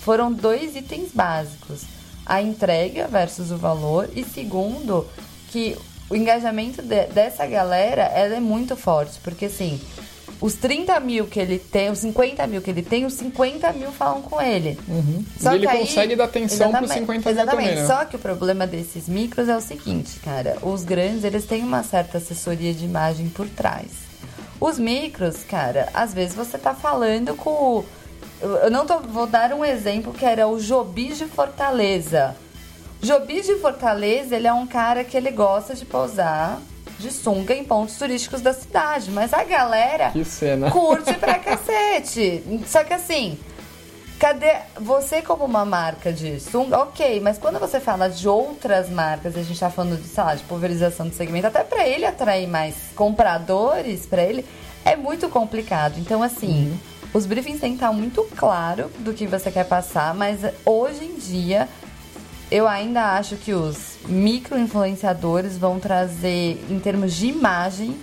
foram 0.00 0.32
dois 0.32 0.74
itens 0.74 1.10
básicos. 1.12 1.82
A 2.24 2.40
entrega 2.40 3.06
versus 3.08 3.50
o 3.50 3.58
valor 3.58 4.08
e 4.16 4.24
segundo, 4.24 5.06
que 5.50 5.76
o 6.08 6.16
engajamento 6.16 6.80
de- 6.80 7.08
dessa 7.08 7.44
galera 7.46 8.04
ela 8.04 8.36
é 8.36 8.40
muito 8.40 8.74
forte, 8.74 9.18
porque 9.22 9.44
assim, 9.44 9.78
os 10.40 10.54
30 10.54 10.98
mil 11.00 11.26
que 11.26 11.38
ele 11.38 11.58
tem, 11.58 11.90
os 11.90 11.98
50 11.98 12.46
mil 12.46 12.62
que 12.62 12.70
ele 12.70 12.82
tem, 12.82 13.04
os 13.04 13.12
50 13.14 13.72
mil 13.74 13.92
falam 13.92 14.22
com 14.22 14.40
ele. 14.40 14.78
E 14.88 15.54
ele 15.54 15.66
consegue 15.66 16.16
dar 16.16 16.24
atenção 16.24 16.70
pros 16.70 16.90
Exatamente, 16.90 17.00
50 17.00 17.12
mil 17.12 17.40
Exatamente. 17.40 17.68
também, 17.68 17.82
né? 17.82 17.86
Só 17.86 18.04
que 18.06 18.16
o 18.16 18.18
problema 18.18 18.66
desses 18.66 19.08
micros 19.08 19.48
é 19.48 19.56
o 19.56 19.60
seguinte, 19.60 20.18
cara. 20.20 20.56
Os 20.62 20.82
grandes, 20.82 21.24
eles 21.24 21.44
têm 21.44 21.62
uma 21.62 21.82
certa 21.82 22.18
assessoria 22.18 22.72
de 22.72 22.84
imagem 22.84 23.28
por 23.28 23.48
trás. 23.48 23.88
Os 24.58 24.78
micros, 24.78 25.44
cara, 25.44 25.88
às 25.92 26.14
vezes 26.14 26.34
você 26.34 26.56
tá 26.56 26.74
falando 26.74 27.34
com. 27.34 27.84
Eu 28.40 28.70
não 28.70 28.86
tô... 28.86 28.98
Vou 29.00 29.26
dar 29.26 29.52
um 29.52 29.64
exemplo 29.64 30.12
que 30.12 30.24
era 30.24 30.48
o 30.48 30.58
Jobis 30.58 31.18
de 31.18 31.26
Fortaleza. 31.26 32.34
Jobis 33.02 33.46
de 33.46 33.56
Fortaleza, 33.56 34.36
ele 34.36 34.46
é 34.46 34.52
um 34.52 34.66
cara 34.66 35.04
que 35.04 35.16
ele 35.16 35.30
gosta 35.30 35.74
de 35.74 35.84
pousar 35.84 36.60
de 37.00 37.10
sunga 37.10 37.54
em 37.54 37.64
pontos 37.64 37.96
turísticos 37.96 38.40
da 38.40 38.52
cidade. 38.52 39.10
Mas 39.10 39.32
a 39.32 39.42
galera 39.42 40.12
curte 40.70 41.14
pra 41.14 41.38
cacete. 41.38 42.42
Só 42.66 42.84
que 42.84 42.92
assim, 42.92 43.38
cadê 44.18 44.52
você 44.78 45.22
como 45.22 45.44
uma 45.44 45.64
marca 45.64 46.12
de 46.12 46.38
sunga? 46.38 46.78
Ok, 46.78 47.20
mas 47.20 47.38
quando 47.38 47.58
você 47.58 47.80
fala 47.80 48.08
de 48.08 48.28
outras 48.28 48.90
marcas, 48.90 49.36
a 49.36 49.42
gente 49.42 49.58
tá 49.58 49.70
falando 49.70 50.00
de, 50.00 50.06
sei 50.06 50.22
lá, 50.22 50.34
de 50.34 50.42
pulverização 50.44 51.08
de 51.08 51.14
segmento, 51.14 51.46
até 51.46 51.64
pra 51.64 51.88
ele 51.88 52.04
atrair 52.04 52.46
mais 52.46 52.76
compradores, 52.94 54.06
pra 54.06 54.22
ele, 54.22 54.44
é 54.84 54.94
muito 54.94 55.28
complicado. 55.28 55.98
Então, 55.98 56.22
assim, 56.22 56.78
os 57.12 57.26
briefings 57.26 57.60
têm 57.60 57.70
que 57.70 57.76
estar 57.76 57.92
muito 57.92 58.22
claro 58.36 58.90
do 59.00 59.12
que 59.12 59.26
você 59.26 59.50
quer 59.50 59.64
passar, 59.64 60.14
mas 60.14 60.40
hoje 60.64 61.04
em 61.04 61.14
dia 61.14 61.68
eu 62.50 62.66
ainda 62.66 63.12
acho 63.16 63.36
que 63.36 63.54
os 63.54 63.96
micro-influenciadores 64.08 65.56
vão 65.56 65.78
trazer, 65.78 66.62
em 66.68 66.78
termos 66.78 67.14
de 67.14 67.26
imagem, 67.26 67.96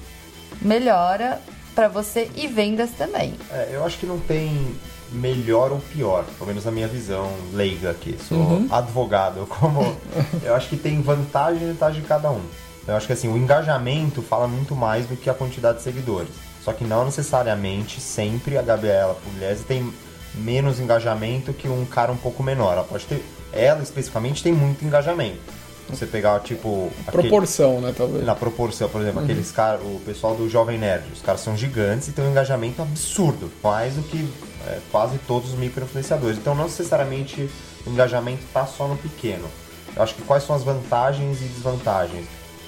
melhora 0.62 1.42
pra 1.76 1.88
você 1.88 2.32
e 2.36 2.48
vendas 2.48 2.90
também. 2.92 3.34
É, 3.52 3.70
eu 3.74 3.86
acho 3.86 3.98
que 3.98 4.06
não 4.06 4.20
tem 4.20 4.76
melhor 5.12 5.72
ou 5.72 5.80
pior, 5.80 6.26
pelo 6.38 6.48
menos 6.48 6.66
na 6.66 6.72
minha 6.72 6.88
visão 6.88 7.32
leiga 7.54 7.92
aqui. 7.92 8.18
Sou 8.28 8.66
advogado, 8.72 9.46
como 9.60 9.96
eu 10.44 10.56
acho 10.56 10.70
que 10.70 10.78
tem 10.78 11.02
vantagem 11.02 11.64
e 11.64 11.72
vantagem 11.72 12.02
de 12.02 12.08
cada 12.08 12.32
um. 12.32 12.42
Eu 12.88 12.96
acho 12.96 13.06
que 13.06 13.14
assim, 13.14 13.28
o 13.28 13.38
engajamento 13.38 14.22
fala 14.22 14.48
muito 14.48 14.76
mais 14.76 15.06
do 15.06 15.18
que 15.18 15.30
a 15.30 15.34
quantidade 15.34 15.78
de 15.80 15.84
seguidores. 15.84 16.30
Só 16.64 16.72
que 16.74 16.84
não 16.84 17.06
necessariamente 17.06 18.00
sempre 18.00 18.58
a 18.58 18.62
Gabriela 18.62 19.16
Pugliese 19.16 19.64
tem 19.64 19.94
menos 20.34 20.80
engajamento 20.80 21.54
que 21.54 21.68
um 21.68 21.86
cara 21.86 22.12
um 22.12 22.18
pouco 22.18 22.44
menor. 22.44 22.74
Ela 22.74 22.84
pode 22.84 23.06
ter, 23.06 23.24
ela 23.52 23.82
especificamente 23.84 24.44
tem 24.44 24.54
muito 24.54 24.84
engajamento. 24.86 25.40
Você 25.90 26.06
pegar 26.06 26.42
tipo 26.42 26.92
aquele- 27.08 27.30
Proporção, 27.30 27.80
né, 27.80 27.94
talvez. 27.96 28.26
na 28.26 28.36
proporção, 28.36 28.90
por 28.90 29.00
exemplo, 29.02 29.24
aqueles 29.24 29.52
caras, 29.54 29.82
o 29.84 30.02
pessoal 30.06 30.36
do 30.36 30.50
Jovem 30.50 30.78
Nerd, 30.78 31.06
os 31.14 31.22
caras 31.22 31.40
são 31.40 31.56
gigantes 31.56 32.10
e 32.10 32.12
tem 32.12 32.26
um 32.26 32.32
engajamento 32.32 32.82
absurdo, 32.82 33.50
mais 33.64 33.94
do 33.94 34.02
que 34.04 34.28
é, 34.68 34.80
quase 34.92 35.18
todos 35.20 35.54
os 35.54 35.58
micro-influenciadores. 35.58 36.38
Então, 36.38 36.54
não 36.54 36.66
necessariamente 36.66 37.50
o 37.86 37.90
engajamento 37.90 38.44
está 38.44 38.66
só 38.66 38.86
no 38.86 38.98
pequeno. 38.98 39.46
Eu 39.96 40.04
acho 40.04 40.14
que 40.14 40.22
quais 40.24 40.44
são 40.44 40.54
as 40.54 40.62
vantagens 40.64 41.40
e 41.42 41.46
desvantagens? 41.46 42.26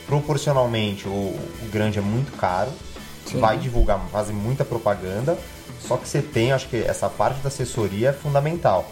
Proporcionalmente, 0.07 1.07
o, 1.07 1.11
o 1.11 1.69
grande 1.71 1.99
é 1.99 2.01
muito 2.01 2.31
caro, 2.37 2.71
vai 3.37 3.57
divulgar, 3.57 3.99
fazer 4.11 4.33
muita 4.33 4.65
propaganda, 4.65 5.37
só 5.85 5.97
que 5.97 6.07
você 6.07 6.21
tem, 6.21 6.51
acho 6.51 6.67
que 6.67 6.77
essa 6.77 7.07
parte 7.09 7.41
da 7.41 7.49
assessoria 7.49 8.09
é 8.09 8.13
fundamental. 8.13 8.89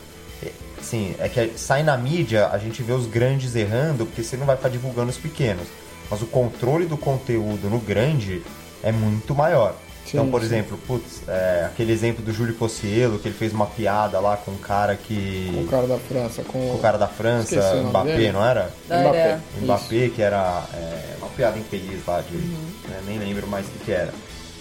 Sim, 0.82 1.16
é 1.20 1.28
que 1.28 1.58
sai 1.58 1.84
na 1.84 1.98
mídia, 1.98 2.48
a 2.50 2.58
gente 2.58 2.82
vê 2.84 2.94
os 2.94 3.06
grandes 3.08 3.56
errando, 3.56 4.06
porque 4.06 4.24
você 4.24 4.38
não 4.38 4.46
vai 4.46 4.56
ficar 4.56 4.70
divulgando 4.70 5.10
os 5.10 5.18
pequenos. 5.18 5.68
Mas 6.10 6.22
o 6.22 6.26
controle 6.26 6.86
do 6.86 6.98
conteúdo 6.98 7.70
no 7.70 7.80
grande 7.80 8.42
é 8.84 8.92
muito 8.92 9.36
maior. 9.36 9.76
Sim, 10.06 10.20
então, 10.20 10.32
por 10.32 10.40
sim. 10.40 10.46
exemplo, 10.48 10.78
putz, 10.88 11.22
é, 11.28 11.66
aquele 11.66 11.92
exemplo 11.92 12.24
do 12.24 12.32
Júlio 12.32 12.56
Cossielo, 12.56 13.20
que 13.20 13.28
ele 13.28 13.36
fez 13.36 13.52
uma 13.52 13.66
piada 13.66 14.18
lá 14.22 14.38
com 14.38 14.52
um 14.52 14.58
cara 14.58 14.96
que. 14.96 15.62
O 15.66 15.68
cara 15.70 15.86
da 15.86 15.98
França 15.98 16.44
com 16.44 16.54
com 16.70 16.76
o 16.76 16.80
cara 16.80 16.98
da 16.98 17.08
França, 17.10 17.84
Mbappé, 17.90 18.16
dele. 18.16 18.32
não 18.32 18.46
era? 18.46 18.72
Mbappé. 18.86 19.18
Era. 19.18 19.42
Isso. 19.56 19.64
Mbappé, 19.66 20.10
que 20.16 20.22
era 20.22 20.64
é, 20.74 21.16
uma 21.20 21.28
piada 21.32 21.60
infeliz 21.60 22.06
lá, 22.08 22.22
de, 22.22 22.38
Uhum. 22.38 22.68
né, 22.88 23.02
nem 23.06 23.20
lembro 23.20 23.48
mais 23.48 23.66
o 23.68 23.70
que, 23.72 23.80
que 23.80 23.92
era. 23.92 24.14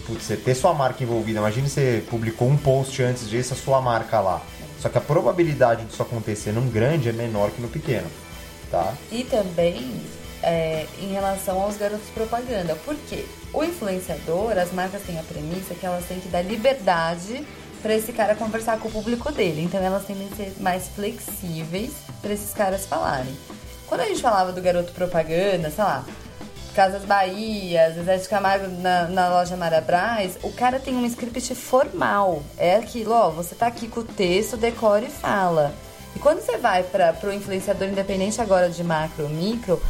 Putz, 0.04 0.24
você 0.24 0.36
ter 0.36 0.54
sua 0.56 0.74
marca 0.74 1.04
envolvida, 1.04 1.38
imagine 1.38 1.68
você 1.68 2.02
publicou 2.10 2.48
um 2.48 2.56
post 2.56 3.00
antes 3.02 3.28
disso, 3.30 3.54
a 3.54 3.56
sua 3.56 3.80
marca 3.80 4.18
lá. 4.18 4.42
Só 4.80 4.88
que 4.88 4.98
a 4.98 5.00
probabilidade 5.00 5.84
disso 5.84 6.02
acontecer 6.02 6.52
num 6.52 6.68
grande 6.70 7.08
é 7.08 7.12
menor 7.12 7.50
que 7.50 7.60
no 7.60 7.68
pequeno, 7.68 8.06
tá? 8.70 8.94
E 9.10 9.24
também 9.24 10.00
é, 10.42 10.86
em 11.00 11.12
relação 11.12 11.60
aos 11.60 11.76
garotos 11.76 12.08
propaganda. 12.10 12.74
Por 12.84 12.94
quê? 13.08 13.24
O 13.52 13.64
influenciador, 13.64 14.56
as 14.58 14.72
marcas 14.72 15.02
têm 15.02 15.18
a 15.18 15.22
premissa 15.22 15.74
que 15.74 15.84
elas 15.84 16.04
têm 16.04 16.20
que 16.20 16.28
dar 16.28 16.42
liberdade 16.42 17.46
para 17.82 17.94
esse 17.94 18.12
cara 18.12 18.34
conversar 18.34 18.78
com 18.78 18.88
o 18.88 18.90
público 18.90 19.30
dele. 19.32 19.62
Então 19.62 19.82
elas 19.82 20.04
tendem 20.04 20.28
a 20.30 20.36
ser 20.36 20.52
mais 20.60 20.88
flexíveis 20.88 21.92
para 22.20 22.32
esses 22.32 22.52
caras 22.52 22.86
falarem. 22.86 23.34
Quando 23.86 24.00
a 24.00 24.06
gente 24.06 24.20
falava 24.20 24.52
do 24.52 24.60
garoto 24.60 24.92
propaganda, 24.92 25.70
sei 25.70 25.84
lá, 25.84 26.04
Casas 26.76 27.06
Bahia, 27.06 27.90
Zezé 27.94 28.18
de 28.18 28.28
Camargo 28.28 28.68
na, 28.68 29.04
na 29.08 29.30
loja 29.30 29.56
Marabras, 29.56 30.36
o 30.42 30.52
cara 30.52 30.78
tem 30.78 30.94
um 30.94 31.06
script 31.06 31.54
formal. 31.54 32.42
É 32.58 32.76
aquilo, 32.76 33.14
ó, 33.14 33.30
você 33.30 33.54
tá 33.54 33.66
aqui 33.66 33.88
com 33.88 34.00
o 34.00 34.04
texto, 34.04 34.58
decora 34.58 35.06
e 35.06 35.08
fala. 35.10 35.72
E 36.14 36.18
quando 36.18 36.40
você 36.40 36.58
vai 36.58 36.82
para 36.82 37.14
pro 37.14 37.32
influenciador 37.32 37.88
independente 37.88 38.42
agora 38.42 38.68
de 38.68 38.84
macro 38.84 39.26
micro, 39.26 39.82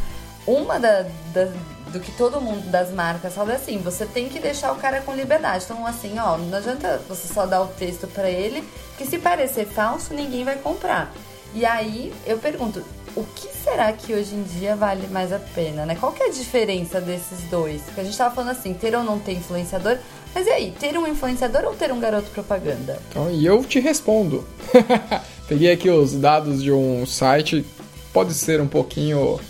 uma 0.46 0.78
da, 0.78 1.02
da- 1.34 1.50
do 1.90 1.98
que 1.98 2.12
todo 2.12 2.40
mundo 2.40 2.70
das 2.70 2.90
marcas 2.90 3.34
fala 3.34 3.54
é 3.54 3.56
assim, 3.56 3.78
você 3.78 4.06
tem 4.06 4.28
que 4.28 4.38
deixar 4.38 4.70
o 4.70 4.76
cara 4.76 5.00
com 5.00 5.12
liberdade. 5.12 5.64
Então, 5.64 5.84
assim, 5.84 6.16
ó, 6.20 6.36
não 6.38 6.56
adianta 6.56 7.00
você 7.08 7.26
só 7.26 7.46
dar 7.46 7.62
o 7.62 7.66
texto 7.66 8.06
para 8.06 8.30
ele, 8.30 8.62
que 8.96 9.04
se 9.04 9.18
parecer 9.18 9.66
falso, 9.66 10.14
ninguém 10.14 10.44
vai 10.44 10.54
comprar. 10.56 11.12
E 11.56 11.64
aí, 11.64 12.12
eu 12.26 12.36
pergunto, 12.36 12.82
o 13.16 13.24
que 13.34 13.48
será 13.64 13.90
que 13.90 14.12
hoje 14.12 14.34
em 14.34 14.42
dia 14.42 14.76
vale 14.76 15.06
mais 15.06 15.32
a 15.32 15.38
pena, 15.38 15.86
né? 15.86 15.96
Qual 15.98 16.12
que 16.12 16.22
é 16.22 16.26
a 16.26 16.30
diferença 16.30 17.00
desses 17.00 17.48
dois? 17.50 17.80
Porque 17.80 18.02
a 18.02 18.04
gente 18.04 18.14
tava 18.14 18.34
falando 18.34 18.50
assim, 18.50 18.74
ter 18.74 18.94
ou 18.94 19.02
não 19.02 19.18
ter 19.18 19.32
influenciador, 19.32 19.96
mas 20.34 20.46
e 20.46 20.50
aí, 20.50 20.74
ter 20.78 20.98
um 20.98 21.06
influenciador 21.06 21.64
ou 21.64 21.72
ter 21.72 21.90
um 21.90 21.98
garoto 21.98 22.28
propaganda? 22.28 22.98
Então, 23.08 23.30
e 23.30 23.46
eu 23.46 23.64
te 23.64 23.80
respondo. 23.80 24.46
Peguei 25.48 25.72
aqui 25.72 25.88
os 25.88 26.12
dados 26.12 26.62
de 26.62 26.70
um 26.70 27.06
site, 27.06 27.64
pode 28.12 28.34
ser 28.34 28.60
um 28.60 28.68
pouquinho 28.68 29.40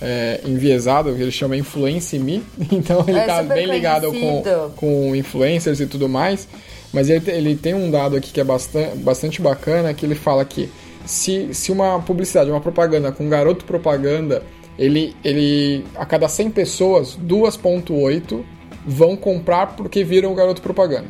é, 0.00 0.42
enviesado, 0.44 1.16
que 1.16 1.20
ele 1.20 1.32
chama 1.32 1.56
Influence 1.56 2.16
Me, 2.16 2.44
então 2.70 3.04
ele 3.08 3.18
É 3.18 3.26
tá 3.26 3.42
bem 3.42 3.66
ligado 3.66 4.12
com, 4.12 4.70
com 4.76 5.16
influencers 5.16 5.80
e 5.80 5.86
tudo 5.86 6.08
mais, 6.08 6.46
mas 6.92 7.10
ele, 7.10 7.28
ele 7.28 7.56
tem 7.56 7.74
um 7.74 7.90
dado 7.90 8.14
aqui 8.16 8.30
que 8.30 8.40
é 8.40 8.44
bastante, 8.44 8.96
bastante 8.98 9.42
bacana, 9.42 9.92
que 9.92 10.06
ele 10.06 10.14
fala 10.14 10.44
que 10.44 10.70
se, 11.06 11.54
se 11.54 11.72
uma 11.72 12.00
publicidade, 12.00 12.50
uma 12.50 12.60
propaganda 12.60 13.12
com 13.12 13.28
garoto 13.28 13.64
propaganda, 13.64 14.42
ele, 14.78 15.16
ele 15.24 15.84
a 15.96 16.04
cada 16.04 16.28
100 16.28 16.50
pessoas, 16.50 17.16
2.8 17.16 18.44
vão 18.86 19.16
comprar 19.16 19.74
porque 19.76 20.04
viram 20.04 20.32
o 20.32 20.34
garoto 20.34 20.60
propaganda. 20.60 21.08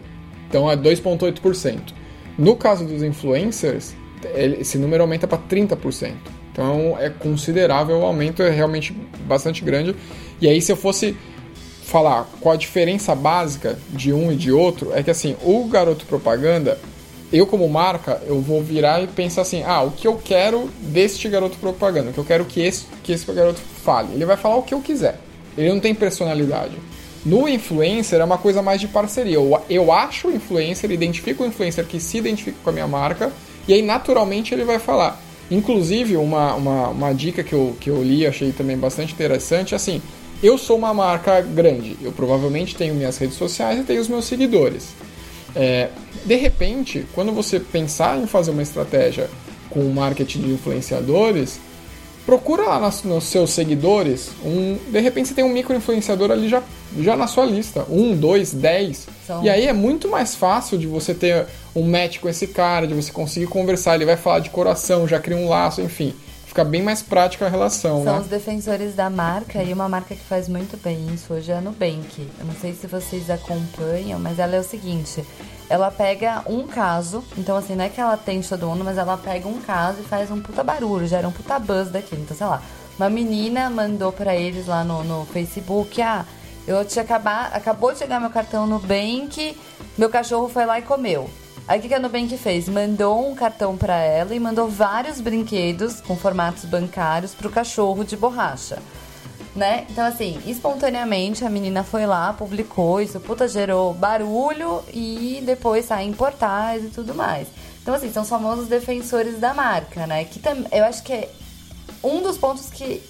Então 0.48 0.70
é 0.70 0.76
2,8%. 0.76 1.92
No 2.38 2.54
caso 2.56 2.84
dos 2.84 3.02
influencers, 3.02 3.94
esse 4.34 4.78
número 4.78 5.02
aumenta 5.02 5.26
para 5.26 5.38
30%. 5.38 6.12
Então 6.52 6.96
é 6.98 7.10
considerável, 7.10 7.98
o 7.98 8.04
aumento 8.04 8.42
é 8.42 8.50
realmente 8.50 8.92
bastante 9.26 9.64
grande. 9.64 9.94
E 10.40 10.48
aí, 10.48 10.60
se 10.62 10.72
eu 10.72 10.76
fosse 10.76 11.16
falar 11.82 12.28
qual 12.40 12.54
a 12.54 12.58
diferença 12.58 13.14
básica 13.14 13.78
de 13.90 14.12
um 14.12 14.32
e 14.32 14.36
de 14.36 14.50
outro, 14.50 14.92
é 14.94 15.02
que 15.02 15.10
assim, 15.10 15.36
o 15.42 15.64
garoto 15.66 16.04
propaganda, 16.06 16.78
eu 17.32 17.46
como 17.46 17.68
marca, 17.68 18.22
eu 18.26 18.40
vou 18.40 18.62
virar 18.62 19.02
e 19.02 19.06
pensar 19.06 19.42
assim, 19.42 19.62
ah, 19.64 19.82
o 19.82 19.90
que 19.90 20.06
eu 20.06 20.16
quero 20.16 20.70
deste 20.80 21.28
garoto 21.28 21.58
propaganda, 21.58 22.10
o 22.10 22.12
que 22.12 22.18
eu 22.18 22.24
quero 22.24 22.44
que 22.44 22.60
esse, 22.60 22.86
que 23.02 23.12
esse 23.12 23.30
garoto 23.32 23.60
fale. 23.84 24.14
Ele 24.14 24.24
vai 24.24 24.36
falar 24.36 24.56
o 24.56 24.62
que 24.62 24.74
eu 24.74 24.80
quiser. 24.80 25.18
Ele 25.56 25.68
não 25.70 25.80
tem 25.80 25.94
personalidade. 25.94 26.76
No 27.24 27.48
influencer 27.48 28.20
é 28.20 28.24
uma 28.24 28.38
coisa 28.38 28.62
mais 28.62 28.80
de 28.80 28.86
parceria. 28.86 29.34
Eu, 29.34 29.60
eu 29.68 29.90
acho 29.90 30.28
o 30.28 30.32
influencer, 30.32 30.90
identifico 30.92 31.42
o 31.42 31.46
influencer 31.46 31.84
que 31.84 31.98
se 31.98 32.18
identifica 32.18 32.56
com 32.62 32.70
a 32.70 32.72
minha 32.72 32.86
marca, 32.86 33.32
e 33.66 33.74
aí 33.74 33.82
naturalmente 33.82 34.54
ele 34.54 34.64
vai 34.64 34.78
falar. 34.78 35.20
Inclusive, 35.50 36.16
uma, 36.16 36.54
uma, 36.54 36.88
uma 36.88 37.12
dica 37.12 37.42
que 37.42 37.52
eu, 37.52 37.76
que 37.80 37.90
eu 37.90 38.02
li 38.02 38.26
achei 38.26 38.52
também 38.52 38.76
bastante 38.76 39.12
interessante, 39.12 39.74
é 39.74 39.76
assim, 39.76 40.00
eu 40.42 40.58
sou 40.58 40.76
uma 40.76 40.92
marca 40.92 41.40
grande, 41.40 41.96
eu 42.02 42.12
provavelmente 42.12 42.76
tenho 42.76 42.94
minhas 42.94 43.16
redes 43.16 43.36
sociais 43.36 43.80
e 43.80 43.82
tenho 43.84 44.00
os 44.00 44.08
meus 44.08 44.26
seguidores. 44.26 44.94
É, 45.56 45.88
de 46.24 46.36
repente, 46.36 47.06
quando 47.14 47.32
você 47.32 47.58
pensar 47.58 48.18
em 48.18 48.26
fazer 48.26 48.50
uma 48.50 48.62
estratégia 48.62 49.30
com 49.70 49.82
marketing 49.88 50.42
de 50.42 50.50
influenciadores, 50.52 51.58
procura 52.26 52.64
lá 52.64 52.78
nas- 52.80 53.02
nos, 53.04 53.24
seus 53.24 53.50
seguidores, 53.50 54.30
um, 54.44 54.76
de 54.90 55.00
repente 55.00 55.28
você 55.28 55.34
tem 55.34 55.44
um 55.44 55.48
micro-influenciador 55.48 56.30
ali 56.30 56.48
já, 56.48 56.62
já 56.98 57.16
na 57.16 57.26
sua 57.26 57.44
lista. 57.46 57.86
Um, 57.88 58.14
dois, 58.16 58.52
dez. 58.52 59.06
E 59.44 59.48
aí 59.48 59.66
é 59.66 59.72
muito 59.72 60.08
mais 60.08 60.34
fácil 60.34 60.76
de 60.76 60.86
você 60.86 61.14
ter 61.14 61.46
um 61.74 61.82
match 61.88 62.18
com 62.18 62.28
esse 62.28 62.48
cara, 62.48 62.86
de 62.86 62.94
você 62.94 63.10
conseguir 63.10 63.46
conversar. 63.46 63.94
Ele 63.94 64.04
vai 64.04 64.16
falar 64.16 64.40
de 64.40 64.50
coração, 64.50 65.06
já 65.08 65.18
cria 65.18 65.36
um 65.36 65.48
laço, 65.48 65.80
enfim. 65.80 66.12
Fica 66.56 66.64
bem 66.64 66.80
mais 66.80 67.02
prática 67.02 67.44
a 67.44 67.48
relação, 67.50 68.02
São 68.02 68.14
né? 68.14 68.20
os 68.20 68.28
defensores 68.28 68.94
da 68.94 69.10
marca 69.10 69.62
e 69.62 69.74
uma 69.74 69.90
marca 69.90 70.14
que 70.14 70.22
faz 70.22 70.48
muito 70.48 70.82
bem 70.82 71.06
isso 71.12 71.34
hoje 71.34 71.52
é 71.52 71.58
a 71.58 71.60
Nubank. 71.60 72.30
Eu 72.38 72.46
não 72.46 72.54
sei 72.54 72.72
se 72.72 72.86
vocês 72.86 73.28
acompanham, 73.28 74.18
mas 74.18 74.38
ela 74.38 74.56
é 74.56 74.60
o 74.60 74.64
seguinte: 74.64 75.22
ela 75.68 75.90
pega 75.90 76.42
um 76.46 76.66
caso, 76.66 77.22
então 77.36 77.58
assim, 77.58 77.74
não 77.74 77.84
é 77.84 77.90
que 77.90 78.00
ela 78.00 78.16
tem 78.16 78.40
de 78.40 78.48
todo 78.48 78.66
mundo, 78.66 78.82
mas 78.82 78.96
ela 78.96 79.18
pega 79.18 79.46
um 79.46 79.60
caso 79.60 80.00
e 80.00 80.04
faz 80.04 80.30
um 80.30 80.40
puta 80.40 80.64
barulho, 80.64 81.06
gera 81.06 81.28
um 81.28 81.30
puta 81.30 81.58
buzz 81.58 81.90
daquilo. 81.90 82.22
Então, 82.22 82.34
sei 82.34 82.46
lá, 82.46 82.62
uma 82.98 83.10
menina 83.10 83.68
mandou 83.68 84.10
pra 84.10 84.34
eles 84.34 84.66
lá 84.66 84.82
no, 84.82 85.04
no 85.04 85.26
Facebook: 85.26 86.00
ah, 86.00 86.24
eu 86.66 86.82
tinha 86.86 87.04
acabar, 87.04 87.50
acabou 87.52 87.92
de 87.92 87.98
chegar 87.98 88.18
meu 88.18 88.30
cartão 88.30 88.66
no 88.66 88.78
Nubank, 88.78 89.54
meu 89.98 90.08
cachorro 90.08 90.48
foi 90.48 90.64
lá 90.64 90.78
e 90.78 90.82
comeu. 90.82 91.28
Aí 91.68 91.80
o 91.80 91.82
que 91.82 91.92
a 91.92 91.98
Nubank 91.98 92.36
fez? 92.38 92.68
Mandou 92.68 93.28
um 93.28 93.34
cartão 93.34 93.76
pra 93.76 93.96
ela 93.96 94.32
e 94.32 94.38
mandou 94.38 94.68
vários 94.68 95.20
brinquedos 95.20 96.00
com 96.00 96.16
formatos 96.16 96.64
bancários 96.64 97.34
pro 97.34 97.50
cachorro 97.50 98.04
de 98.04 98.16
borracha. 98.16 98.78
Né? 99.54 99.84
Então, 99.90 100.04
assim, 100.04 100.40
espontaneamente 100.46 101.44
a 101.44 101.50
menina 101.50 101.82
foi 101.82 102.06
lá, 102.06 102.32
publicou, 102.32 103.00
isso 103.00 103.18
puta 103.18 103.48
gerou 103.48 103.92
barulho 103.94 104.84
e 104.92 105.42
depois 105.44 105.86
sai 105.86 106.04
em 106.04 106.12
portais 106.12 106.84
e 106.84 106.88
tudo 106.88 107.14
mais. 107.14 107.48
Então, 107.82 107.94
assim, 107.94 108.12
são 108.12 108.22
os 108.22 108.28
famosos 108.28 108.68
defensores 108.68 109.40
da 109.40 109.52
marca, 109.54 110.06
né? 110.06 110.24
Que 110.24 110.38
tam, 110.38 110.64
eu 110.70 110.84
acho 110.84 111.02
que 111.02 111.12
é 111.12 111.30
um 112.04 112.22
dos 112.22 112.36
pontos 112.36 112.68
que 112.70 113.02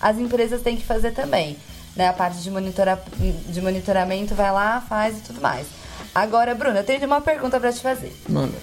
as 0.00 0.18
empresas 0.18 0.62
têm 0.62 0.76
que 0.76 0.84
fazer 0.84 1.12
também. 1.12 1.56
Né? 1.94 2.08
A 2.08 2.12
parte 2.12 2.38
de, 2.38 2.50
monitora, 2.50 3.00
de 3.48 3.60
monitoramento 3.60 4.34
vai 4.34 4.50
lá, 4.50 4.80
faz 4.80 5.18
e 5.18 5.20
tudo 5.20 5.40
mais. 5.40 5.66
Agora, 6.14 6.54
Bruna, 6.54 6.80
eu 6.80 6.84
tenho 6.84 7.04
uma 7.06 7.20
pergunta 7.20 7.58
pra 7.60 7.72
te 7.72 7.80
fazer. 7.80 8.12
Manda. 8.28 8.56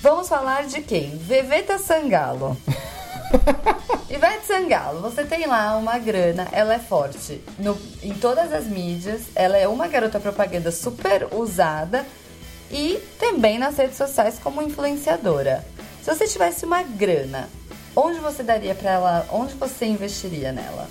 Vamos 0.00 0.28
falar 0.28 0.66
de 0.66 0.80
quem? 0.82 1.16
Veveta 1.16 1.78
Sangalo. 1.78 2.56
Ivete 4.08 4.46
Sangalo, 4.46 5.00
você 5.02 5.22
tem 5.24 5.46
lá 5.46 5.76
uma 5.76 5.98
grana, 5.98 6.48
ela 6.50 6.72
é 6.74 6.78
forte 6.78 7.42
no- 7.58 7.78
em 8.02 8.14
todas 8.14 8.52
as 8.52 8.64
mídias, 8.64 9.22
ela 9.34 9.56
é 9.56 9.68
uma 9.68 9.86
garota 9.86 10.18
propaganda 10.18 10.70
super 10.72 11.28
usada 11.34 12.06
e 12.70 12.98
também 13.18 13.58
nas 13.58 13.76
redes 13.76 13.96
sociais 13.98 14.38
como 14.42 14.62
influenciadora. 14.62 15.64
Se 16.02 16.14
você 16.14 16.26
tivesse 16.26 16.64
uma 16.64 16.82
grana, 16.82 17.50
onde 17.94 18.18
você 18.18 18.42
daria 18.42 18.74
pra 18.74 18.92
ela, 18.92 19.26
onde 19.30 19.54
você 19.54 19.84
investiria 19.84 20.52
nela? 20.52 20.88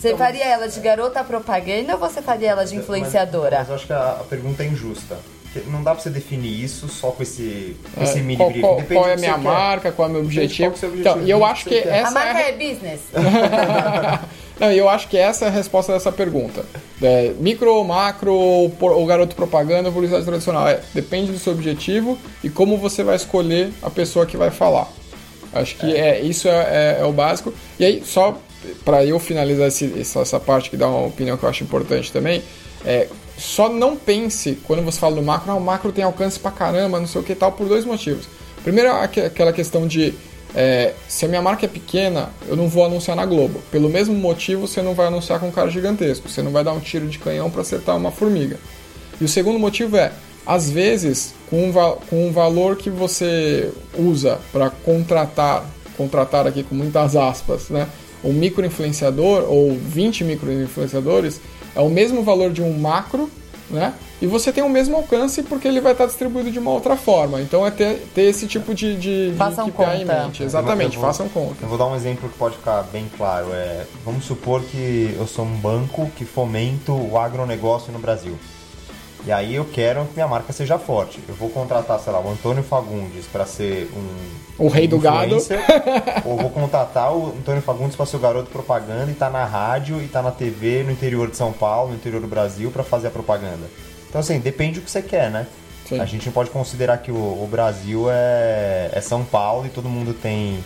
Você 0.00 0.16
faria 0.16 0.44
ela 0.46 0.66
de 0.68 0.80
garota 0.80 1.22
propaganda 1.22 1.92
ou 1.94 1.98
você 1.98 2.22
faria 2.22 2.50
ela 2.50 2.64
de 2.64 2.74
influenciadora? 2.76 3.58
Mas, 3.58 3.60
mas 3.60 3.68
eu 3.68 3.74
acho 3.74 3.86
que 3.86 3.92
a, 3.92 4.10
a 4.20 4.24
pergunta 4.28 4.62
é 4.62 4.66
injusta. 4.66 5.18
Porque 5.52 5.68
não 5.68 5.82
dá 5.82 5.92
pra 5.94 6.00
você 6.02 6.10
definir 6.10 6.62
isso 6.62 6.88
só 6.88 7.10
com 7.10 7.22
esse, 7.24 7.76
com 7.92 8.00
É, 8.00 8.04
esse 8.04 8.20
mini 8.20 8.36
qual, 8.36 8.52
qual- 8.52 8.82
qual 8.86 9.08
é 9.08 9.14
a 9.14 9.16
minha 9.16 9.34
quer. 9.34 9.40
marca, 9.40 9.90
qual 9.92 10.06
é 10.06 10.10
o 10.10 10.14
meu 10.14 10.22
objetivo. 10.22 10.70
é 10.70 10.72
o 10.72 10.76
seu 10.78 10.88
Então, 10.96 11.12
objetivo, 11.14 11.26
e 11.26 11.30
eu 11.30 11.38
que 11.38 11.44
acho 11.44 11.64
que. 11.68 11.74
A 11.76 11.96
essa 11.96 12.10
é 12.10 12.14
marca 12.14 12.38
a 12.38 12.42
é 12.48 12.52
business. 12.52 13.00
Não, 14.60 14.70
e 14.70 14.76
eu 14.78 14.88
acho 14.88 15.08
que 15.08 15.16
essa 15.16 15.46
é 15.46 15.48
a 15.48 15.50
resposta 15.50 15.92
dessa 15.92 16.12
pergunta. 16.12 16.64
É, 17.02 17.32
micro, 17.38 17.82
macro 17.82 18.32
ou, 18.34 18.72
ou 18.80 19.06
garoto 19.06 19.34
propaganda, 19.34 19.90
publicidade 19.90 20.24
tradicional. 20.24 20.68
É, 20.68 20.80
depende 20.92 21.32
do 21.32 21.38
seu 21.38 21.52
objetivo 21.54 22.18
e 22.44 22.50
como 22.50 22.76
você 22.76 23.02
vai 23.02 23.16
escolher 23.16 23.72
a 23.82 23.88
pessoa 23.90 24.26
que 24.26 24.36
vai 24.36 24.50
falar. 24.50 24.86
Acho 25.52 25.76
que 25.76 25.96
é. 25.96 26.20
isso 26.20 26.46
é, 26.46 26.52
é- 26.52 26.98
é 27.00 27.04
o 27.04 27.12
básico. 27.12 27.52
E 27.78 27.84
aí, 27.84 28.02
só 28.04 28.36
para 28.84 29.04
eu 29.04 29.18
finalizar 29.18 29.68
esse- 29.68 29.92
essa, 29.98 30.38
parte 30.40 30.70
que 30.70 30.76
dá 30.76 30.88
uma 30.88 31.06
opinião 31.06 31.36
que 31.36 31.44
eu 31.44 31.48
acho 31.48 31.64
importante 31.64 32.12
também, 32.12 32.42
é, 32.84 33.08
só 33.38 33.68
não 33.68 33.96
pense, 33.96 34.58
quando 34.64 34.82
você 34.82 34.98
fala 34.98 35.16
do 35.16 35.22
macro, 35.22 35.50
ah, 35.52 35.54
o 35.54 35.60
macro 35.60 35.92
tem 35.92 36.04
alcance 36.04 36.38
pra 36.38 36.50
caramba, 36.50 37.00
não 37.00 37.06
sei 37.06 37.20
o 37.20 37.24
que 37.24 37.34
tal, 37.34 37.52
por 37.52 37.66
dois 37.68 37.84
motivos. 37.84 38.26
Primeiro, 38.62 38.90
aque- 38.92 39.20
aquela 39.20 39.52
questão 39.52 39.86
de 39.86 40.14
é, 40.52 40.94
se 41.06 41.24
a 41.24 41.28
minha 41.28 41.40
marca 41.40 41.64
é 41.64 41.68
pequena, 41.68 42.30
eu 42.48 42.56
não 42.56 42.68
vou 42.68 42.84
anunciar 42.84 43.16
na 43.16 43.24
Globo. 43.24 43.62
Pelo 43.70 43.88
mesmo 43.88 44.14
motivo, 44.14 44.66
você 44.66 44.82
não 44.82 44.94
vai 44.94 45.06
anunciar 45.06 45.38
com 45.38 45.46
um 45.46 45.52
cara 45.52 45.70
gigantesco. 45.70 46.28
Você 46.28 46.42
não 46.42 46.50
vai 46.50 46.64
dar 46.64 46.72
um 46.72 46.80
tiro 46.80 47.06
de 47.06 47.20
canhão 47.20 47.48
para 47.48 47.60
acertar 47.60 47.96
uma 47.96 48.10
formiga. 48.10 48.58
E 49.20 49.24
o 49.24 49.28
segundo 49.28 49.60
motivo 49.60 49.96
é, 49.96 50.10
às 50.44 50.68
vezes, 50.68 51.34
com 51.48 51.68
um, 51.68 51.72
com 51.72 52.26
um 52.28 52.32
valor 52.32 52.74
que 52.74 52.90
você 52.90 53.70
usa 53.96 54.40
para 54.50 54.70
contratar, 54.70 55.64
contratar 55.96 56.48
aqui 56.48 56.64
com 56.64 56.74
muitas 56.74 57.14
aspas, 57.14 57.68
né? 57.68 57.86
Um 58.22 58.32
micro-influenciador 58.32 59.44
ou 59.48 59.72
20 59.74 60.24
micro-influenciadores 60.24 61.40
é 61.74 61.80
o 61.80 61.88
mesmo 61.88 62.22
valor 62.22 62.50
de 62.52 62.62
um 62.62 62.72
macro, 62.78 63.30
né? 63.70 63.94
E 64.20 64.26
você 64.26 64.52
tem 64.52 64.62
o 64.62 64.68
mesmo 64.68 64.96
alcance 64.96 65.42
porque 65.42 65.66
ele 65.66 65.80
vai 65.80 65.92
estar 65.92 66.04
distribuído 66.04 66.50
de 66.50 66.58
uma 66.58 66.70
outra 66.72 66.94
forma. 66.96 67.40
Então 67.40 67.66
é 67.66 67.70
ter, 67.70 68.02
ter 68.14 68.22
esse 68.22 68.46
tipo 68.46 68.74
de, 68.74 68.94
de, 68.96 69.30
de 69.30 69.36
Façam 69.36 69.68
em 69.68 69.70
conta. 69.70 69.94
mente. 70.24 70.42
Exatamente, 70.42 70.96
Eu 70.96 71.00
vou- 71.00 71.08
façam 71.10 71.28
conta. 71.30 71.54
Eu 71.62 71.68
vou 71.68 71.78
dar 71.78 71.86
um 71.86 71.96
exemplo 71.96 72.28
que 72.28 72.36
pode 72.36 72.56
ficar 72.56 72.82
bem 72.92 73.06
claro. 73.16 73.46
É, 73.52 73.84
vamos 74.04 74.24
supor 74.26 74.60
que 74.62 75.14
eu 75.18 75.26
sou 75.26 75.46
um 75.46 75.54
banco 75.56 76.10
que 76.16 76.26
fomento 76.26 76.92
o 76.92 77.16
agronegócio 77.16 77.90
no 77.92 77.98
Brasil. 77.98 78.38
E 79.26 79.32
aí 79.32 79.54
eu 79.54 79.64
quero 79.66 80.04
que 80.06 80.14
minha 80.14 80.26
marca 80.26 80.52
seja 80.52 80.78
forte. 80.78 81.20
Eu 81.28 81.34
vou 81.34 81.50
contratar, 81.50 81.98
sei 82.00 82.12
lá, 82.12 82.20
o 82.20 82.30
Antônio 82.30 82.62
Fagundes 82.62 83.26
para 83.26 83.44
ser 83.44 83.90
um 83.94 84.64
O 84.64 84.68
rei 84.68 84.88
do 84.88 84.98
gado. 84.98 85.36
ou 86.24 86.36
vou 86.36 86.50
contratar 86.50 87.14
o 87.14 87.28
Antônio 87.28 87.60
Fagundes 87.60 87.96
para 87.96 88.06
ser 88.06 88.16
o 88.16 88.20
garoto 88.20 88.50
propaganda 88.50 89.10
e 89.10 89.14
tá 89.14 89.28
na 89.28 89.44
rádio 89.44 90.00
e 90.02 90.08
tá 90.08 90.22
na 90.22 90.30
TV 90.30 90.82
no 90.82 90.90
interior 90.90 91.28
de 91.28 91.36
São 91.36 91.52
Paulo, 91.52 91.90
no 91.90 91.96
interior 91.96 92.20
do 92.20 92.26
Brasil 92.26 92.70
para 92.70 92.82
fazer 92.82 93.08
a 93.08 93.10
propaganda. 93.10 93.68
Então 94.08 94.20
assim, 94.20 94.38
depende 94.38 94.80
do 94.80 94.84
que 94.84 94.90
você 94.90 95.02
quer, 95.02 95.30
né? 95.30 95.46
Sim. 95.86 96.00
A 96.00 96.04
gente 96.04 96.26
não 96.26 96.32
pode 96.32 96.50
considerar 96.50 96.98
que 96.98 97.10
o, 97.10 97.16
o 97.16 97.48
Brasil 97.50 98.06
é, 98.10 98.90
é 98.92 99.00
São 99.00 99.24
Paulo 99.24 99.66
e 99.66 99.68
todo 99.68 99.88
mundo 99.88 100.14
tem 100.14 100.64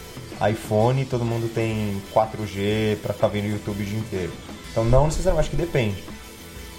iPhone, 0.50 1.05
todo 1.07 1.24
mundo 1.24 1.48
tem 1.52 2.00
4G 2.14 2.98
para 3.02 3.14
ficar 3.14 3.28
vendo 3.28 3.48
YouTube 3.48 3.82
o 3.82 3.86
dia 3.86 3.98
inteiro. 3.98 4.32
Então 4.70 4.84
não 4.84 5.07
necessariamente, 5.07 5.48
acho 5.48 5.50
que 5.50 5.57
depende, 5.57 6.02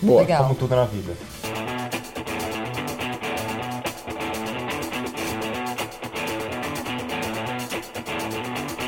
Boa. 0.02 0.22
Legal. 0.22 0.44
como 0.44 0.56
tudo 0.56 0.76
na 0.76 0.86
vida. 0.86 1.14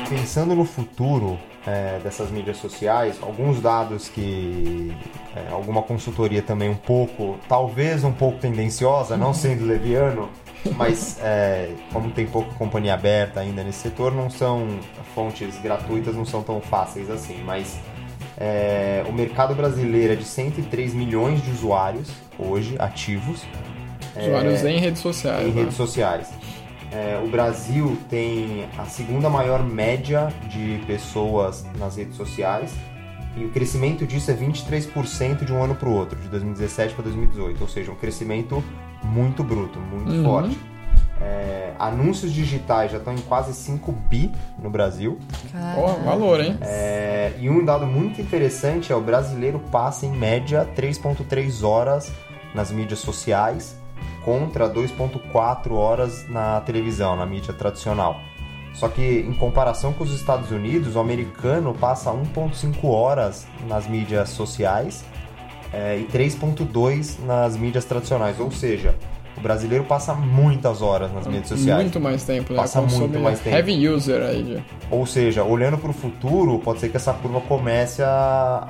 Pensando 0.08 0.54
no 0.54 0.64
futuro 0.64 1.38
é, 1.66 1.98
dessas 2.02 2.30
mídias 2.30 2.56
sociais, 2.56 3.18
alguns 3.20 3.60
dados 3.60 4.08
que 4.08 4.90
é, 5.36 5.52
alguma 5.52 5.82
consultoria 5.82 6.40
também 6.40 6.70
um 6.70 6.74
pouco, 6.74 7.38
talvez 7.46 8.04
um 8.04 8.12
pouco 8.12 8.38
tendenciosa, 8.38 9.16
não 9.16 9.32
sendo 9.34 9.66
leviano, 9.66 10.30
mas 10.76 11.18
é, 11.22 11.72
como 11.92 12.10
tem 12.10 12.26
pouca 12.26 12.50
companhia 12.54 12.94
aberta 12.94 13.40
ainda 13.40 13.62
nesse 13.62 13.80
setor, 13.80 14.12
não 14.12 14.30
são 14.30 14.80
fontes 15.14 15.58
gratuitas, 15.60 16.14
não 16.14 16.24
são 16.24 16.42
tão 16.42 16.60
fáceis 16.60 17.10
assim, 17.10 17.42
mas 17.44 17.78
é, 18.38 19.04
o 19.08 19.12
mercado 19.12 19.54
brasileiro 19.54 20.12
é 20.12 20.16
de 20.16 20.24
103 20.24 20.94
milhões 20.94 21.42
de 21.42 21.50
usuários 21.50 22.08
hoje 22.38 22.76
ativos 22.78 23.42
Usuários 24.16 24.64
em 24.64 24.78
redes 24.78 25.00
sociais. 25.00 25.46
em 25.46 25.50
né? 25.52 25.60
redes 25.62 25.76
sociais. 25.76 26.28
É, 26.90 27.20
o 27.22 27.28
Brasil 27.28 27.98
tem 28.08 28.64
a 28.78 28.84
segunda 28.86 29.28
maior 29.28 29.62
média 29.62 30.28
de 30.48 30.80
pessoas 30.86 31.64
nas 31.78 31.96
redes 31.96 32.16
sociais 32.16 32.72
e 33.36 33.44
o 33.44 33.50
crescimento 33.50 34.06
disso 34.06 34.30
é 34.30 34.34
23% 34.34 35.44
de 35.44 35.52
um 35.52 35.62
ano 35.62 35.74
para 35.74 35.88
o 35.88 35.92
outro, 35.92 36.18
de 36.18 36.28
2017 36.28 36.94
para 36.94 37.04
2018, 37.04 37.60
ou 37.60 37.68
seja, 37.68 37.92
um 37.92 37.94
crescimento 37.94 38.64
muito 39.04 39.44
bruto, 39.44 39.78
muito 39.78 40.10
Uhum. 40.10 40.24
forte. 40.24 40.58
É, 41.20 41.72
anúncios 41.78 42.32
digitais 42.32 42.92
já 42.92 42.98
estão 42.98 43.12
em 43.12 43.20
quase 43.22 43.52
5 43.52 43.90
bi 43.92 44.30
no 44.58 44.70
Brasil. 44.70 45.18
Ó, 45.76 45.86
valor, 46.04 46.40
hein? 46.40 46.56
É, 46.60 47.32
e 47.38 47.50
um 47.50 47.64
dado 47.64 47.86
muito 47.86 48.20
interessante 48.20 48.92
é 48.92 48.96
o 48.96 49.00
brasileiro 49.00 49.58
passa 49.70 50.06
em 50.06 50.12
média 50.12 50.68
3.3 50.76 51.64
horas 51.66 52.12
nas 52.54 52.70
mídias 52.70 53.00
sociais 53.00 53.76
contra 54.24 54.68
2.4 54.68 55.72
horas 55.72 56.28
na 56.28 56.60
televisão, 56.60 57.16
na 57.16 57.26
mídia 57.26 57.52
tradicional. 57.52 58.20
Só 58.74 58.88
que 58.88 59.02
em 59.02 59.32
comparação 59.32 59.92
com 59.92 60.04
os 60.04 60.12
Estados 60.12 60.50
Unidos, 60.52 60.94
o 60.94 61.00
americano 61.00 61.74
passa 61.74 62.12
1.5 62.12 62.84
horas 62.84 63.46
nas 63.66 63.88
mídias 63.88 64.28
sociais 64.28 65.04
é, 65.72 65.98
e 65.98 66.04
3.2 66.04 67.18
nas 67.24 67.56
mídias 67.56 67.84
tradicionais, 67.84 68.38
ou 68.38 68.50
seja, 68.50 68.94
o 69.38 69.40
brasileiro 69.40 69.84
passa 69.84 70.14
muitas 70.14 70.82
horas 70.82 71.12
nas 71.12 71.26
mídias 71.26 71.48
sociais. 71.48 71.80
Muito 71.80 72.00
mais 72.00 72.24
tempo, 72.24 72.52
né? 72.52 72.58
Passa 72.58 72.80
Consome 72.80 73.08
muito 73.08 73.20
mais 73.20 73.40
tempo. 73.40 73.56
Heavy 73.56 73.88
user 73.88 74.22
aí. 74.22 74.62
Ou 74.90 75.06
seja, 75.06 75.44
olhando 75.44 75.78
para 75.78 75.90
o 75.90 75.94
futuro, 75.94 76.58
pode 76.58 76.80
ser 76.80 76.88
que 76.88 76.96
essa 76.96 77.12
curva 77.12 77.40
comece 77.42 78.02
a, 78.02 78.08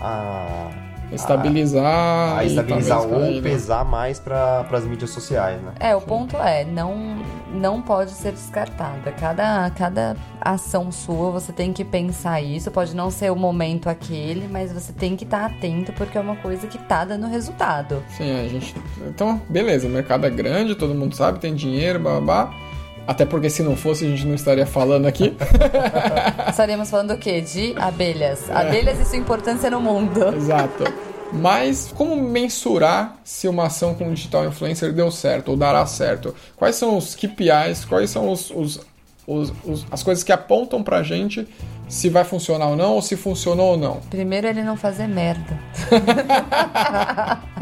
a 0.00 0.87
estabilizar. 1.12 2.38
a 2.38 2.44
e 2.44 2.48
estabilizar 2.48 2.98
talvez 2.98 3.20
ou 3.20 3.26
cair, 3.26 3.42
né? 3.42 3.50
pesar 3.50 3.84
mais 3.84 4.18
para 4.18 4.66
as 4.70 4.84
mídias 4.84 5.10
sociais, 5.10 5.60
né? 5.62 5.72
É, 5.80 5.94
o 5.94 6.00
ponto 6.00 6.36
é, 6.36 6.64
não, 6.64 7.18
não 7.52 7.80
pode 7.80 8.10
ser 8.12 8.32
descartada. 8.32 9.12
Cada, 9.12 9.70
cada 9.70 10.16
ação 10.40 10.90
sua, 10.92 11.30
você 11.30 11.52
tem 11.52 11.72
que 11.72 11.84
pensar 11.84 12.40
isso. 12.40 12.70
Pode 12.70 12.94
não 12.94 13.10
ser 13.10 13.30
o 13.30 13.36
momento 13.36 13.88
aquele, 13.88 14.48
mas 14.48 14.72
você 14.72 14.92
tem 14.92 15.16
que 15.16 15.24
estar 15.24 15.46
atento, 15.46 15.92
porque 15.92 16.16
é 16.16 16.20
uma 16.20 16.36
coisa 16.36 16.66
que 16.66 16.78
tá 16.78 17.04
dando 17.04 17.26
resultado. 17.26 18.02
Sim, 18.16 18.40
a 18.40 18.48
gente. 18.48 18.74
Então, 19.06 19.40
beleza, 19.48 19.86
o 19.86 19.90
mercado 19.90 20.26
é 20.26 20.30
grande, 20.30 20.74
todo 20.74 20.94
mundo 20.94 21.14
sabe, 21.14 21.38
tem 21.38 21.54
dinheiro, 21.54 21.98
babá. 21.98 22.50
Até 23.08 23.24
porque 23.24 23.48
se 23.48 23.62
não 23.62 23.74
fosse, 23.74 24.04
a 24.04 24.08
gente 24.08 24.26
não 24.26 24.34
estaria 24.34 24.66
falando 24.66 25.06
aqui. 25.06 25.34
Estaríamos 26.46 26.90
falando 26.90 27.14
o 27.14 27.18
quê? 27.18 27.40
De 27.40 27.74
abelhas. 27.78 28.50
Abelhas 28.50 29.00
e 29.00 29.04
sua 29.06 29.16
importância 29.16 29.70
no 29.70 29.80
mundo. 29.80 30.28
Exato. 30.36 30.84
Mas 31.32 31.90
como 31.96 32.14
mensurar 32.16 33.16
se 33.24 33.48
uma 33.48 33.64
ação 33.66 33.94
com 33.94 34.12
digital 34.12 34.44
influencer 34.46 34.92
deu 34.92 35.10
certo 35.10 35.52
ou 35.52 35.56
dará 35.56 35.84
certo? 35.86 36.34
Quais 36.54 36.76
são 36.76 36.98
os 36.98 37.14
KPIs? 37.14 37.86
Quais 37.86 38.10
são 38.10 38.30
os, 38.30 38.50
os- 38.50 38.80
os- 39.26 39.52
os- 39.64 39.86
as 39.90 40.02
coisas 40.02 40.22
que 40.22 40.30
apontam 40.32 40.82
pra 40.82 41.02
gente 41.02 41.48
se 41.88 42.10
vai 42.10 42.24
funcionar 42.24 42.66
ou 42.68 42.76
não, 42.76 42.92
ou 42.94 43.00
se 43.02 43.16
funcionou 43.16 43.70
ou 43.72 43.76
não? 43.78 44.00
Primeiro, 44.10 44.46
ele 44.46 44.62
não 44.62 44.76
fazer 44.76 45.06
merda. 45.06 45.58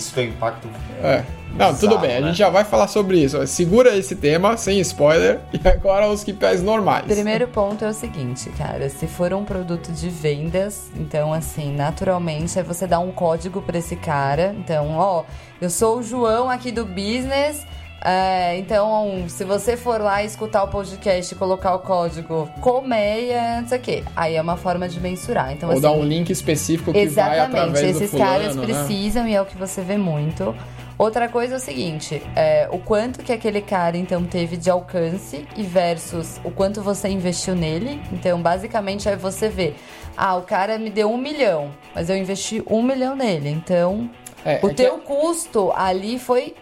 Isso 0.00 0.14
tem 0.14 0.28
impacto. 0.30 0.66
É. 1.02 1.22
Não, 1.54 1.74
tudo 1.74 1.88
Bizarro, 1.88 2.00
bem, 2.00 2.16
a 2.16 2.20
né? 2.20 2.26
gente 2.28 2.38
já 2.38 2.48
vai 2.48 2.64
falar 2.64 2.88
sobre 2.88 3.18
isso. 3.18 3.46
Segura 3.46 3.94
esse 3.94 4.16
tema, 4.16 4.56
sem 4.56 4.80
spoiler, 4.80 5.40
e 5.52 5.68
agora 5.68 6.08
os 6.08 6.24
KPIs 6.24 6.62
normais. 6.62 7.04
Primeiro 7.04 7.46
ponto 7.48 7.84
é 7.84 7.88
o 7.88 7.92
seguinte, 7.92 8.48
cara. 8.56 8.88
Se 8.88 9.06
for 9.06 9.34
um 9.34 9.44
produto 9.44 9.92
de 9.92 10.08
vendas, 10.08 10.90
então, 10.96 11.34
assim, 11.34 11.74
naturalmente 11.74 12.58
é 12.58 12.62
você 12.62 12.86
dar 12.86 13.00
um 13.00 13.12
código 13.12 13.60
pra 13.60 13.76
esse 13.76 13.94
cara. 13.94 14.54
Então, 14.58 14.96
ó, 14.96 15.24
eu 15.60 15.68
sou 15.68 15.98
o 15.98 16.02
João 16.02 16.48
aqui 16.48 16.72
do 16.72 16.86
business. 16.86 17.66
É, 18.02 18.56
então, 18.58 19.24
se 19.28 19.44
você 19.44 19.76
for 19.76 20.00
lá 20.00 20.22
escutar 20.24 20.62
o 20.64 20.68
podcast 20.68 21.34
e 21.34 21.36
colocar 21.36 21.74
o 21.74 21.80
código 21.80 22.48
colmeia, 22.60 23.60
não 23.60 23.68
sei 23.68 23.78
o 23.78 23.80
quê, 23.80 24.04
aí 24.16 24.36
é 24.36 24.40
uma 24.42 24.56
forma 24.56 24.88
de 24.88 24.98
mensurar. 24.98 25.52
Então, 25.52 25.68
Ou 25.68 25.74
assim, 25.74 25.82
dar 25.82 25.92
um 25.92 26.02
link 26.04 26.30
específico 26.30 26.92
que 26.92 26.98
vai 26.98 27.02
Exatamente, 27.04 27.42
através 27.58 27.80
do 27.96 28.02
esses 28.02 28.10
fulano, 28.10 28.30
caras 28.30 28.56
né? 28.56 28.64
precisam 28.64 29.28
e 29.28 29.34
é 29.34 29.42
o 29.42 29.44
que 29.44 29.56
você 29.56 29.82
vê 29.82 29.98
muito. 29.98 30.54
Outra 30.96 31.28
coisa 31.28 31.54
é 31.54 31.56
o 31.56 31.60
seguinte, 31.60 32.22
é, 32.36 32.68
o 32.70 32.78
quanto 32.78 33.22
que 33.22 33.32
aquele 33.32 33.62
cara 33.62 33.96
então 33.96 34.22
teve 34.24 34.56
de 34.58 34.68
alcance 34.68 35.46
e 35.56 35.62
versus 35.62 36.38
o 36.44 36.50
quanto 36.50 36.82
você 36.82 37.08
investiu 37.08 37.54
nele. 37.54 38.00
Então, 38.12 38.40
basicamente, 38.42 39.08
é 39.08 39.16
você 39.16 39.48
ver, 39.48 39.76
ah, 40.16 40.36
o 40.36 40.42
cara 40.42 40.78
me 40.78 40.90
deu 40.90 41.10
um 41.10 41.16
milhão, 41.16 41.70
mas 41.94 42.10
eu 42.10 42.16
investi 42.16 42.62
um 42.68 42.82
milhão 42.82 43.16
nele. 43.16 43.48
Então, 43.48 44.10
É, 44.44 44.60
o 44.62 44.66
é 44.66 44.68
que- 44.70 44.74
teu 44.74 44.98
custo 44.98 45.72
ali 45.74 46.18
foi, 46.18 46.54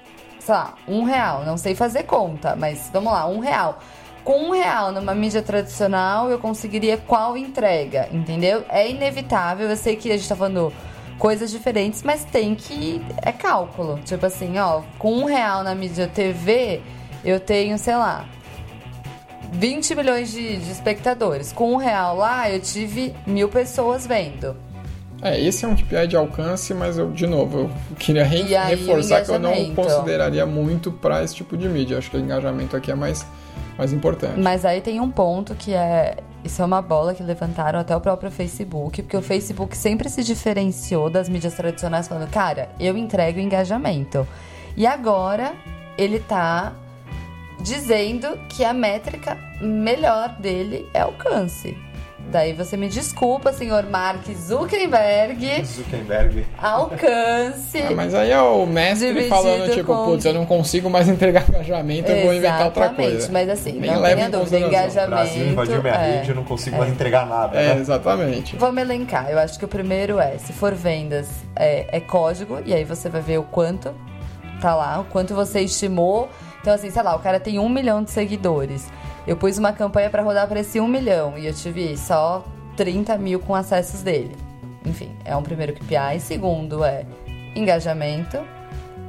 sei 0.48 0.54
lá, 0.54 0.74
um 0.88 1.04
real. 1.04 1.44
Não 1.44 1.58
sei 1.58 1.74
fazer 1.74 2.04
conta, 2.04 2.56
mas 2.56 2.88
vamos 2.90 3.12
lá, 3.12 3.26
um 3.26 3.38
real. 3.38 3.80
Com 4.24 4.48
um 4.48 4.50
real 4.50 4.92
numa 4.92 5.14
mídia 5.14 5.42
tradicional, 5.42 6.30
eu 6.30 6.38
conseguiria 6.38 6.96
qual 6.96 7.36
entrega, 7.36 8.08
entendeu? 8.10 8.64
É 8.68 8.88
inevitável, 8.90 9.68
eu 9.68 9.76
sei 9.76 9.96
que 9.96 10.10
a 10.10 10.16
gente 10.16 10.28
tá 10.28 10.34
falando 10.34 10.72
coisas 11.18 11.50
diferentes, 11.50 12.02
mas 12.02 12.24
tem 12.24 12.54
que. 12.54 13.02
É 13.22 13.30
cálculo. 13.30 13.98
Tipo 14.04 14.24
assim, 14.24 14.58
ó, 14.58 14.82
com 14.98 15.12
um 15.12 15.24
real 15.26 15.62
na 15.62 15.74
mídia 15.74 16.08
TV, 16.08 16.80
eu 17.22 17.38
tenho, 17.38 17.76
sei 17.76 17.96
lá, 17.96 18.24
20 19.52 19.94
milhões 19.94 20.30
de, 20.30 20.56
de 20.56 20.70
espectadores. 20.70 21.52
Com 21.52 21.74
um 21.74 21.76
real 21.76 22.16
lá, 22.16 22.50
eu 22.50 22.60
tive 22.60 23.14
mil 23.26 23.50
pessoas 23.50 24.06
vendo. 24.06 24.56
É, 25.20 25.40
esse 25.40 25.64
é 25.64 25.68
um 25.68 25.74
KPI 25.74 26.06
de 26.06 26.16
alcance, 26.16 26.72
mas 26.72 26.96
eu, 26.96 27.10
de 27.10 27.26
novo, 27.26 27.58
eu 27.58 27.70
queria 27.98 28.24
re- 28.24 28.54
aí, 28.56 28.76
reforçar 28.76 29.24
que 29.24 29.30
eu 29.30 29.38
não 29.38 29.74
consideraria 29.74 30.46
muito 30.46 30.92
pra 30.92 31.22
esse 31.24 31.34
tipo 31.34 31.56
de 31.56 31.68
mídia. 31.68 31.98
Acho 31.98 32.10
que 32.10 32.16
o 32.16 32.20
engajamento 32.20 32.76
aqui 32.76 32.90
é 32.92 32.94
mais, 32.94 33.26
mais 33.76 33.92
importante. 33.92 34.38
Mas 34.38 34.64
aí 34.64 34.80
tem 34.80 35.00
um 35.00 35.10
ponto 35.10 35.54
que 35.56 35.74
é. 35.74 36.16
Isso 36.44 36.62
é 36.62 36.64
uma 36.64 36.80
bola 36.80 37.14
que 37.14 37.22
levantaram 37.22 37.80
até 37.80 37.96
o 37.96 38.00
próprio 38.00 38.30
Facebook, 38.30 39.02
porque 39.02 39.16
o 39.16 39.20
Facebook 39.22 39.76
sempre 39.76 40.08
se 40.08 40.22
diferenciou 40.22 41.10
das 41.10 41.28
mídias 41.28 41.54
tradicionais, 41.54 42.06
falando, 42.06 42.30
cara, 42.30 42.68
eu 42.78 42.96
entrego 42.96 43.40
engajamento. 43.40 44.26
E 44.76 44.86
agora 44.86 45.52
ele 45.98 46.20
tá 46.20 46.74
dizendo 47.60 48.38
que 48.48 48.64
a 48.64 48.72
métrica 48.72 49.36
melhor 49.60 50.36
dele 50.38 50.88
é 50.94 51.00
alcance. 51.00 51.76
Daí 52.30 52.52
você 52.52 52.76
me 52.76 52.88
desculpa, 52.88 53.54
senhor 53.54 53.84
Mark 53.88 54.22
Zuckerberg, 54.36 55.64
Zuckerberg. 55.64 56.44
alcance. 56.60 57.78
Ah, 57.78 57.90
mas 57.94 58.14
aí 58.14 58.30
é 58.30 58.40
o 58.40 58.66
mestre 58.66 59.28
falando, 59.28 59.72
tipo, 59.72 59.86
com- 59.86 60.04
putz, 60.04 60.24
eu 60.26 60.34
não 60.34 60.44
consigo 60.44 60.90
mais 60.90 61.08
entregar 61.08 61.48
engajamento, 61.48 62.10
eu 62.10 62.24
vou 62.24 62.34
inventar 62.34 62.66
outra 62.66 62.84
Exatamente, 62.84 63.12
coisa. 63.12 63.32
Mas 63.32 63.48
assim, 63.48 63.72
Nem 63.72 63.90
não 63.92 64.02
tenha 64.02 64.28
dúvida, 64.30 64.58
engajamento. 64.58 65.10
Brasil 65.10 65.46
invadiu 65.48 65.82
minha 65.82 65.94
é. 65.94 66.16
rede, 66.16 66.28
eu 66.28 66.34
não 66.34 66.44
consigo 66.44 66.76
mais 66.76 66.90
entregar 66.92 67.26
nada. 67.26 67.58
É, 67.58 67.74
né? 67.74 67.80
exatamente. 67.80 68.56
Vamos 68.56 68.82
elencar. 68.82 69.30
Eu 69.30 69.38
acho 69.38 69.58
que 69.58 69.64
o 69.64 69.68
primeiro 69.68 70.18
é, 70.20 70.36
se 70.36 70.52
for 70.52 70.74
vendas, 70.74 71.28
é, 71.56 71.86
é 71.90 72.00
código, 72.00 72.58
e 72.66 72.74
aí 72.74 72.84
você 72.84 73.08
vai 73.08 73.22
ver 73.22 73.38
o 73.38 73.42
quanto 73.44 73.94
tá 74.60 74.74
lá, 74.74 75.00
o 75.00 75.04
quanto 75.04 75.34
você 75.34 75.60
estimou. 75.60 76.28
Então, 76.60 76.74
assim, 76.74 76.90
sei 76.90 77.02
lá, 77.02 77.14
o 77.16 77.20
cara 77.20 77.40
tem 77.40 77.58
um 77.58 77.68
milhão 77.68 78.02
de 78.02 78.10
seguidores. 78.10 78.88
Eu 79.28 79.36
pus 79.36 79.58
uma 79.58 79.72
campanha 79.72 80.08
pra 80.08 80.22
rodar 80.22 80.48
pra 80.48 80.58
esse 80.60 80.80
um 80.80 80.88
milhão 80.88 81.36
e 81.36 81.46
eu 81.46 81.52
tive 81.52 81.96
só 81.98 82.42
30 82.76 83.16
mil 83.18 83.38
com 83.38 83.54
acessos 83.54 84.02
dele. 84.02 84.34
Enfim, 84.86 85.10
é 85.24 85.36
um 85.36 85.42
primeiro 85.42 85.74
KPI. 85.74 86.18
Segundo 86.18 86.82
é 86.82 87.04
engajamento. 87.54 88.38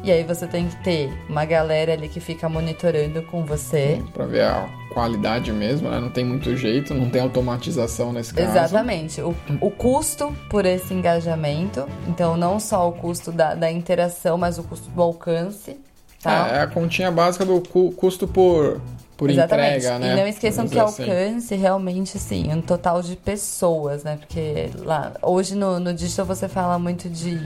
E 0.03 0.11
aí 0.11 0.24
você 0.24 0.47
tem 0.47 0.67
que 0.67 0.76
ter 0.84 1.11
uma 1.30 1.43
galera 1.45 1.93
ali 1.93 2.07
que 2.07 2.20
fica 2.20 2.47
monitorando 2.49 3.22
com 3.24 3.43
você. 3.45 4.01
Pra 4.13 4.26
ver 4.26 4.43
a 4.43 4.70
qualidade 4.93 5.51
mesmo, 5.51 5.89
né? 5.89 5.99
Não 5.99 6.09
tem 6.09 6.24
muito 6.26 6.55
jeito, 6.55 6.93
não 6.93 7.09
tem 7.09 7.22
automatização 7.22 8.11
nesse 8.13 8.34
caso. 8.34 8.49
Exatamente. 8.49 9.22
O, 9.22 9.36
o 9.61 9.70
custo 9.72 10.34
por 10.49 10.65
esse 10.65 10.93
engajamento. 10.93 11.86
Então, 12.07 12.38
não 12.38 12.59
só 12.61 12.88
o 12.88 12.93
custo 12.93 13.32
da, 13.32 13.55
da 13.55 13.70
interação, 13.72 14.38
mas 14.38 14.57
o 14.57 14.63
custo 14.63 14.89
do 14.89 15.01
alcance. 15.01 15.78
Tá? 16.22 16.49
É, 16.51 16.57
é 16.57 16.61
a 16.61 16.67
continha 16.67 17.11
básica 17.11 17.45
do 17.45 17.59
cu- 17.61 17.91
custo 17.91 18.26
por, 18.28 18.82
por 19.20 19.30
Exatamente. 19.30 19.80
entrega, 19.80 19.99
né? 19.99 20.13
E 20.13 20.15
não 20.15 20.26
esqueçam 20.26 20.65
que 20.65 20.80
assim. 20.80 21.03
alcance 21.03 21.53
realmente, 21.53 22.15
assim, 22.15 22.53
um 22.53 22.61
total 22.61 23.01
de 23.01 23.17
pessoas, 23.17 24.01
né? 24.01 24.15
Porque 24.17 24.70
lá, 24.78 25.11
hoje 25.22 25.55
no, 25.55 25.78
no 25.78 25.93
digital 25.93 26.26
você 26.26 26.47
fala 26.47 26.80
muito 26.80 27.09
de 27.09 27.38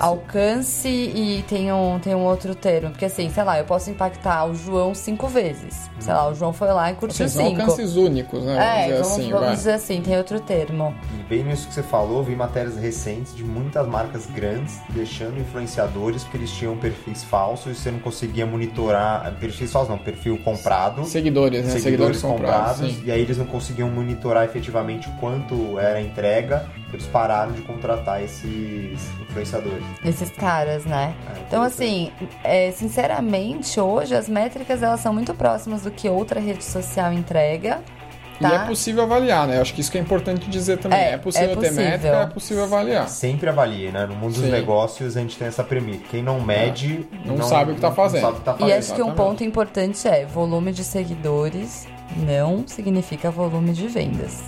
alcance 0.00 0.88
e 0.88 1.44
tem 1.48 1.72
um, 1.72 1.98
tem 1.98 2.14
um 2.14 2.24
outro 2.24 2.54
termo. 2.54 2.90
Porque 2.90 3.04
assim, 3.04 3.30
sei 3.30 3.42
lá, 3.44 3.58
eu 3.58 3.64
posso 3.64 3.90
impactar 3.90 4.44
o 4.46 4.54
João 4.54 4.94
cinco 4.94 5.28
vezes. 5.28 5.90
Sei 5.98 6.12
lá, 6.12 6.28
o 6.28 6.34
João 6.34 6.52
foi 6.52 6.68
lá 6.68 6.90
e 6.90 6.94
curtiu 6.94 7.26
Assim, 7.26 7.34
são 7.38 7.48
cinco. 7.48 7.60
alcances 7.62 7.96
únicos, 7.96 8.42
né? 8.44 8.54
Vamos 8.54 8.64
É, 8.64 8.82
dizer 8.82 8.92
vamos, 9.02 9.08
assim, 9.12 9.30
vamos 9.30 9.46
vai. 9.46 9.56
dizer 9.56 9.72
assim, 9.72 10.00
tem 10.02 10.16
outro 10.18 10.40
termo. 10.40 10.94
E 11.18 11.22
bem 11.24 11.44
nisso 11.44 11.68
que 11.68 11.74
você 11.74 11.82
falou, 11.82 12.22
vi 12.22 12.34
matérias 12.34 12.76
recentes 12.76 13.34
de 13.34 13.44
muitas 13.44 13.86
marcas 13.86 14.26
grandes 14.26 14.78
deixando 14.90 15.38
influenciadores 15.38 16.22
porque 16.24 16.38
eles 16.38 16.50
tinham 16.50 16.76
perfis 16.76 17.22
falsos 17.24 17.72
e 17.72 17.74
você 17.80 17.90
não 17.90 17.98
conseguia 18.00 18.46
monitorar. 18.46 19.32
Perfis 19.38 19.70
falsos 19.70 19.90
não, 19.90 19.98
perfil 19.98 20.38
comprado. 20.42 21.04
Seguidores, 21.04 21.64
né? 21.64 21.70
Seguidores, 21.72 22.18
seguidores 22.18 22.22
comprados, 22.22 22.76
comprados, 22.80 23.06
e 23.06 23.10
aí 23.12 23.20
eles 23.20 23.36
não 23.38 23.46
conseguiam 23.46 23.88
monitorar 23.90 24.44
efetivamente 24.44 25.08
o 25.08 25.12
quanto 25.18 25.78
era 25.78 25.98
a 25.98 26.02
entrega, 26.02 26.66
eles 26.92 27.06
pararam 27.06 27.52
de 27.52 27.62
contratar 27.62 28.22
esses 28.22 28.98
influenciadores. 29.22 29.84
Esses 30.04 30.30
caras, 30.30 30.84
né? 30.84 31.14
É, 31.36 31.40
Então, 31.46 31.62
assim, 31.62 32.10
é, 32.44 32.70
sinceramente, 32.72 33.78
hoje 33.80 34.14
as 34.14 34.28
métricas 34.28 34.82
elas 34.82 35.00
são 35.00 35.12
muito 35.12 35.34
próximas 35.34 35.82
do 35.82 35.90
que 35.90 36.08
outra 36.08 36.40
rede 36.40 36.64
social 36.64 37.12
entrega. 37.12 37.80
E 38.38 38.42
Tá? 38.42 38.54
é 38.54 38.66
possível 38.66 39.02
avaliar, 39.02 39.46
né? 39.46 39.58
Eu 39.58 39.60
acho 39.60 39.74
que 39.74 39.82
isso 39.82 39.92
que 39.92 39.98
é 39.98 40.00
importante 40.00 40.48
dizer 40.48 40.78
também. 40.78 40.98
É, 40.98 41.12
É, 41.12 41.18
possível 41.18 41.46
é 41.50 41.56
ter 41.56 41.68
possível. 41.68 41.84
métrica, 41.84 42.16
é 42.16 42.26
possível 42.26 42.64
avaliar. 42.64 43.06
Sempre 43.06 43.50
avalie, 43.50 43.92
né? 43.92 44.06
No 44.06 44.14
mundo 44.14 44.32
dos 44.32 44.42
Sim. 44.44 44.50
negócios 44.50 45.14
a 45.14 45.20
gente 45.20 45.36
tem 45.36 45.46
essa 45.46 45.62
premissa. 45.62 46.00
Quem 46.10 46.22
não 46.22 46.40
mede. 46.40 47.06
Não 47.26 47.42
sabe 47.42 47.72
o 47.72 47.74
que 47.74 47.82
tá 47.82 47.88
não 47.90 47.94
fazendo. 47.94 48.22
sabe 48.22 48.32
o 48.32 48.38
que 48.38 48.44
tá 48.46 48.54
E 48.54 48.58
fazendo. 48.60 48.78
acho 48.78 48.86
que 48.94 49.02
um 49.02 49.04
exatamente. 49.08 49.16
ponto 49.16 49.44
importante 49.44 50.08
é 50.08 50.24
volume 50.24 50.72
de 50.72 50.82
seguidores 50.84 51.86
não 52.16 52.66
significa 52.66 53.30
volume 53.30 53.72
de 53.74 53.86
vendas, 53.88 54.42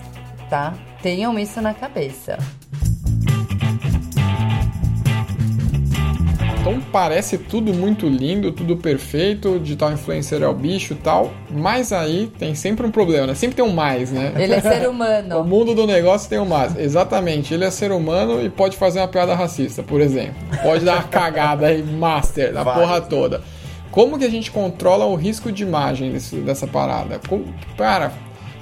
tá? 0.49 0.73
Tenham 1.03 1.39
isso 1.39 1.61
na 1.61 1.75
cabeça. 1.75 2.39
Então 6.61 6.81
parece 6.93 7.37
tudo 7.39 7.75
muito 7.75 8.07
lindo, 8.09 8.53
tudo 8.53 8.77
perfeito, 8.77 9.59
digital 9.59 9.93
influencer 9.93 10.43
é 10.43 10.47
o 10.47 10.55
bicho 10.55 10.93
e 10.93 10.97
tal, 10.97 11.33
mas 11.51 11.93
aí 11.93 12.31
tem 12.39 12.55
sempre 12.55 12.87
um 12.87 12.91
problema, 12.93 13.27
né? 13.27 13.35
Sempre 13.35 13.57
tem 13.57 13.65
um 13.65 13.73
mais, 13.73 14.13
né? 14.13 14.33
Ele 14.37 14.55
é 14.55 14.61
ser 14.61 14.87
O 14.87 14.93
humano. 14.93 15.43
mundo 15.45 15.75
do 15.75 15.89
negócio 15.89 16.31
tem 16.31 16.39
um 16.39 16.45
mais. 16.47 16.79
Exatamente, 16.79 17.53
ele 17.53 17.65
é 17.65 17.71
ser 17.71 17.91
humano 17.91 18.41
e 18.45 18.49
pode 18.49 18.77
fazer 18.77 19.01
uma 19.01 19.09
piada 19.09 19.35
racista, 19.35 19.83
por 19.83 20.01
exemplo. 20.01 20.35
Pode 20.63 20.85
dar 20.85 20.95
uma 20.95 21.03
cagada 21.03 21.67
aí, 21.67 21.83
master, 21.83 22.53
da 22.53 22.65
porra 22.65 23.01
toda. 23.01 23.43
Como 23.91 24.17
que 24.17 24.25
a 24.25 24.31
gente 24.31 24.53
controla 24.53 25.05
o 25.05 25.17
risco 25.17 25.51
de 25.51 25.65
imagem 25.65 26.13
desse- 26.13 26.37
dessa 26.37 26.69
parada? 26.69 27.21
Como- 27.29 27.45
cara, 27.77 28.13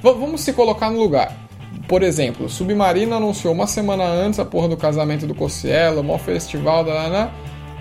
vamos 0.03 0.41
se 0.41 0.55
colocar 0.55 0.91
no 0.91 0.99
lugar. 0.99 1.36
Por 1.91 2.05
exemplo, 2.05 2.49
Submarino 2.49 3.16
anunciou 3.16 3.53
uma 3.53 3.66
semana 3.66 4.05
antes 4.05 4.38
a 4.38 4.45
porra 4.45 4.68
do 4.68 4.76
casamento 4.76 5.26
do 5.26 5.34
Cossielo, 5.34 6.03
o 6.03 6.05
maior 6.05 6.20
festival, 6.20 6.84
da 6.84 6.93
Ana. 6.93 7.32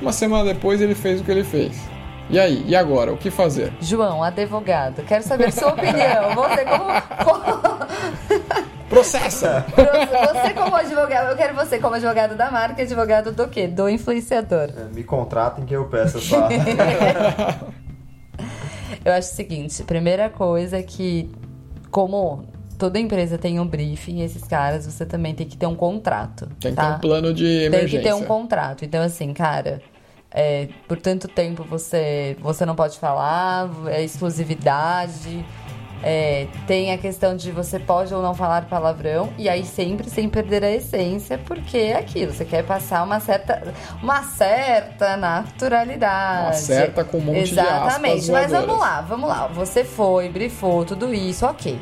Uma 0.01 0.11
semana 0.11 0.51
depois 0.51 0.81
ele 0.81 0.95
fez 0.95 1.21
o 1.21 1.23
que 1.23 1.29
ele 1.29 1.43
fez. 1.43 1.79
E 2.27 2.39
aí? 2.39 2.63
E 2.65 2.75
agora? 2.75 3.13
O 3.13 3.17
que 3.17 3.29
fazer? 3.29 3.71
João, 3.79 4.23
advogado, 4.23 5.03
quero 5.03 5.21
saber 5.23 5.51
sua 5.53 5.73
opinião. 5.73 6.33
Você 6.33 6.65
como, 6.65 6.85
como- 7.23 7.69
Processa! 8.89 9.63
você 9.75 10.53
como 10.55 10.75
advogado, 10.75 11.29
eu 11.29 11.37
quero 11.37 11.53
você 11.53 11.77
como 11.77 11.93
advogado 11.93 12.35
da 12.35 12.49
marca, 12.49 12.81
advogado 12.81 13.31
do 13.31 13.47
quê? 13.47 13.67
Do 13.67 13.87
influenciador. 13.87 14.69
É, 14.75 14.85
Me 14.91 15.03
contratem 15.03 15.65
que 15.65 15.75
eu 15.75 15.85
peço 15.85 16.17
essa. 16.17 16.47
Eu 19.05 19.13
acho 19.13 19.31
o 19.31 19.35
seguinte, 19.35 19.83
primeira 19.83 20.29
coisa 20.29 20.79
é 20.79 20.83
que, 20.83 21.29
como 21.91 22.43
toda 22.79 22.97
empresa 22.97 23.37
tem 23.37 23.59
um 23.59 23.67
briefing, 23.67 24.21
esses 24.21 24.43
caras, 24.45 24.85
você 24.85 25.05
também 25.05 25.35
tem 25.35 25.45
que 25.45 25.57
ter 25.57 25.67
um 25.67 25.75
contrato. 25.75 26.47
Tem 26.59 26.71
que 26.71 26.77
tá? 26.77 26.93
ter 26.93 26.95
um 26.95 26.99
plano 26.99 27.33
de 27.33 27.43
Tem 27.43 27.65
emergência. 27.65 27.99
que 27.99 28.03
ter 28.05 28.13
um 28.15 28.23
contrato. 28.23 28.83
Então, 28.85 29.03
assim, 29.03 29.33
cara, 29.33 29.81
é, 30.31 30.69
por 30.87 30.97
tanto 30.97 31.27
tempo 31.27 31.63
você, 31.63 32.37
você 32.39 32.65
não 32.65 32.75
pode 32.75 32.97
falar, 32.97 33.69
é 33.87 34.01
exclusividade. 34.03 35.45
é, 36.01 36.47
tem 36.65 36.93
a 36.93 36.97
questão 36.97 37.35
de 37.35 37.51
você 37.51 37.77
pode 37.77 38.13
ou 38.13 38.21
não 38.21 38.33
falar 38.33 38.65
palavrão, 38.69 39.33
e 39.37 39.49
aí 39.49 39.65
sempre 39.65 40.09
sem 40.09 40.29
perder 40.29 40.63
a 40.63 40.71
essência, 40.71 41.37
porque 41.37 41.77
é 41.77 41.97
aquilo, 41.97 42.31
você 42.31 42.45
quer 42.45 42.63
passar 42.63 43.03
uma 43.03 43.19
certa, 43.19 43.73
uma 44.01 44.23
certa 44.23 45.17
naturalidade. 45.17 46.45
Uma 46.45 46.53
certa 46.53 47.03
com 47.03 47.17
um 47.17 47.21
monte 47.21 47.49
de 47.53 47.59
aspas 47.59 47.77
Exatamente, 47.97 48.31
mas 48.31 48.49
voadoras. 48.51 48.65
vamos 48.65 48.79
lá, 48.79 49.01
vamos 49.01 49.29
lá. 49.29 49.47
Você 49.47 49.83
foi, 49.83 50.29
brifou, 50.29 50.85
tudo 50.85 51.13
isso, 51.13 51.45
ok. 51.45 51.77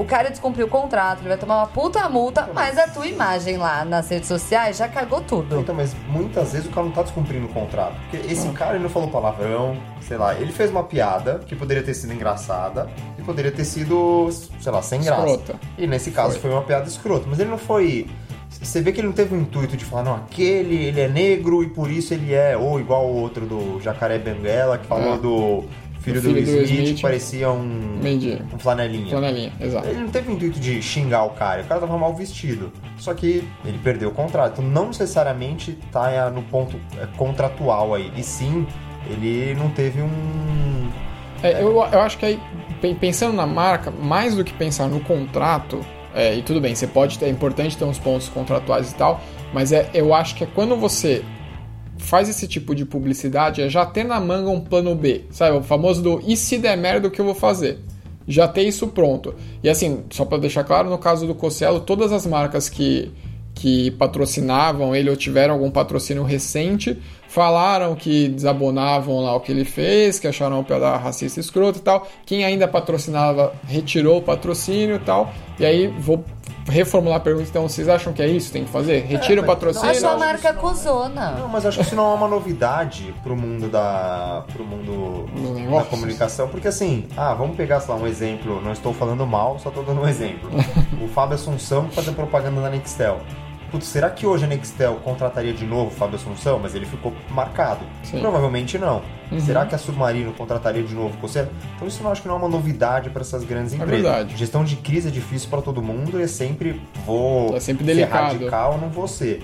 O 0.00 0.04
cara 0.06 0.30
descumpriu 0.30 0.64
o 0.66 0.68
contrato, 0.70 1.18
ele 1.20 1.28
vai 1.28 1.36
tomar 1.36 1.58
uma 1.58 1.66
puta 1.66 2.08
multa, 2.08 2.48
mas 2.54 2.78
a 2.78 2.88
tua 2.88 3.06
imagem 3.06 3.58
lá 3.58 3.84
nas 3.84 4.08
redes 4.08 4.28
sociais 4.28 4.78
já 4.78 4.88
cagou 4.88 5.20
tudo. 5.20 5.60
Então, 5.60 5.74
mas 5.74 5.94
muitas 6.08 6.52
vezes 6.52 6.66
o 6.68 6.70
cara 6.70 6.86
não 6.86 6.92
tá 6.92 7.02
descumprindo 7.02 7.44
o 7.44 7.48
contrato. 7.50 7.96
Porque 8.08 8.32
esse 8.32 8.48
cara 8.52 8.76
ele 8.76 8.82
não 8.84 8.88
falou 8.88 9.10
palavrão, 9.10 9.76
sei 10.00 10.16
lá, 10.16 10.34
ele 10.34 10.52
fez 10.52 10.70
uma 10.70 10.84
piada 10.84 11.40
que 11.46 11.54
poderia 11.54 11.82
ter 11.82 11.92
sido 11.92 12.14
engraçada 12.14 12.88
e 13.18 13.22
poderia 13.22 13.52
ter 13.52 13.66
sido, 13.66 14.30
sei 14.58 14.72
lá, 14.72 14.80
sem 14.80 15.02
graça. 15.02 15.20
Escrota. 15.26 15.60
E 15.76 15.86
nesse 15.86 16.10
caso 16.10 16.32
Foi. 16.32 16.40
foi. 16.40 16.50
uma 16.52 16.62
piada 16.62 16.88
escrota, 16.88 17.26
mas 17.28 17.38
ele 17.38 17.50
não 17.50 17.58
foi. 17.58 18.08
Você 18.48 18.80
vê 18.80 18.92
que 18.92 19.00
ele 19.02 19.06
não 19.08 19.14
teve 19.14 19.34
o 19.34 19.38
intuito 19.38 19.76
de 19.76 19.84
falar, 19.84 20.02
não, 20.02 20.14
aquele 20.16 20.76
ele 20.86 21.00
é 21.02 21.08
negro 21.08 21.62
e 21.62 21.68
por 21.68 21.90
isso 21.90 22.14
ele 22.14 22.32
é, 22.32 22.56
ou 22.56 22.80
igual 22.80 23.04
o 23.06 23.14
outro 23.20 23.44
do 23.44 23.78
Jacaré 23.82 24.16
Benguela, 24.18 24.78
que 24.78 24.86
falou 24.86 25.14
É. 25.14 25.18
do 25.18 25.64
filho 26.00 26.20
Do 26.20 26.28
do, 26.28 26.34
filho 26.34 26.46
do 26.46 26.52
Will 26.52 26.62
Smith, 26.64 26.80
Smith. 26.82 26.96
que 26.96 27.02
parecia 27.02 27.50
um, 27.50 27.98
Mendigo. 28.02 28.42
um 28.54 28.58
flanelinha. 28.58 29.10
Flanelinha, 29.10 29.52
exato. 29.60 29.86
Ele 29.88 30.00
não 30.00 30.08
teve 30.08 30.30
o 30.30 30.34
intuito 30.34 30.58
de 30.58 30.82
xingar 30.82 31.24
o 31.24 31.30
cara, 31.30 31.62
o 31.62 31.64
cara 31.66 31.80
tava 31.80 31.96
mal 31.98 32.14
vestido. 32.14 32.72
Só 32.98 33.14
que 33.14 33.44
ele 33.64 33.78
perdeu 33.82 34.08
o 34.08 34.12
contrato. 34.12 34.60
Então 34.60 34.64
não 34.70 34.88
necessariamente 34.88 35.78
tá 35.92 36.10
é, 36.10 36.28
no 36.30 36.42
ponto 36.42 36.76
é, 37.00 37.06
contratual 37.16 37.94
aí. 37.94 38.10
E 38.16 38.22
sim, 38.22 38.66
ele 39.08 39.54
não 39.54 39.70
teve 39.70 40.02
um. 40.02 40.88
É, 41.42 41.62
eu, 41.62 41.72
eu 41.72 42.00
acho 42.00 42.18
que 42.18 42.26
aí, 42.26 42.40
pen- 42.82 42.94
pensando 42.94 43.34
na 43.34 43.46
marca, 43.46 43.90
mais 43.90 44.34
do 44.36 44.44
que 44.44 44.52
pensar 44.52 44.88
no 44.88 45.00
contrato, 45.00 45.80
é, 46.14 46.34
e 46.34 46.42
tudo 46.42 46.60
bem, 46.60 46.74
você 46.74 46.86
pode 46.86 47.18
ter, 47.18 47.26
é 47.26 47.28
importante 47.30 47.76
ter 47.78 47.84
uns 47.84 47.98
pontos 47.98 48.28
contratuais 48.28 48.90
e 48.90 48.94
tal, 48.94 49.20
mas 49.52 49.72
é, 49.72 49.88
eu 49.94 50.12
acho 50.12 50.34
que 50.34 50.44
é 50.44 50.46
quando 50.46 50.76
você 50.76 51.24
faz 52.00 52.28
esse 52.28 52.48
tipo 52.48 52.74
de 52.74 52.84
publicidade, 52.84 53.62
é 53.62 53.68
já 53.68 53.86
ter 53.86 54.04
na 54.04 54.18
manga 54.20 54.50
um 54.50 54.60
plano 54.60 54.94
B, 54.94 55.24
sabe? 55.30 55.56
O 55.56 55.62
famoso 55.62 56.02
do 56.02 56.22
e 56.26 56.36
se 56.36 56.58
der 56.58 56.76
merda, 56.76 57.08
o 57.08 57.10
que 57.10 57.20
eu 57.20 57.24
vou 57.24 57.34
fazer? 57.34 57.78
Já 58.26 58.48
ter 58.48 58.62
isso 58.62 58.88
pronto. 58.88 59.34
E 59.62 59.68
assim, 59.68 60.04
só 60.10 60.24
para 60.24 60.38
deixar 60.38 60.64
claro, 60.64 60.88
no 60.88 60.98
caso 60.98 61.26
do 61.26 61.34
Cossielo, 61.34 61.80
todas 61.80 62.12
as 62.12 62.26
marcas 62.26 62.68
que, 62.68 63.10
que 63.54 63.90
patrocinavam 63.92 64.94
ele 64.94 65.10
ou 65.10 65.16
tiveram 65.16 65.54
algum 65.54 65.70
patrocínio 65.70 66.22
recente 66.22 66.96
falaram 67.30 67.94
que 67.94 68.28
desabonavam 68.28 69.20
lá 69.20 69.36
o 69.36 69.40
que 69.40 69.52
ele 69.52 69.64
fez, 69.64 70.18
que 70.18 70.26
acharam 70.26 70.56
uma 70.56 70.64
piada 70.64 70.96
racista 70.96 71.38
escrota 71.38 71.78
e 71.78 71.80
tal. 71.80 72.06
Quem 72.26 72.44
ainda 72.44 72.66
patrocinava 72.66 73.52
retirou 73.68 74.18
o 74.18 74.22
patrocínio 74.22 74.96
e 74.96 74.98
tal. 74.98 75.32
E 75.56 75.64
aí 75.64 75.86
vou 75.86 76.24
reformular 76.68 77.18
a 77.18 77.20
pergunta, 77.20 77.48
então 77.48 77.68
vocês 77.68 77.88
acham 77.88 78.12
que 78.12 78.20
é 78.20 78.26
isso 78.26 78.48
que 78.48 78.54
tem 78.54 78.64
que 78.64 78.70
fazer? 78.70 79.04
Retira 79.04 79.40
o 79.40 79.46
mas 79.46 79.54
patrocínio? 79.54 79.90
A 79.90 79.94
sua 79.94 80.10
não, 80.10 80.18
marca 80.18 80.50
isso 80.72 80.88
não 81.14 81.22
é. 81.22 81.48
mas 81.48 81.64
acho 81.64 81.78
que 81.78 81.84
isso 81.84 81.94
não 81.94 82.10
é 82.10 82.14
uma 82.16 82.26
novidade 82.26 83.14
pro 83.22 83.36
mundo 83.36 83.68
da. 83.68 84.44
pro 84.52 84.64
mundo 84.64 85.26
Do 85.32 85.76
da 85.76 85.84
comunicação. 85.84 86.48
Porque 86.48 86.66
assim, 86.66 87.06
ah, 87.16 87.32
vamos 87.34 87.56
pegar, 87.56 87.78
sei 87.78 87.94
lá, 87.94 88.00
um 88.00 88.08
exemplo. 88.08 88.60
Não 88.60 88.72
estou 88.72 88.92
falando 88.92 89.24
mal, 89.24 89.56
só 89.60 89.68
estou 89.68 89.84
dando 89.84 90.00
um 90.00 90.08
exemplo. 90.08 90.50
o 91.00 91.06
Fábio 91.06 91.36
Assunção 91.36 91.88
fazer 91.90 92.10
propaganda 92.10 92.60
na 92.60 92.70
Nextel. 92.70 93.20
Putz, 93.70 93.86
será 93.86 94.10
que 94.10 94.26
hoje 94.26 94.44
a 94.44 94.48
Nextel 94.48 94.96
contrataria 95.04 95.52
de 95.52 95.64
novo 95.64 95.88
o 95.88 95.90
Fábio 95.90 96.16
Assunção? 96.16 96.58
Mas 96.58 96.74
ele 96.74 96.86
ficou 96.86 97.12
marcado. 97.30 97.80
Sim. 98.02 98.20
Provavelmente 98.20 98.76
não. 98.78 99.02
Uhum. 99.30 99.40
Será 99.40 99.64
que 99.64 99.74
a 99.74 99.78
Submarino 99.78 100.32
contrataria 100.32 100.82
de 100.82 100.94
novo 100.94 101.16
você? 101.20 101.46
Então 101.76 101.86
isso 101.86 102.02
não 102.02 102.10
acho 102.10 102.22
que 102.22 102.28
não 102.28 102.34
é 102.34 102.38
uma 102.38 102.48
novidade 102.48 103.10
para 103.10 103.22
essas 103.22 103.44
grandes 103.44 103.72
empresas. 103.72 103.94
verdade. 104.02 104.36
Gestão 104.36 104.64
de 104.64 104.76
crise 104.76 105.08
é 105.08 105.10
difícil 105.10 105.48
para 105.48 105.62
todo 105.62 105.80
mundo 105.80 106.18
e 106.18 106.22
é 106.24 106.26
sempre 106.26 106.80
vou 107.06 107.56
É 107.56 107.60
sempre 107.60 107.84
ser 107.84 107.94
delicado. 107.94 108.32
radical, 108.32 108.78
não 108.78 108.88
vou 108.88 109.06
ser. 109.06 109.42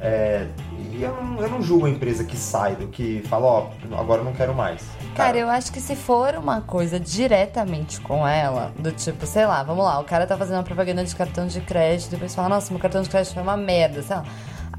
É, 0.00 0.46
e 0.78 1.02
eu 1.02 1.14
não, 1.14 1.40
eu 1.40 1.48
não 1.48 1.62
julgo 1.62 1.86
a 1.86 1.90
empresa 1.90 2.24
que 2.24 2.36
sai 2.36 2.76
do 2.76 2.88
que 2.88 3.22
fala, 3.28 3.46
ó, 3.46 3.66
agora 3.98 4.20
eu 4.20 4.24
não 4.24 4.32
quero 4.32 4.54
mais. 4.54 4.82
Cara, 5.14 5.36
eu 5.36 5.48
acho 5.48 5.72
que 5.72 5.80
se 5.80 5.96
for 5.96 6.34
uma 6.36 6.60
coisa 6.60 6.98
diretamente 7.00 8.00
com 8.00 8.26
ela, 8.26 8.72
do 8.78 8.92
tipo, 8.92 9.26
sei 9.26 9.46
lá, 9.46 9.62
vamos 9.62 9.84
lá, 9.84 9.98
o 9.98 10.04
cara 10.04 10.26
tá 10.26 10.36
fazendo 10.36 10.56
uma 10.56 10.62
propaganda 10.62 11.04
de 11.04 11.14
cartão 11.14 11.46
de 11.46 11.60
crédito, 11.60 12.10
depois 12.10 12.34
fala, 12.34 12.48
nossa, 12.48 12.72
meu 12.72 12.80
cartão 12.80 13.02
de 13.02 13.08
crédito 13.08 13.34
foi 13.34 13.42
uma 13.42 13.56
merda, 13.56 14.02
sei 14.02 14.16
lá. 14.16 14.24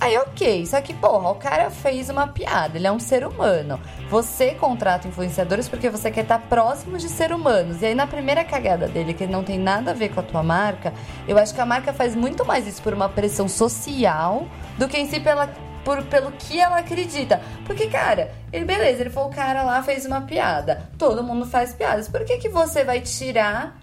Aí, 0.02 0.18
ok, 0.18 0.66
só 0.66 0.80
que, 0.80 0.93
porra, 0.93 1.30
o 1.30 1.36
cara 1.36 1.70
fez 1.70 2.10
uma 2.10 2.26
piada, 2.26 2.78
ele 2.78 2.88
é 2.88 2.91
um 2.91 3.00
ser 3.00 3.28
humano. 3.28 3.78
Você 4.10 4.52
contrata 4.52 5.10
influenciadores 5.10 5.68
porque 5.68 5.89
você 5.89 6.10
quer 6.10 6.22
estar 6.22 6.39
próximo 6.39 6.97
de 6.97 7.10
ser 7.10 7.34
humanos. 7.34 7.82
E 7.82 7.88
aí, 7.88 7.95
na 7.95 8.08
primeira 8.08 8.45
cagada 8.45 8.88
dele, 8.88 9.14
que 9.14 9.28
não 9.28 9.43
tem 9.43 9.60
nada 9.60 9.91
a 9.91 9.93
ver 9.93 10.08
com 10.10 10.22
a 10.22 10.24
tua 10.24 10.41
marca, 10.41 10.93
eu 11.28 11.38
acho 11.38 11.54
que 11.54 11.60
a 11.60 11.66
marca 11.66 11.91
faz 11.91 12.16
muito 12.16 12.45
mais 12.45 12.66
isso 12.66 12.82
por 12.82 12.93
uma 12.93 13.10
pressão 13.10 13.50
social 13.50 14.47
do 14.78 14.88
que 14.88 14.97
em 14.97 15.06
si 15.06 15.20
pela 15.20 15.50
por, 15.90 16.04
pelo 16.04 16.32
que 16.34 16.60
ela 16.60 16.78
acredita. 16.78 17.42
Porque, 17.66 17.88
cara, 17.88 18.30
ele, 18.54 18.64
beleza, 18.64 19.02
ele 19.02 19.10
foi 19.10 19.24
o 19.24 19.30
cara 19.30 19.64
lá, 19.64 19.82
fez 19.82 20.06
uma 20.06 20.22
piada. 20.22 20.84
Todo 21.00 21.24
mundo 21.24 21.48
faz 21.48 21.74
piadas. 21.74 22.08
Por 22.08 22.24
que, 22.24 22.38
que 22.38 22.48
você 22.48 22.84
vai 22.84 23.02
tirar. 23.02 23.76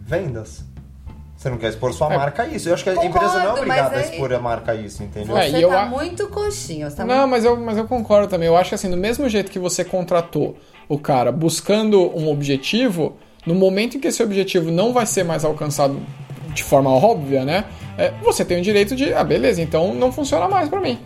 Vendas. 0.00 0.64
Você 1.36 1.50
não 1.50 1.56
quer 1.56 1.70
expor 1.70 1.92
sua 1.92 2.12
É. 2.12 2.16
marca 2.16 2.42
a 2.44 2.46
isso. 2.46 2.68
Eu 2.68 2.74
acho 2.74 2.84
que 2.84 2.90
a 2.90 2.94
Concordo, 2.94 3.16
empresa 3.16 3.38
não 3.40 3.50
é 3.50 3.52
obrigada 3.54 3.96
a 3.96 4.00
expor 4.00 4.32
a 4.32 4.38
marca 4.38 4.72
a 4.72 4.74
isso, 4.76 5.02
entendeu? 5.02 5.36
É, 5.36 5.48
Você 5.50 5.64
eu 5.64 5.68
tá 5.70 5.82
a- 5.82 5.86
muito 5.86 6.28
coxinho. 6.28 6.88
Você 6.88 6.96
tá 6.98 7.04
Não, 7.04 7.16
muito... 7.26 7.30
mas 7.30 7.44
eu, 7.44 7.56
mas 7.56 7.78
eu 7.78 7.86
concordo 7.88 8.28
também. 8.28 8.46
Eu 8.46 8.56
acho 8.56 8.68
que 8.68 8.74
assim, 8.76 8.90
do 8.90 8.96
mesmo 8.96 9.28
jeito 9.28 9.50
que 9.50 9.58
você 9.58 9.84
contratou 9.84 10.56
o 10.88 10.98
cara 10.98 11.32
buscando 11.32 12.16
um 12.16 12.30
objetivo, 12.30 13.16
no 13.44 13.54
momento 13.56 13.96
em 13.96 14.00
que 14.00 14.06
esse 14.08 14.22
objetivo 14.22 14.70
não 14.70 14.92
vai 14.92 15.06
ser 15.06 15.24
mais 15.24 15.44
alcançado 15.44 16.00
de 16.52 16.62
forma 16.62 16.90
óbvia, 16.90 17.44
né? 17.44 17.64
é, 17.96 18.12
você 18.22 18.44
tem 18.44 18.58
o 18.58 18.62
direito 18.62 18.96
de, 18.96 19.12
ah, 19.14 19.22
beleza, 19.24 19.60
então 19.60 19.92
não 19.94 20.10
funciona 20.12 20.48
mais 20.48 20.68
pra 20.68 20.80
mim. 20.80 20.98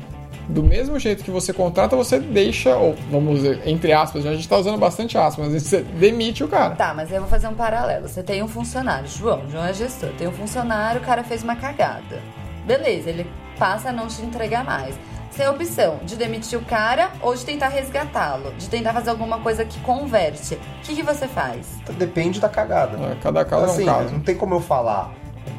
Do 0.49 0.63
mesmo 0.63 0.99
jeito 0.99 1.25
que 1.25 1.31
você 1.31 1.53
contrata, 1.53 1.97
você 1.97 2.19
deixa, 2.19 2.77
ou 2.77 2.95
vamos 3.11 3.37
dizer, 3.37 3.63
entre 3.67 3.93
aspas, 3.93 4.27
a 4.27 4.35
gente 4.35 4.49
tá 4.49 4.59
usando 4.59 4.79
bastante 4.79 5.17
aspas, 5.17 5.49
mas 5.49 5.63
você 5.63 5.81
demite 5.81 6.45
o 6.45 6.49
cara. 6.49 6.75
Tá, 6.75 6.93
mas 6.93 7.11
eu 7.11 7.21
vou 7.21 7.29
fazer 7.29 7.49
um 7.49 7.55
paralelo. 7.55 8.07
Você 8.07 8.23
tem 8.23 8.43
um 8.43 8.49
funcionário, 8.49 9.09
João, 9.09 9.43
João 9.49 9.65
é 9.65 9.73
gestor. 9.73 10.11
Tem 10.19 10.29
um 10.29 10.33
funcionário, 10.33 11.01
o 11.01 11.05
cara 11.05 11.25
fez 11.25 11.43
uma 11.43 11.57
cagada. 11.57 12.21
Beleza, 12.67 13.11
ele 13.11 13.27
passa 13.59 13.89
a 13.89 13.93
não 13.93 14.07
te 14.07 14.23
entregar 14.23 14.65
mais. 14.65 14.95
Você 15.31 15.39
tem 15.39 15.47
a 15.47 15.51
opção 15.51 15.99
de 16.05 16.15
demitir 16.15 16.57
o 16.57 16.65
cara 16.65 17.11
ou 17.21 17.35
de 17.35 17.45
tentar 17.45 17.69
resgatá-lo, 17.69 18.53
de 18.57 18.69
tentar 18.69 18.93
fazer 18.93 19.11
alguma 19.11 19.41
coisa 19.41 19.65
que 19.65 19.81
converte. 19.81 20.55
O 20.55 20.59
que, 20.83 20.95
que 20.95 21.03
você 21.03 21.27
faz? 21.27 21.67
Depende 21.99 22.39
da 22.39 22.49
cagada. 22.49 22.97
É, 23.05 23.17
cada 23.21 23.45
caso 23.45 23.65
assim, 23.65 23.89
é 23.89 23.91
um 23.91 23.95
caso. 23.97 24.13
não 24.13 24.21
tem 24.21 24.37
como 24.37 24.55
eu 24.55 24.61
falar. 24.61 25.13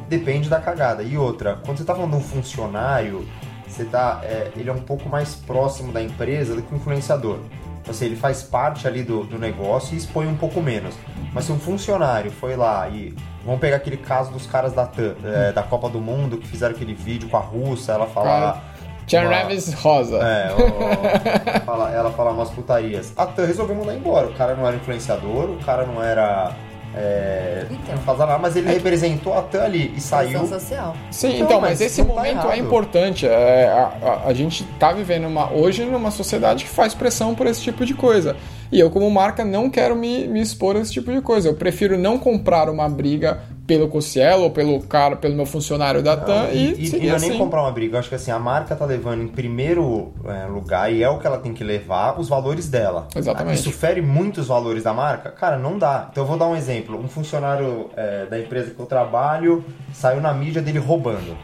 Depende 0.08 0.48
da 0.48 0.60
cagada. 0.60 1.02
E 1.02 1.18
outra, 1.18 1.58
quando 1.64 1.76
você 1.76 1.84
tá 1.84 1.94
falando 1.94 2.12
de 2.12 2.16
um 2.16 2.20
funcionário, 2.22 3.28
você 3.66 3.84
tá, 3.84 4.20
é, 4.24 4.50
ele 4.56 4.68
é 4.70 4.72
um 4.72 4.80
pouco 4.82 5.08
mais 5.08 5.34
próximo 5.34 5.92
da 5.92 6.02
empresa 6.02 6.54
do 6.54 6.62
que 6.62 6.72
o 6.72 6.76
influenciador. 6.76 7.38
Então, 7.80 7.94
assim, 7.94 8.06
ele 8.06 8.16
faz 8.16 8.42
parte 8.42 8.86
ali 8.88 9.02
do, 9.02 9.22
do 9.24 9.38
negócio 9.38 9.94
e 9.94 9.96
expõe 9.98 10.26
um 10.26 10.36
pouco 10.36 10.60
menos. 10.60 10.94
Mas 11.32 11.44
se 11.44 11.52
um 11.52 11.58
funcionário 11.58 12.30
foi 12.30 12.56
lá 12.56 12.88
e. 12.88 13.14
Vamos 13.44 13.60
pegar 13.60 13.76
aquele 13.76 13.96
caso 13.96 14.32
dos 14.32 14.44
caras 14.44 14.72
da, 14.72 14.90
é, 15.24 15.52
da 15.52 15.62
Copa 15.62 15.88
do 15.88 16.00
Mundo 16.00 16.36
que 16.36 16.48
fizeram 16.48 16.74
aquele 16.74 16.94
vídeo 16.94 17.28
com 17.28 17.36
a 17.36 17.40
russa, 17.40 17.92
ela 17.92 18.06
falar. 18.06 18.64
Tia 19.06 19.20
uma- 19.20 19.30
Revis 19.30 19.72
Rosa. 19.74 20.16
É, 20.16 20.52
o- 20.52 21.60
fala- 21.64 21.92
ela 21.92 22.10
fala 22.10 22.32
umas 22.32 22.50
putarias. 22.50 23.12
A 23.16 23.24
TAM 23.24 23.46
resolveu 23.46 23.76
mandar 23.76 23.94
embora. 23.94 24.26
O 24.26 24.34
cara 24.34 24.56
não 24.56 24.66
era 24.66 24.74
influenciador, 24.74 25.50
o 25.50 25.58
cara 25.64 25.86
não 25.86 26.02
era. 26.02 26.52
É, 26.96 27.66
Então. 27.70 27.94
não 27.94 28.02
fazia 28.02 28.24
nada, 28.26 28.38
mas 28.38 28.56
ele 28.56 28.68
representou 28.72 29.34
a 29.36 29.42
TAM 29.42 29.62
ali 29.64 29.92
e 29.94 30.00
saiu. 30.00 30.46
Social. 30.46 30.96
Sim, 31.10 31.34
Então, 31.34 31.46
então, 31.46 31.60
mas, 31.60 31.70
mas 31.72 31.80
esse 31.82 32.02
tá 32.02 32.08
momento 32.08 32.46
é 32.50 32.56
importante. 32.56 33.26
É, 33.26 33.68
a, 33.68 33.92
a- 34.02 34.28
a 34.28 34.32
gente 34.34 34.64
tá 34.78 34.92
vivendo 34.92 35.26
uma, 35.26 35.52
hoje 35.52 35.84
numa 35.84 36.10
sociedade 36.10 36.64
que 36.64 36.70
faz 36.70 36.94
pressão 36.94 37.34
por 37.34 37.46
esse 37.46 37.60
tipo 37.60 37.84
de 37.84 37.92
coisa. 37.92 38.34
E 38.72 38.80
eu, 38.80 38.90
como 38.90 39.08
marca, 39.10 39.44
não 39.44 39.68
quero 39.70 39.94
me, 39.94 40.26
me 40.26 40.40
expor 40.40 40.74
a 40.76 40.80
esse 40.80 40.92
tipo 40.92 41.12
de 41.12 41.20
coisa. 41.20 41.48
Eu 41.48 41.54
prefiro 41.54 41.98
não 41.98 42.18
comprar 42.18 42.68
uma 42.70 42.88
briga 42.88 43.40
pelo 43.66 43.88
Cossielo 43.88 44.44
ou 44.44 44.50
pelo 44.50 44.80
cara, 44.82 45.16
pelo 45.16 45.34
meu 45.34 45.44
funcionário 45.46 46.02
da 46.02 46.16
TAM 46.16 46.48
e, 46.52 46.74
e, 46.74 46.82
e 46.82 46.86
seguir 46.86 47.06
não 47.06 47.12
é 47.14 47.16
assim. 47.16 47.28
nem 47.30 47.38
comprar 47.38 47.62
uma 47.62 47.72
briga. 47.72 47.96
Eu 47.96 47.98
acho 48.00 48.08
que 48.08 48.14
assim, 48.14 48.30
a 48.30 48.38
marca 48.38 48.76
tá 48.76 48.84
levando 48.84 49.22
em 49.22 49.28
primeiro 49.28 50.12
é, 50.24 50.46
lugar, 50.46 50.92
e 50.92 51.02
é 51.02 51.08
o 51.08 51.18
que 51.18 51.26
ela 51.26 51.38
tem 51.38 51.52
que 51.52 51.64
levar, 51.64 52.18
os 52.20 52.28
valores 52.28 52.68
dela. 52.68 53.08
Exatamente. 53.16 53.56
Isso 53.58 53.72
fere 53.72 54.00
muito 54.00 54.40
os 54.40 54.46
valores 54.46 54.82
da 54.84 54.92
marca? 54.94 55.30
Cara, 55.30 55.58
não 55.58 55.78
dá. 55.78 56.08
Então 56.12 56.22
eu 56.24 56.28
vou 56.28 56.38
dar 56.38 56.46
um 56.46 56.54
exemplo. 56.56 56.96
Um 56.98 57.08
funcionário 57.08 57.90
é, 57.96 58.26
da 58.26 58.38
empresa 58.38 58.70
que 58.70 58.78
eu 58.80 58.86
trabalho 58.86 59.64
saiu 59.92 60.20
na 60.20 60.32
mídia 60.32 60.62
dele 60.62 60.78
roubando. 60.78 61.36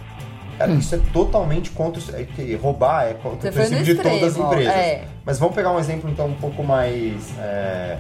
Cara, 0.59 0.73
isso 0.73 0.95
é 0.95 1.01
totalmente 1.13 1.71
contra. 1.71 2.01
o- 2.01 2.17
É 2.21 2.25
que 2.25 2.55
roubar 2.57 3.07
é 3.09 3.15
contra 3.15 3.51
Você 3.51 3.59
o 3.59 3.67
princípio 3.69 3.97
de 3.97 4.03
todas 4.03 4.23
as 4.23 4.37
empresas. 4.37 4.73
é. 4.75 5.05
Mas 5.25 5.39
vamos 5.39 5.55
pegar 5.55 5.73
um 5.73 5.79
exemplo 5.79 6.09
então 6.11 6.27
um 6.27 6.35
pouco 6.35 6.63
mais. 6.63 7.37
é, 7.39 7.97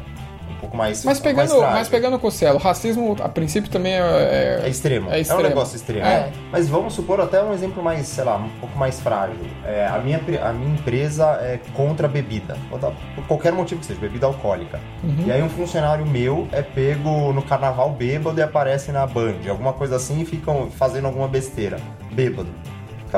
pouco 0.63 0.77
mais. 0.77 1.05
Mas 1.05 1.21
pegando, 1.21 1.61
mais 1.61 1.75
mas 1.75 1.89
pegando 1.89 2.17
o 2.17 2.19
Cossielo, 2.19 2.59
racismo 2.59 3.17
a 3.21 3.29
princípio 3.29 3.71
também 3.71 3.95
é, 3.95 4.63
É 4.65 4.69
extremo. 4.69 5.11
É 5.11 5.17
É, 5.17 5.21
extremo. 5.21 5.43
um 5.43 5.45
negócio 5.49 5.77
extremo. 5.77 6.07
É. 6.07 6.31
Mas 6.51 6.69
vamos 6.69 6.95
supor 6.95 7.21
até 7.21 7.43
um 7.43 7.53
exemplo 7.53 7.83
mais, 7.83 8.07
sei 8.07 8.25
lá, 8.25 8.37
um 8.37 8.49
pouco 8.61 8.79
mais 8.79 9.01
frágil. 9.01 9.37
É, 9.67 9.87
a, 9.87 9.99
minha, 9.99 10.21
a 10.43 10.53
minha 10.53 10.75
empresa 10.75 11.25
é 11.43 11.61
contra 11.75 12.07
a 12.07 12.11
bebida. 12.11 12.57
Por 12.71 13.25
qualquer 13.27 13.53
motivo 13.53 13.81
que 13.81 13.87
seja, 13.87 14.01
bebida 14.01 14.27
alcoólica. 14.27 14.81
E 15.27 15.31
aí 15.31 15.43
um 15.43 15.49
funcionário 15.51 16.07
meu 16.07 16.49
é 16.53 16.63
pego 16.63 17.33
no 17.33 17.43
carnaval 17.43 17.91
bêbado 17.91 18.39
e 18.39 18.43
aparece 18.43 18.93
na 18.93 19.07
Band, 19.07 19.35
alguma 19.49 19.73
coisa 19.73 19.97
assim, 19.97 20.21
e 20.21 20.25
ficam 20.25 20.71
fazendo 20.71 21.07
alguma 21.07 21.29
besteira. 21.29 21.79
Bêbado. 22.13 22.49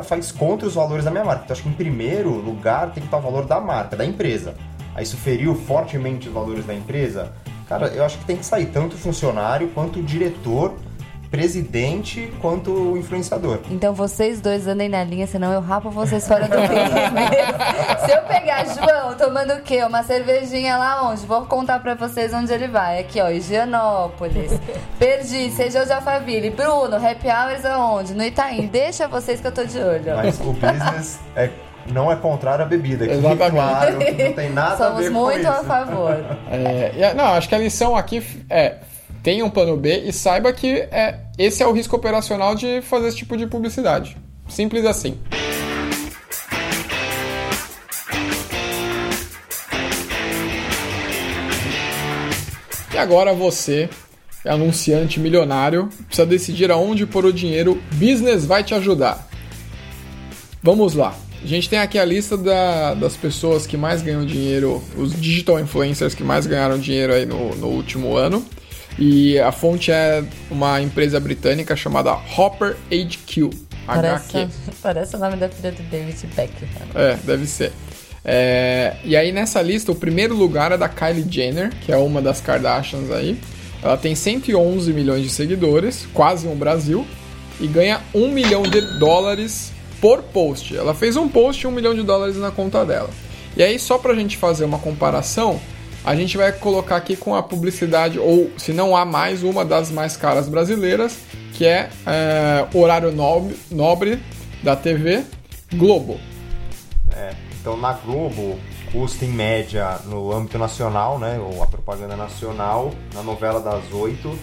Faz 0.03 0.33
contra 0.33 0.67
os 0.67 0.75
valores 0.75 1.05
da 1.05 1.11
minha 1.13 1.25
marca. 1.25 1.43
Então 1.45 1.55
acho 1.55 1.63
que 1.63 1.69
em 1.69 1.73
primeiro 1.73 2.31
lugar 2.31 2.87
tem 2.91 2.95
que 3.01 3.07
estar 3.07 3.19
o 3.19 3.21
valor 3.21 3.47
da 3.47 3.61
marca, 3.61 3.95
da 3.97 4.05
empresa. 4.05 4.55
Aí 4.95 5.03
isso 5.03 5.17
feriu 5.17 5.55
fortemente 5.55 6.29
os 6.29 6.35
valores 6.35 6.65
da 6.65 6.75
empresa. 6.75 7.33
Cara, 7.69 7.89
eu 7.89 8.05
acho 8.05 8.19
que 8.19 8.25
tem 8.25 8.37
que 8.37 8.45
sair 8.45 8.67
tanto 8.67 8.95
o 8.95 8.99
funcionário 8.99 9.69
quanto 9.69 9.99
o 9.99 10.03
diretor, 10.03 10.75
presidente, 11.31 12.33
quanto 12.41 12.71
o 12.71 12.97
influenciador. 12.97 13.59
Então 13.71 13.93
vocês 13.93 14.41
dois 14.41 14.69
andem 14.69 14.89
na 14.89 15.03
linha, 15.03 15.27
senão 15.27 15.53
eu 15.53 15.61
rapo 15.61 15.91
vocês 15.91 16.29
fora 16.29 16.47
do 16.47 16.57
mesmo. 16.57 16.77
Se 18.07 18.13
eu 18.13 18.23
pegar 18.23 18.65
João 18.67 19.15
tomando 19.17 19.55
o 19.55 19.63
quê? 19.63 19.83
Uma 19.83 20.03
cervejinha 20.05 20.77
lá 20.77 21.11
onde? 21.11 21.27
Vou 21.27 21.45
contar 21.47 21.81
pra 21.81 21.95
vocês 21.95 22.33
onde 22.33 22.53
ele 22.53 22.69
vai. 22.69 23.01
Aqui, 23.01 23.21
ó, 23.21 23.31
Higienópolis. 23.31 24.53
Perdi, 24.99 25.51
seja 25.51 25.85
de 25.85 25.93
Alphaville. 25.93 26.51
Bruno, 26.51 26.97
happy 26.97 27.29
hours 27.29 27.65
aonde? 27.65 28.15
No 28.15 28.23
Itaim. 28.23 28.67
Deixa 28.69 29.09
vocês 29.09 29.41
que 29.41 29.47
eu 29.47 29.53
tô 29.53 29.65
de 29.65 29.79
olho. 29.79 30.15
Mas 30.15 30.39
o 30.39 30.53
business 30.53 31.19
é, 31.35 31.51
não 31.93 32.11
é 32.11 32.17
contrário 32.17 32.65
à 32.65 32.69
bebida. 32.69 33.07
Que 33.07 33.15
fique 33.15 33.27
Exatamente. 33.27 33.53
claro 33.53 33.99
que 33.99 34.23
não 34.25 34.33
tem 34.33 34.51
nada 34.51 34.75
a 34.75 34.77
Somos 34.89 35.01
ver 35.05 35.13
com 35.13 35.19
muito 35.21 35.41
isso. 35.41 35.49
a 35.51 35.65
favor. 35.65 36.25
É, 36.51 36.93
e 36.97 37.05
a- 37.05 37.15
não, 37.15 37.25
acho 37.35 37.49
que 37.49 37.55
a 37.55 37.59
lição 37.59 37.97
aqui 37.97 38.23
é 38.51 38.77
tenha 39.23 39.45
um 39.45 39.51
plano 39.51 39.77
B 39.77 40.03
e 40.07 40.13
saiba 40.13 40.53
que 40.53 40.81
é, 40.91 41.19
esse 41.39 41.63
é 41.63 41.67
o 41.67 41.73
risco 41.73 41.97
operacional 41.97 42.55
de 42.55 42.81
fazer 42.83 43.09
esse 43.09 43.17
tipo 43.19 43.37
de 43.37 43.47
publicidade. 43.47 44.17
Simples 44.49 44.85
assim. 44.85 45.19
E 52.93 52.99
agora 52.99 53.33
você, 53.35 53.89
anunciante 54.47 55.19
milionário, 55.19 55.89
precisa 56.07 56.27
decidir 56.27 56.71
aonde 56.71 57.07
pôr 57.07 57.25
o 57.25 57.33
dinheiro. 57.33 57.83
Business 57.93 58.45
vai 58.47 58.63
te 58.63 58.75
ajudar. 58.75 59.27
Vamos 60.63 60.95
lá. 60.95 61.15
A 61.45 61.47
gente 61.47 61.69
tem 61.69 61.79
aqui 61.79 61.99
a 61.99 62.05
lista 62.07 62.39
da- 62.39 62.95
das 62.95 63.15
pessoas 63.17 63.67
que 63.67 63.77
mais 63.77 64.01
ganham 64.01 64.25
dinheiro, 64.25 64.83
os 64.97 65.15
digital 65.21 65.61
influencers 65.61 66.15
que 66.15 66.25
mais 66.25 66.47
ganharam 66.47 66.79
dinheiro 66.79 67.13
aí 67.13 67.27
no, 67.27 67.55
no 67.57 67.67
último 67.67 68.17
ano. 68.17 68.43
E 68.99 69.39
a 69.39 69.53
fonte 69.53 69.91
é 69.93 70.25
uma 70.51 70.81
empresa 70.81 71.21
britânica 71.21 71.77
chamada 71.77 72.13
Hopper 72.37 72.77
HQ. 72.91 73.51
Parece, 73.87 74.37
HQ. 74.39 74.49
parece 74.83 75.17
o 75.17 75.19
nome 75.19 75.37
da 75.37 75.49
filha 75.51 75.73
do 75.73 75.83
David 75.83 76.27
Beckham. 76.35 76.69
É, 76.95 77.17
deve 77.23 77.45
ser. 77.47 77.73
É, 78.25 78.97
e 79.05 79.15
aí 79.15 79.31
nessa 79.31 79.61
lista, 79.61 79.93
o 79.93 79.95
primeiro 79.95 80.35
lugar 80.35 80.73
é 80.73 80.79
da 80.79 80.89
Kylie 80.89 81.27
Jenner, 81.31 81.71
que 81.85 81.93
é 81.93 81.97
uma 81.97 82.23
das 82.23 82.41
Kardashians 82.41 83.11
aí. 83.11 83.39
Ela 83.83 83.99
tem 83.99 84.15
111 84.15 84.95
milhões 84.95 85.23
de 85.23 85.29
seguidores, 85.29 86.07
quase 86.15 86.47
um 86.47 86.57
Brasil, 86.57 87.07
e 87.61 87.67
ganha 87.67 88.01
1 88.15 88.29
milhão 88.29 88.63
de 88.63 88.81
dólares 88.99 89.73
por 90.05 90.23
post. 90.23 90.77
Ela 90.77 90.93
fez 90.93 91.17
um 91.17 91.27
post 91.27 91.65
e 91.65 91.67
1 91.67 91.71
milhão 91.71 91.95
de 91.95 92.03
dólares 92.03 92.37
na 92.37 92.51
conta 92.51 92.85
dela. 92.85 93.09
E 93.57 93.63
aí, 93.63 93.79
só 93.79 93.97
pra 93.97 94.15
gente 94.15 94.37
fazer 94.37 94.67
uma 94.67 94.79
comparação, 94.79 95.59
a 96.05 96.15
gente 96.15 96.37
vai 96.37 96.53
colocar 96.53 96.97
aqui 96.97 97.17
com 97.17 97.35
a 97.35 97.43
publicidade, 97.43 98.19
ou 98.19 98.51
se 98.59 98.75
não 98.75 98.95
há 98.95 99.07
mais, 99.07 99.43
uma 99.43 99.65
das 99.65 99.91
mais 99.91 100.15
caras 100.15 100.47
brasileiras, 100.47 101.21
que 101.55 101.65
é, 101.65 101.89
é, 102.07 102.67
Horário 102.77 103.11
Nobre, 103.13 103.57
Nobre 103.71 104.21
da 104.63 104.77
TV 104.77 105.25
Globo. 105.73 106.21
É, 107.17 107.33
então 107.59 107.75
na 107.75 107.95
Globo 107.95 108.59
custa 108.93 109.25
em 109.25 109.31
média 109.31 110.01
no 110.05 110.31
âmbito 110.31 110.59
nacional, 110.59 111.19
né, 111.19 111.39
ou 111.41 111.63
a 111.63 111.67
propaganda 111.67 112.15
nacional, 112.15 112.93
na 113.15 113.23
novela 113.23 113.59
das 113.59 113.91
8, 113.91 114.39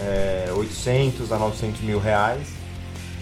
é, 0.00 0.48
800 0.54 1.32
a 1.32 1.38
900 1.38 1.80
mil 1.80 1.98
reais. 1.98 2.57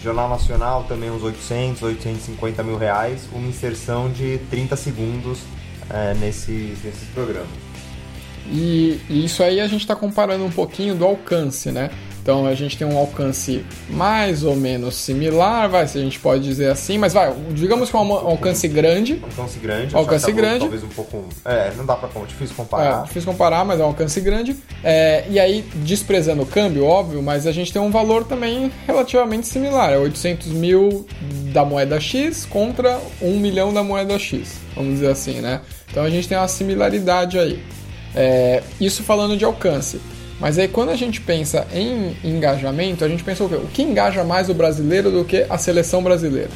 Jornal 0.01 0.29
Nacional 0.29 0.83
também 0.83 1.09
uns 1.09 1.23
800, 1.23 1.81
850 1.81 2.63
mil 2.63 2.77
reais, 2.77 3.27
uma 3.31 3.47
inserção 3.47 4.11
de 4.11 4.39
30 4.49 4.75
segundos 4.75 5.39
é, 5.89 6.13
nesses, 6.15 6.83
nesses 6.83 7.07
programas. 7.13 7.49
E, 8.49 8.99
e 9.09 9.25
isso 9.25 9.43
aí 9.43 9.59
a 9.59 9.67
gente 9.67 9.81
está 9.81 9.95
comparando 9.95 10.45
um 10.45 10.51
pouquinho 10.51 10.95
do 10.95 11.05
alcance, 11.05 11.71
né? 11.71 11.89
Então 12.27 12.45
a 12.45 12.53
gente 12.53 12.77
tem 12.77 12.85
um 12.85 12.97
alcance 12.97 13.63
mais 13.89 14.43
ou 14.43 14.53
menos 14.53 14.95
similar, 14.95 15.69
vai, 15.69 15.87
se 15.87 15.97
a 15.97 16.01
gente 16.01 16.19
pode 16.19 16.43
dizer 16.43 16.69
assim, 16.69 16.97
mas 16.97 17.13
vai, 17.13 17.33
digamos 17.51 17.89
que 17.89 17.95
é 17.95 17.99
um 17.99 18.11
alcance 18.11 18.67
grande. 18.67 19.17
Alcance 19.23 19.57
grande, 19.59 19.95
Alcance 19.95 20.31
grande. 20.33 20.59
Talvez 20.59 20.83
um 20.83 20.89
pouco. 20.89 21.23
É, 21.45 21.71
não 21.77 21.85
dá 21.85 21.95
pra. 21.95 22.09
Difícil 22.25 22.53
É, 22.53 22.57
comparar. 22.57 23.03
difícil 23.05 23.31
comparar, 23.31 23.63
mas 23.63 23.79
é 23.79 23.83
um 23.83 23.87
alcance 23.87 24.19
grande. 24.19 24.57
É, 24.83 25.23
e 25.29 25.39
aí, 25.39 25.63
desprezando 25.75 26.41
o 26.43 26.45
câmbio, 26.45 26.83
óbvio, 26.83 27.23
mas 27.23 27.47
a 27.47 27.53
gente 27.53 27.71
tem 27.71 27.81
um 27.81 27.91
valor 27.91 28.25
também 28.25 28.73
relativamente 28.85 29.47
similar. 29.47 29.93
É 29.93 29.97
800 29.97 30.47
mil 30.47 31.07
da 31.53 31.63
moeda 31.63 31.97
X 31.97 32.45
contra 32.45 32.99
1 33.21 33.39
milhão 33.39 33.73
da 33.73 33.83
moeda 33.83 34.19
X, 34.19 34.55
vamos 34.75 34.95
dizer 34.95 35.11
assim, 35.11 35.39
né? 35.39 35.61
Então 35.89 36.03
a 36.03 36.09
gente 36.09 36.27
tem 36.27 36.37
uma 36.37 36.49
similaridade 36.49 37.39
aí. 37.39 37.63
É, 38.13 38.61
isso 38.81 39.01
falando 39.01 39.37
de 39.37 39.45
alcance. 39.45 40.01
Mas 40.39 40.57
aí 40.59 40.67
quando 40.67 40.89
a 40.89 40.95
gente 40.95 41.19
pensa 41.21 41.67
em 41.73 42.15
engajamento, 42.23 43.03
a 43.03 43.09
gente 43.09 43.23
pensa 43.23 43.43
o 43.43 43.49
quê? 43.49 43.55
O 43.55 43.67
que 43.67 43.81
engaja 43.81 44.23
mais 44.23 44.49
o 44.49 44.53
brasileiro 44.53 45.09
do 45.11 45.25
que 45.25 45.45
a 45.49 45.57
seleção 45.57 46.03
brasileira, 46.03 46.51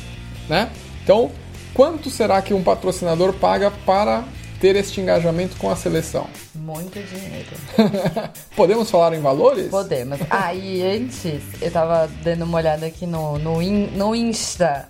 né? 0.47 0.69
Então, 1.03 1.31
quanto 1.73 2.09
será 2.09 2.41
que 2.41 2.53
um 2.53 2.61
patrocinador 2.63 3.33
paga 3.33 3.71
para 3.85 4.23
ter 4.59 4.75
este 4.75 5.01
engajamento 5.01 5.55
com 5.57 5.71
a 5.71 5.75
seleção? 5.75 6.27
Muito 6.53 6.99
dinheiro. 6.99 7.49
Podemos 8.55 8.91
falar 8.91 9.15
em 9.15 9.19
valores? 9.19 9.67
Podemos. 9.69 10.19
Ah, 10.29 10.53
e 10.53 10.83
antes, 10.83 11.41
eu 11.59 11.71
tava 11.71 12.07
dando 12.23 12.43
uma 12.45 12.57
olhada 12.59 12.85
aqui 12.85 13.07
no, 13.07 13.39
no, 13.39 13.59
in- 13.61 13.87
no 13.95 14.13
Insta 14.15 14.87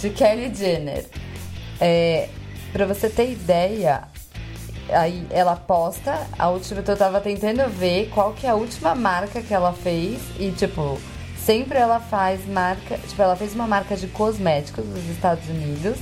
de 0.00 0.10
Kelly 0.10 0.52
Jenner. 0.52 1.04
É, 1.80 2.28
pra 2.72 2.86
você 2.86 3.08
ter 3.08 3.30
ideia, 3.30 4.02
aí 4.88 5.26
ela 5.30 5.56
posta, 5.56 6.26
a 6.38 6.48
última, 6.48 6.82
eu 6.86 6.96
tava 6.96 7.20
tentando 7.20 7.68
ver 7.68 8.10
qual 8.10 8.32
que 8.32 8.46
é 8.46 8.50
a 8.50 8.54
última 8.54 8.94
marca 8.94 9.40
que 9.42 9.52
ela 9.52 9.72
fez 9.72 10.20
e, 10.38 10.50
tipo, 10.50 10.98
sempre 11.36 11.78
ela 11.78 12.00
faz 12.00 12.46
marca, 12.46 12.98
tipo, 12.98 13.20
ela 13.20 13.36
fez 13.36 13.54
uma 13.54 13.66
marca 13.66 13.96
de 13.96 14.06
cosméticos 14.08 14.84
dos 14.84 15.08
Estados 15.08 15.48
Unidos, 15.48 15.98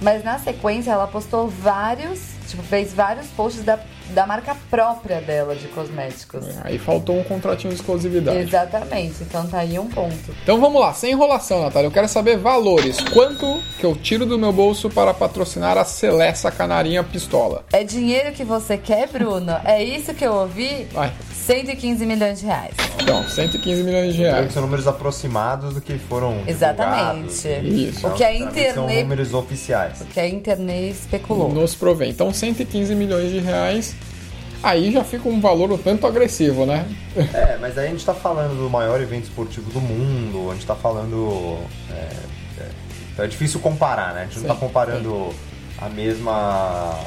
mas 0.00 0.24
na 0.24 0.38
sequência 0.38 0.90
ela 0.90 1.06
postou 1.06 1.48
vários, 1.48 2.20
tipo, 2.48 2.62
fez 2.62 2.92
vários 2.92 3.26
posts 3.28 3.64
da, 3.64 3.78
da 4.10 4.26
marca 4.26 4.56
própria 4.70 5.20
dela 5.20 5.54
de 5.54 5.68
cosméticos. 5.68 6.44
Aí 6.64 6.78
faltou 6.78 7.18
um 7.18 7.24
contratinho 7.24 7.72
de 7.72 7.80
exclusividade. 7.80 8.38
Exatamente, 8.38 9.22
então 9.22 9.46
tá 9.46 9.58
aí 9.58 9.78
um 9.78 9.88
ponto. 9.88 10.34
Então 10.42 10.60
vamos 10.60 10.80
lá, 10.80 10.92
sem 10.92 11.12
enrolação, 11.12 11.62
Natália. 11.62 11.86
Eu 11.88 11.92
quero 11.92 12.08
saber 12.08 12.36
valores. 12.38 12.98
Quanto 13.12 13.60
que 13.78 13.84
eu 13.84 13.94
tiro 13.94 14.24
do 14.26 14.38
meu 14.38 14.52
bolso 14.52 14.88
para 14.90 15.12
patrocinar 15.14 15.76
a 15.76 15.84
Celessa 15.84 16.50
Canarinha 16.50 17.02
Pistola? 17.04 17.64
É 17.72 17.84
dinheiro 17.84 18.32
que 18.32 18.44
você 18.44 18.76
quer, 18.78 19.08
Bruno? 19.08 19.56
É 19.64 19.82
isso 19.82 20.14
que 20.14 20.24
eu 20.24 20.32
ouvi? 20.32 20.86
Vai. 20.92 21.12
115 21.32 22.04
milhões 22.04 22.40
de 22.40 22.46
reais. 22.46 22.74
Então, 23.00 23.26
115 23.26 23.82
milhões 23.82 24.14
de 24.14 24.20
reais. 24.20 24.46
que 24.48 24.52
são 24.52 24.60
números 24.62 24.86
aproximados 24.86 25.72
do 25.72 25.80
que 25.80 25.98
foram 25.98 26.42
Exatamente. 26.46 27.48
Isso. 27.64 28.06
O 28.06 28.10
que 28.12 28.22
a 28.24 28.28
Geralmente 28.32 28.54
São 28.74 28.84
internet, 28.84 29.02
números 29.02 29.34
oficiais. 29.34 30.00
o 30.02 30.04
que 30.04 30.20
a 30.20 30.28
internet 30.28 30.90
especulou. 30.90 31.48
Nos 31.52 31.74
provém. 31.74 32.10
Então, 32.10 32.32
115 32.32 32.94
milhões 32.94 33.30
de 33.30 33.38
reais. 33.38 33.94
Aí 34.62 34.90
já 34.92 35.04
fica 35.04 35.28
um 35.28 35.40
valor 35.40 35.70
um 35.72 35.78
tanto 35.78 36.06
agressivo, 36.06 36.66
né? 36.66 36.84
É, 37.32 37.56
mas 37.60 37.78
aí 37.78 37.86
a 37.86 37.90
gente 37.90 38.04
tá 38.04 38.14
falando 38.14 38.56
do 38.58 38.68
maior 38.68 39.00
evento 39.00 39.24
esportivo 39.24 39.70
do 39.70 39.80
mundo, 39.80 40.50
a 40.50 40.54
gente 40.54 40.66
tá 40.66 40.74
falando. 40.74 41.58
É, 41.90 42.62
é, 42.62 42.68
então 43.12 43.24
é 43.24 43.28
difícil 43.28 43.60
comparar, 43.60 44.14
né? 44.14 44.22
A 44.22 44.24
gente 44.24 44.40
não 44.40 44.46
tá 44.48 44.54
Sim, 44.54 44.60
comparando 44.60 45.34
a 45.80 45.88
mesma. 45.88 46.98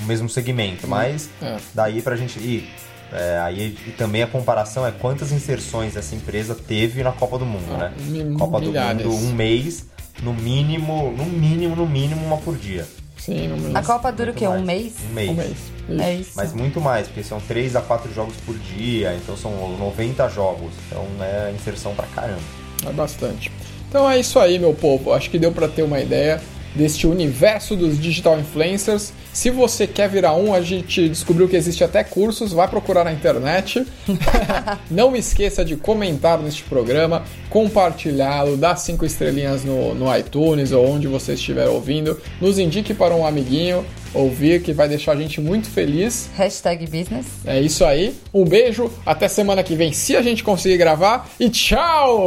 o 0.00 0.06
mesmo 0.06 0.28
segmento, 0.28 0.86
mas 0.86 1.28
É. 1.42 1.56
daí 1.74 2.00
pra 2.02 2.14
gente 2.16 2.38
ir. 2.38 2.68
É, 3.12 3.38
aí 3.38 3.76
e 3.86 3.90
também 3.92 4.22
a 4.22 4.26
comparação 4.26 4.84
é 4.86 4.90
quantas 4.90 5.30
inserções 5.32 5.96
essa 5.96 6.14
empresa 6.14 6.54
teve 6.56 7.02
na 7.04 7.12
Copa 7.12 7.38
do 7.38 7.46
Mundo, 7.46 7.72
Ah, 7.74 7.78
né? 7.90 7.92
Copa 8.38 8.58
milhares. 8.60 9.02
do 9.02 9.10
Mundo, 9.10 9.26
um 9.26 9.32
mês, 9.32 9.86
no 10.22 10.34
mínimo, 10.34 11.12
no 11.16 11.24
mínimo, 11.24 11.76
no 11.76 11.86
mínimo, 11.86 12.24
uma 12.26 12.36
por 12.38 12.56
dia. 12.56 12.84
Sim, 13.16 13.48
no 13.48 13.56
mês. 13.58 13.74
A 13.76 13.82
Copa 13.82 14.10
dura 14.12 14.32
o 14.32 14.34
quê? 14.34 14.46
Um 14.48 14.62
mês? 14.62 14.94
Um 15.10 15.14
mês. 15.14 15.30
Um 15.30 15.34
mês. 15.34 15.56
É 15.88 16.14
isso. 16.14 16.32
Mas 16.34 16.52
muito 16.52 16.80
mais, 16.80 17.06
porque 17.06 17.22
são 17.22 17.40
3 17.40 17.76
a 17.76 17.80
4 17.80 18.12
jogos 18.12 18.34
por 18.44 18.56
dia, 18.58 19.14
então 19.14 19.36
são 19.36 19.76
90 19.78 20.28
jogos. 20.28 20.72
Então 20.86 21.06
é 21.20 21.52
inserção 21.52 21.94
pra 21.94 22.06
caramba. 22.08 22.40
É 22.86 22.92
bastante. 22.92 23.52
Então 23.88 24.10
é 24.10 24.18
isso 24.18 24.38
aí, 24.38 24.58
meu 24.58 24.74
povo. 24.74 25.12
Acho 25.12 25.30
que 25.30 25.38
deu 25.38 25.52
pra 25.52 25.68
ter 25.68 25.82
uma 25.82 26.00
ideia 26.00 26.40
deste 26.76 27.06
universo 27.06 27.74
dos 27.74 27.98
digital 27.98 28.38
influencers. 28.38 29.12
Se 29.32 29.50
você 29.50 29.86
quer 29.86 30.08
virar 30.08 30.34
um, 30.34 30.54
a 30.54 30.60
gente 30.60 31.08
descobriu 31.08 31.48
que 31.48 31.56
existe 31.56 31.82
até 31.82 32.04
cursos, 32.04 32.52
vai 32.52 32.68
procurar 32.68 33.04
na 33.04 33.12
internet. 33.12 33.86
Não 34.90 35.16
esqueça 35.16 35.64
de 35.64 35.76
comentar 35.76 36.38
neste 36.38 36.62
programa, 36.64 37.24
compartilhá-lo, 37.48 38.56
dar 38.56 38.76
cinco 38.76 39.04
estrelinhas 39.04 39.64
no, 39.64 39.94
no 39.94 40.14
iTunes 40.16 40.72
ou 40.72 40.86
onde 40.86 41.06
você 41.06 41.32
estiver 41.32 41.68
ouvindo. 41.68 42.20
Nos 42.40 42.58
indique 42.58 42.92
para 42.92 43.14
um 43.14 43.26
amiguinho 43.26 43.84
ouvir, 44.16 44.62
que 44.62 44.72
vai 44.72 44.88
deixar 44.88 45.12
a 45.12 45.16
gente 45.16 45.40
muito 45.40 45.68
feliz. 45.68 46.28
Hashtag 46.34 46.86
business. 46.86 47.26
É 47.44 47.60
isso 47.60 47.84
aí. 47.84 48.14
Um 48.32 48.44
beijo, 48.44 48.90
até 49.04 49.28
semana 49.28 49.62
que 49.62 49.74
vem, 49.74 49.92
se 49.92 50.16
a 50.16 50.22
gente 50.22 50.42
conseguir 50.42 50.76
gravar. 50.76 51.28
E 51.38 51.48
tchau! 51.50 52.24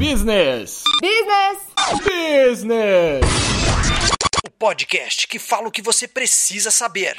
Business! 0.00 0.82
Business! 1.00 1.58
Business! 2.04 3.20
O 4.44 4.50
podcast 4.50 5.26
que 5.26 5.38
fala 5.38 5.68
o 5.68 5.70
que 5.70 5.82
você 5.82 6.06
precisa 6.06 6.70
saber. 6.70 7.16